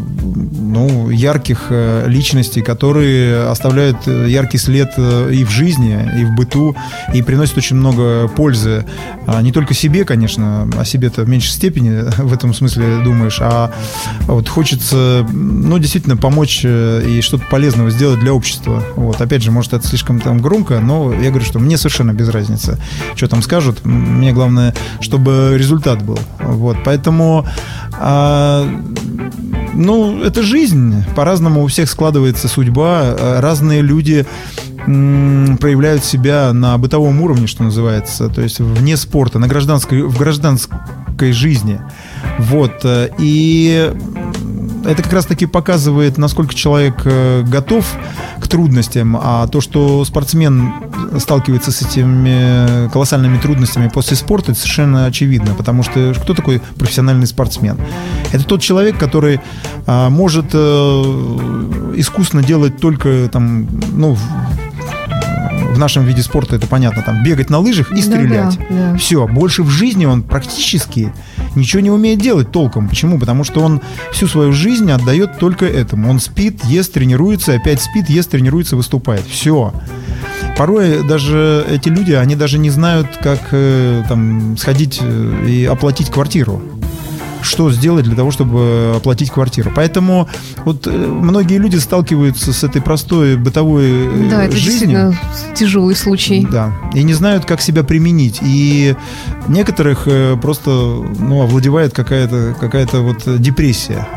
ну, 0.60 1.10
ярких 1.10 1.68
э, 1.70 2.06
личностей, 2.08 2.62
которые 2.62 3.48
оставляют 3.48 4.08
яркий 4.08 4.58
след 4.58 4.69
э, 4.98 5.32
и 5.34 5.44
в 5.44 5.50
жизни, 5.50 6.10
и 6.20 6.26
в 6.26 6.36
быту, 6.36 6.76
и 7.14 7.22
приносят 7.22 7.58
очень 7.58 7.76
много 7.76 8.28
пользы. 8.28 8.86
А, 9.28 9.42
не 9.42 9.52
только 9.52 9.74
себе, 9.74 10.06
конечно, 10.06 10.70
о 10.78 10.86
себе-то 10.86 11.24
в 11.24 11.30
меньшей 11.30 11.52
степени 11.52 12.04
в 12.22 12.34
этом 12.34 12.54
смысле 12.54 13.02
думаешь, 13.04 13.40
а 13.42 13.72
вот 14.22 14.48
хочется, 14.48 15.26
ну, 15.32 15.78
действительно 15.80 16.18
помочь 16.18 16.64
и 16.64 17.22
что-то 17.22 17.44
полезного 17.50 17.90
сделать 17.90 18.20
для 18.20 18.34
общества. 18.34 18.84
Вот, 18.96 19.20
опять 19.22 19.44
же, 19.44 19.52
может, 19.52 19.74
это 19.74 19.88
слишком 19.88 20.20
там 20.20 20.40
громко, 20.40 20.80
но 20.80 21.14
я 21.14 21.30
говорю, 21.30 21.46
что 21.46 21.60
мне 21.60 21.78
совершенно 21.78 22.14
без 22.14 22.30
разницы, 22.30 22.78
что 23.16 23.28
там 23.28 23.42
скажут. 23.42 23.86
Мне 23.86 24.34
главное, 24.34 24.74
чтобы 25.02 25.56
результат 25.58 26.04
был. 26.04 26.20
Вот, 26.40 26.78
поэтому, 26.84 27.48
а, 27.94 28.68
ну, 29.80 30.22
это 30.22 30.44
жизнь. 30.44 31.04
По-разному 31.16 31.64
у 31.64 31.68
всех 31.68 31.90
складывается 31.90 32.48
судьба. 32.48 33.40
Разные 33.40 33.82
люди 33.82 34.26
проявляют 34.86 36.04
себя 36.04 36.54
на 36.54 36.78
бытовом 36.78 37.22
уровне, 37.22 37.48
что 37.48 37.64
называется, 37.64 38.30
то 38.30 38.42
есть 38.42 38.60
вне 38.60 38.98
спорта, 38.98 39.40
на 39.40 39.48
гражданской, 39.48 40.04
в 40.04 40.18
гражданской 40.18 41.32
жизни. 41.32 41.80
Вот. 42.38 42.86
И 43.18 43.92
это 44.90 45.04
как 45.04 45.14
раз-таки 45.14 45.46
показывает, 45.46 46.18
насколько 46.18 46.56
человек 46.56 47.02
э, 47.06 47.44
готов 47.44 47.86
к 48.40 48.48
трудностям, 48.48 49.18
а 49.22 49.48
то, 49.48 49.62
что 49.62 50.04
спортсмен 50.04 50.74
сталкивается 51.20 51.72
с 51.72 51.82
этими 51.82 52.90
колоссальными 52.90 53.38
трудностями 53.38 53.88
после 53.88 54.18
спорта, 54.18 54.52
это 54.52 54.60
совершенно 54.60 55.06
очевидно, 55.06 55.54
потому 55.54 55.84
что 55.84 56.14
кто 56.20 56.34
такой 56.34 56.62
профессиональный 56.78 57.28
спортсмен? 57.28 57.78
Это 58.32 58.44
тот 58.44 58.62
человек, 58.62 58.98
который 58.98 59.40
а, 59.86 60.10
может 60.10 60.48
а, 60.54 61.94
искусно 61.96 62.42
делать 62.44 62.78
только 62.78 63.30
там, 63.32 63.68
ну, 63.92 64.18
в 65.74 65.78
нашем 65.78 66.04
виде 66.04 66.22
спорта 66.22 66.56
это 66.56 66.68
понятно, 66.68 67.04
там 67.04 67.24
бегать 67.24 67.50
на 67.50 67.60
лыжах 67.60 67.92
и 67.92 68.02
стрелять. 68.02 68.58
Да, 68.58 68.66
да, 68.70 68.92
да. 68.92 68.98
Все, 68.98 69.28
больше 69.28 69.64
в 69.64 69.70
жизни 69.70 70.06
он 70.06 70.24
практически 70.24 71.14
ничего 71.60 71.82
не 71.82 71.92
умеет 71.92 72.20
делать 72.20 72.52
толком. 72.52 72.90
Почему? 72.90 73.20
Потому 73.20 73.44
что 73.44 73.62
он 73.62 73.82
всю 74.12 74.28
свою 74.28 74.52
жизнь 74.52 74.92
отдает 74.92 75.38
только 75.38 75.66
этому. 75.66 76.10
Он 76.10 76.20
спит, 76.20 76.64
ест, 76.66 76.94
тренируется, 76.94 77.54
опять 77.56 77.82
спит, 77.82 78.10
ест, 78.10 78.32
тренируется, 78.32 78.76
выступает. 78.76 79.26
Все. 79.28 79.74
Порой 80.58 81.08
даже 81.08 81.66
эти 81.70 81.90
люди, 81.90 82.12
они 82.12 82.36
даже 82.36 82.58
не 82.60 82.70
знают, 82.70 83.08
как 83.22 83.40
э, 83.52 84.04
там 84.10 84.58
сходить 84.58 85.00
э, 85.02 85.46
и 85.48 85.66
оплатить 85.66 86.10
квартиру. 86.10 86.62
Что 87.42 87.72
сделать 87.72 88.06
для 88.06 88.16
того, 88.16 88.32
чтобы 88.32 88.94
оплатить 88.96 89.32
квартиру. 89.32 89.72
Поэтому 89.76 90.28
вот 90.66 90.88
э, 90.88 90.92
многие 90.92 91.58
люди 91.58 91.78
сталкиваются 91.78 92.54
с 92.54 92.64
этой 92.64 92.82
простой 92.82 93.38
бытовой 93.38 93.86
э, 93.90 94.28
Да, 94.30 94.44
это 94.44 94.56
жизнью. 94.56 94.72
действительно 94.72 95.20
тяжелый 95.56 95.96
случай. 95.96 96.48
Да. 96.50 96.74
И 96.94 97.04
не 97.04 97.14
знают, 97.14 97.46
как 97.46 97.62
себя 97.62 97.84
применить. 97.84 98.40
И 98.42 98.96
некоторых 99.48 100.04
э, 100.06 100.38
просто 100.42 100.70
ну, 100.70 101.42
овладевает 101.42 101.94
какая-то 101.94 102.56
какая 102.60 102.88
вот 102.94 103.24
депрессия. 103.42 104.08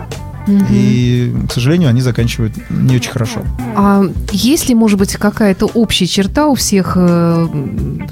И, 0.49 1.35
к 1.49 1.53
сожалению, 1.53 1.89
они 1.89 2.01
заканчивают 2.01 2.55
не 2.71 2.97
очень 2.97 3.11
хорошо. 3.11 3.43
А 3.77 4.03
есть 4.33 4.69
ли, 4.69 4.75
может 4.75 4.99
быть, 4.99 5.15
какая-то 5.15 5.67
общая 5.67 6.07
черта 6.07 6.49
у 6.49 6.55
всех 6.55 6.95
э, 6.97 7.49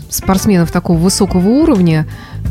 спортсменов 0.09 0.71
такого 0.71 0.99
высокого 0.99 1.49
уровня, 1.49 2.07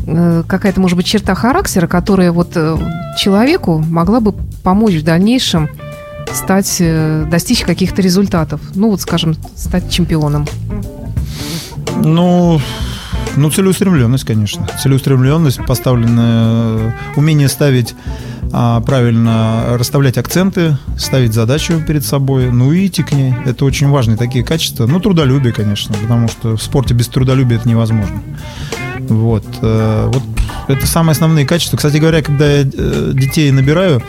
э, 0.06 0.42
какая-то, 0.46 0.80
может 0.80 0.96
быть, 0.96 1.06
черта 1.06 1.34
характера, 1.34 1.86
которая 1.86 2.32
вот 2.32 2.52
э, 2.54 2.76
человеку 3.18 3.78
могла 3.78 4.20
бы 4.20 4.34
помочь 4.62 4.94
в 4.94 5.04
дальнейшем 5.04 5.70
стать, 6.32 6.76
э, 6.80 7.26
достичь 7.30 7.62
каких-то 7.62 8.02
результатов? 8.02 8.60
Ну, 8.74 8.90
вот, 8.90 9.00
скажем, 9.00 9.34
стать 9.56 9.90
чемпионом. 9.90 10.46
Ну, 11.96 12.60
ну, 13.36 13.50
целеустремленность, 13.50 14.24
конечно. 14.24 14.66
Целеустремленность, 14.82 15.64
поставленное 15.64 16.96
умение 17.16 17.48
ставить 17.48 17.94
а, 18.52 18.80
правильно 18.80 19.76
расставлять 19.78 20.18
акценты, 20.18 20.76
ставить 20.98 21.32
задачу 21.32 21.80
перед 21.86 22.04
собой, 22.04 22.50
ну 22.50 22.72
и 22.72 22.86
идти 22.86 23.02
к 23.02 23.12
ней. 23.12 23.34
Это 23.44 23.64
очень 23.64 23.88
важные 23.88 24.16
такие 24.16 24.44
качества. 24.44 24.86
Ну, 24.86 24.98
трудолюбие, 25.00 25.52
конечно, 25.52 25.94
потому 25.94 26.28
что 26.28 26.56
в 26.56 26.62
спорте 26.62 26.94
без 26.94 27.08
трудолюбия 27.08 27.58
это 27.58 27.68
невозможно. 27.68 28.20
Вот. 28.98 29.44
Э, 29.62 30.10
вот 30.12 30.22
это 30.68 30.86
самые 30.86 31.12
основные 31.12 31.46
качества. 31.46 31.76
Кстати 31.76 31.98
говоря, 31.98 32.22
когда 32.22 32.50
я 32.50 32.62
э, 32.62 33.12
детей 33.14 33.50
набираю, 33.52 34.02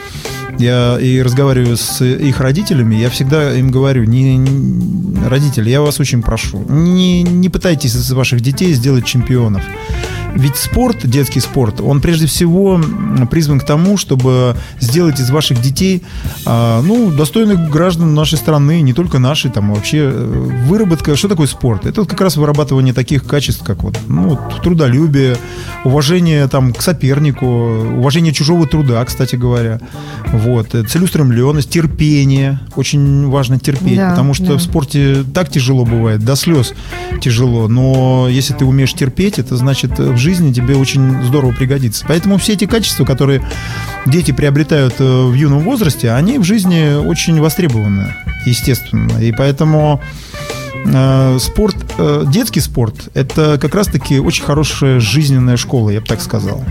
я 0.57 0.97
и 0.99 1.21
разговариваю 1.21 1.77
с 1.77 2.03
их 2.03 2.39
родителями, 2.39 2.95
я 2.95 3.09
всегда 3.09 3.53
им 3.53 3.71
говорю, 3.71 4.03
не, 4.03 4.37
не 4.37 5.27
родители, 5.27 5.69
я 5.69 5.81
вас 5.81 5.99
очень 5.99 6.21
прошу, 6.21 6.65
не, 6.69 7.23
не 7.23 7.49
пытайтесь 7.49 7.95
из 7.95 8.11
ваших 8.11 8.41
детей 8.41 8.73
сделать 8.73 9.05
чемпионов. 9.05 9.63
Ведь 10.33 10.55
спорт, 10.55 11.05
детский 11.05 11.39
спорт, 11.39 11.81
он 11.81 12.01
прежде 12.01 12.25
всего 12.25 12.79
призван 13.29 13.59
к 13.59 13.65
тому, 13.65 13.97
чтобы 13.97 14.55
сделать 14.79 15.19
из 15.19 15.29
ваших 15.29 15.61
детей, 15.61 16.03
а, 16.45 16.81
ну, 16.81 17.11
достойных 17.11 17.69
граждан 17.69 18.13
нашей 18.13 18.37
страны, 18.37 18.81
не 18.81 18.93
только 18.93 19.19
нашей, 19.19 19.51
там 19.51 19.73
вообще 19.73 20.09
э, 20.13 20.49
выработка. 20.67 21.15
Что 21.15 21.27
такое 21.27 21.47
спорт? 21.47 21.85
Это 21.85 22.01
вот 22.01 22.09
как 22.09 22.21
раз 22.21 22.37
вырабатывание 22.37 22.93
таких 22.93 23.25
качеств, 23.25 23.63
как 23.63 23.83
вот, 23.83 23.97
ну, 24.07 24.29
вот 24.29 24.61
трудолюбие, 24.61 25.37
уважение 25.83 26.47
там 26.47 26.73
к 26.73 26.81
сопернику, 26.81 27.45
уважение 27.45 28.33
чужого 28.33 28.67
труда, 28.67 29.03
кстати 29.05 29.35
говоря, 29.35 29.79
вот, 30.31 30.73
э, 30.75 30.83
целеустремленность, 30.83 31.69
терпение, 31.69 32.59
очень 32.75 33.27
важно 33.29 33.59
терпеть, 33.59 33.97
Да, 33.97 34.11
потому 34.11 34.33
что 34.33 34.45
да. 34.45 34.53
в 34.55 34.61
спорте 34.61 35.23
так 35.33 35.49
тяжело 35.49 35.85
бывает, 35.85 36.23
до 36.23 36.35
слез 36.35 36.73
тяжело, 37.19 37.67
но 37.67 38.27
если 38.29 38.53
ты 38.53 38.65
умеешь 38.65 38.93
терпеть, 38.93 39.39
это 39.39 39.57
значит 39.57 39.99
э, 39.99 40.11
в 40.11 40.17
жизни 40.21 40.53
тебе 40.53 40.75
очень 40.75 41.23
здорово 41.23 41.51
пригодится. 41.51 42.05
Поэтому 42.07 42.37
все 42.37 42.53
эти 42.53 42.65
качества, 42.65 43.05
которые 43.05 43.45
дети 44.05 44.31
приобретают 44.31 44.95
э, 44.99 45.03
в 45.03 45.33
юном 45.33 45.59
возрасте, 45.59 46.11
они 46.11 46.37
в 46.37 46.43
жизни 46.43 46.93
очень 46.95 47.39
востребованы, 47.39 48.13
естественно. 48.45 49.19
И 49.19 49.31
поэтому 49.31 50.01
э, 50.85 51.37
спорт, 51.39 51.75
э, 51.97 52.23
детский 52.27 52.61
спорт, 52.61 53.09
это 53.13 53.57
как 53.59 53.75
раз-таки 53.75 54.19
очень 54.19 54.43
хорошая 54.43 54.99
жизненная 54.99 55.57
школа, 55.57 55.89
я 55.89 55.99
бы 55.99 56.07
так 56.07 56.21
сказал. 56.21 56.63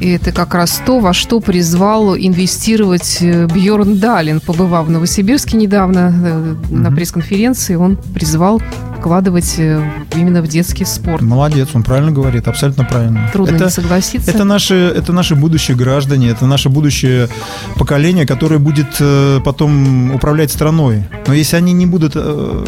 И 0.00 0.10
это 0.10 0.32
как 0.32 0.54
раз 0.54 0.80
то, 0.84 1.00
во 1.00 1.12
что 1.12 1.40
призвал 1.40 2.16
инвестировать 2.16 3.20
Бьорн 3.20 3.98
Далин, 3.98 4.40
побывав 4.40 4.86
в 4.86 4.90
Новосибирске 4.90 5.56
недавно 5.56 6.12
э, 6.14 6.54
на 6.70 6.92
пресс-конференции, 6.92 7.74
он 7.74 7.96
призвал 8.14 8.62
вкладывать 8.98 9.54
э, 9.58 9.80
именно 10.14 10.42
в 10.42 10.48
детский 10.48 10.84
спорт. 10.84 11.22
Молодец, 11.22 11.68
он 11.74 11.82
правильно 11.82 12.10
говорит, 12.10 12.48
абсолютно 12.48 12.84
правильно. 12.84 13.30
Трудно 13.32 13.54
это, 13.54 13.64
не 13.64 13.70
согласиться. 13.70 14.30
Это 14.30 14.44
наши, 14.44 14.74
это 14.74 15.12
наши 15.12 15.34
будущие 15.34 15.76
граждане, 15.76 16.30
это 16.30 16.46
наше 16.46 16.68
будущее 16.68 17.28
поколение, 17.76 18.26
которое 18.26 18.58
будет 18.58 18.96
э, 19.00 19.40
потом 19.44 20.14
управлять 20.14 20.50
страной. 20.50 21.04
Но 21.26 21.34
если 21.34 21.56
они 21.56 21.72
не 21.72 21.86
будут 21.86 22.12
э, 22.16 22.64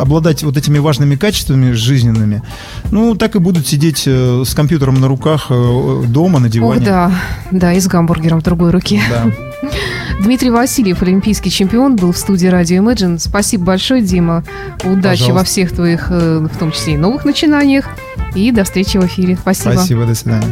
обладать 0.00 0.42
вот 0.42 0.56
этими 0.56 0.78
важными 0.78 1.16
качествами 1.16 1.72
жизненными, 1.72 2.42
ну, 2.90 3.14
так 3.14 3.36
и 3.36 3.38
будут 3.38 3.66
сидеть 3.66 4.04
э, 4.06 4.42
с 4.46 4.54
компьютером 4.54 5.00
на 5.00 5.08
руках 5.08 5.46
э, 5.50 6.04
дома, 6.06 6.40
на 6.56 6.66
Ох, 6.66 6.74
диване. 6.78 6.80
да, 6.80 7.12
да, 7.50 7.72
и 7.72 7.80
с 7.80 7.86
гамбургером 7.86 8.40
в 8.40 8.42
другой 8.42 8.70
руке. 8.70 9.00
Да. 9.10 9.26
Дмитрий 10.20 10.50
Васильев, 10.50 11.02
олимпийский 11.02 11.50
чемпион, 11.50 11.96
был 11.96 12.12
в 12.12 12.16
студии 12.18 12.46
радио 12.48 12.82
Imagine. 12.82 13.18
Спасибо 13.18 13.64
большое, 13.64 14.02
Дима. 14.02 14.42
Удачи 14.84 15.20
Пожалуйста. 15.22 15.32
во 15.34 15.44
всех 15.44 15.72
твоих, 15.72 16.08
э, 16.10 16.46
в 16.52 16.56
том 16.58 16.72
числе 16.72 16.94
и 16.94 16.96
новых 16.96 17.24
начинаниях. 17.24 17.86
И 18.34 18.50
до 18.50 18.64
встречи 18.64 18.98
в 18.98 19.06
эфире. 19.06 19.36
Спасибо. 19.40 19.72
Спасибо, 19.72 20.04
до 20.06 20.14
свидания. 20.14 20.46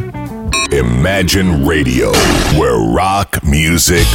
Imagine 0.71 1.63
Radio, 1.65 2.11
where 2.57 2.77
rock 2.77 3.41
music 3.43 4.05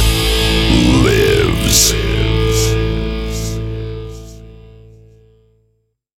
lives. 1.03 2.12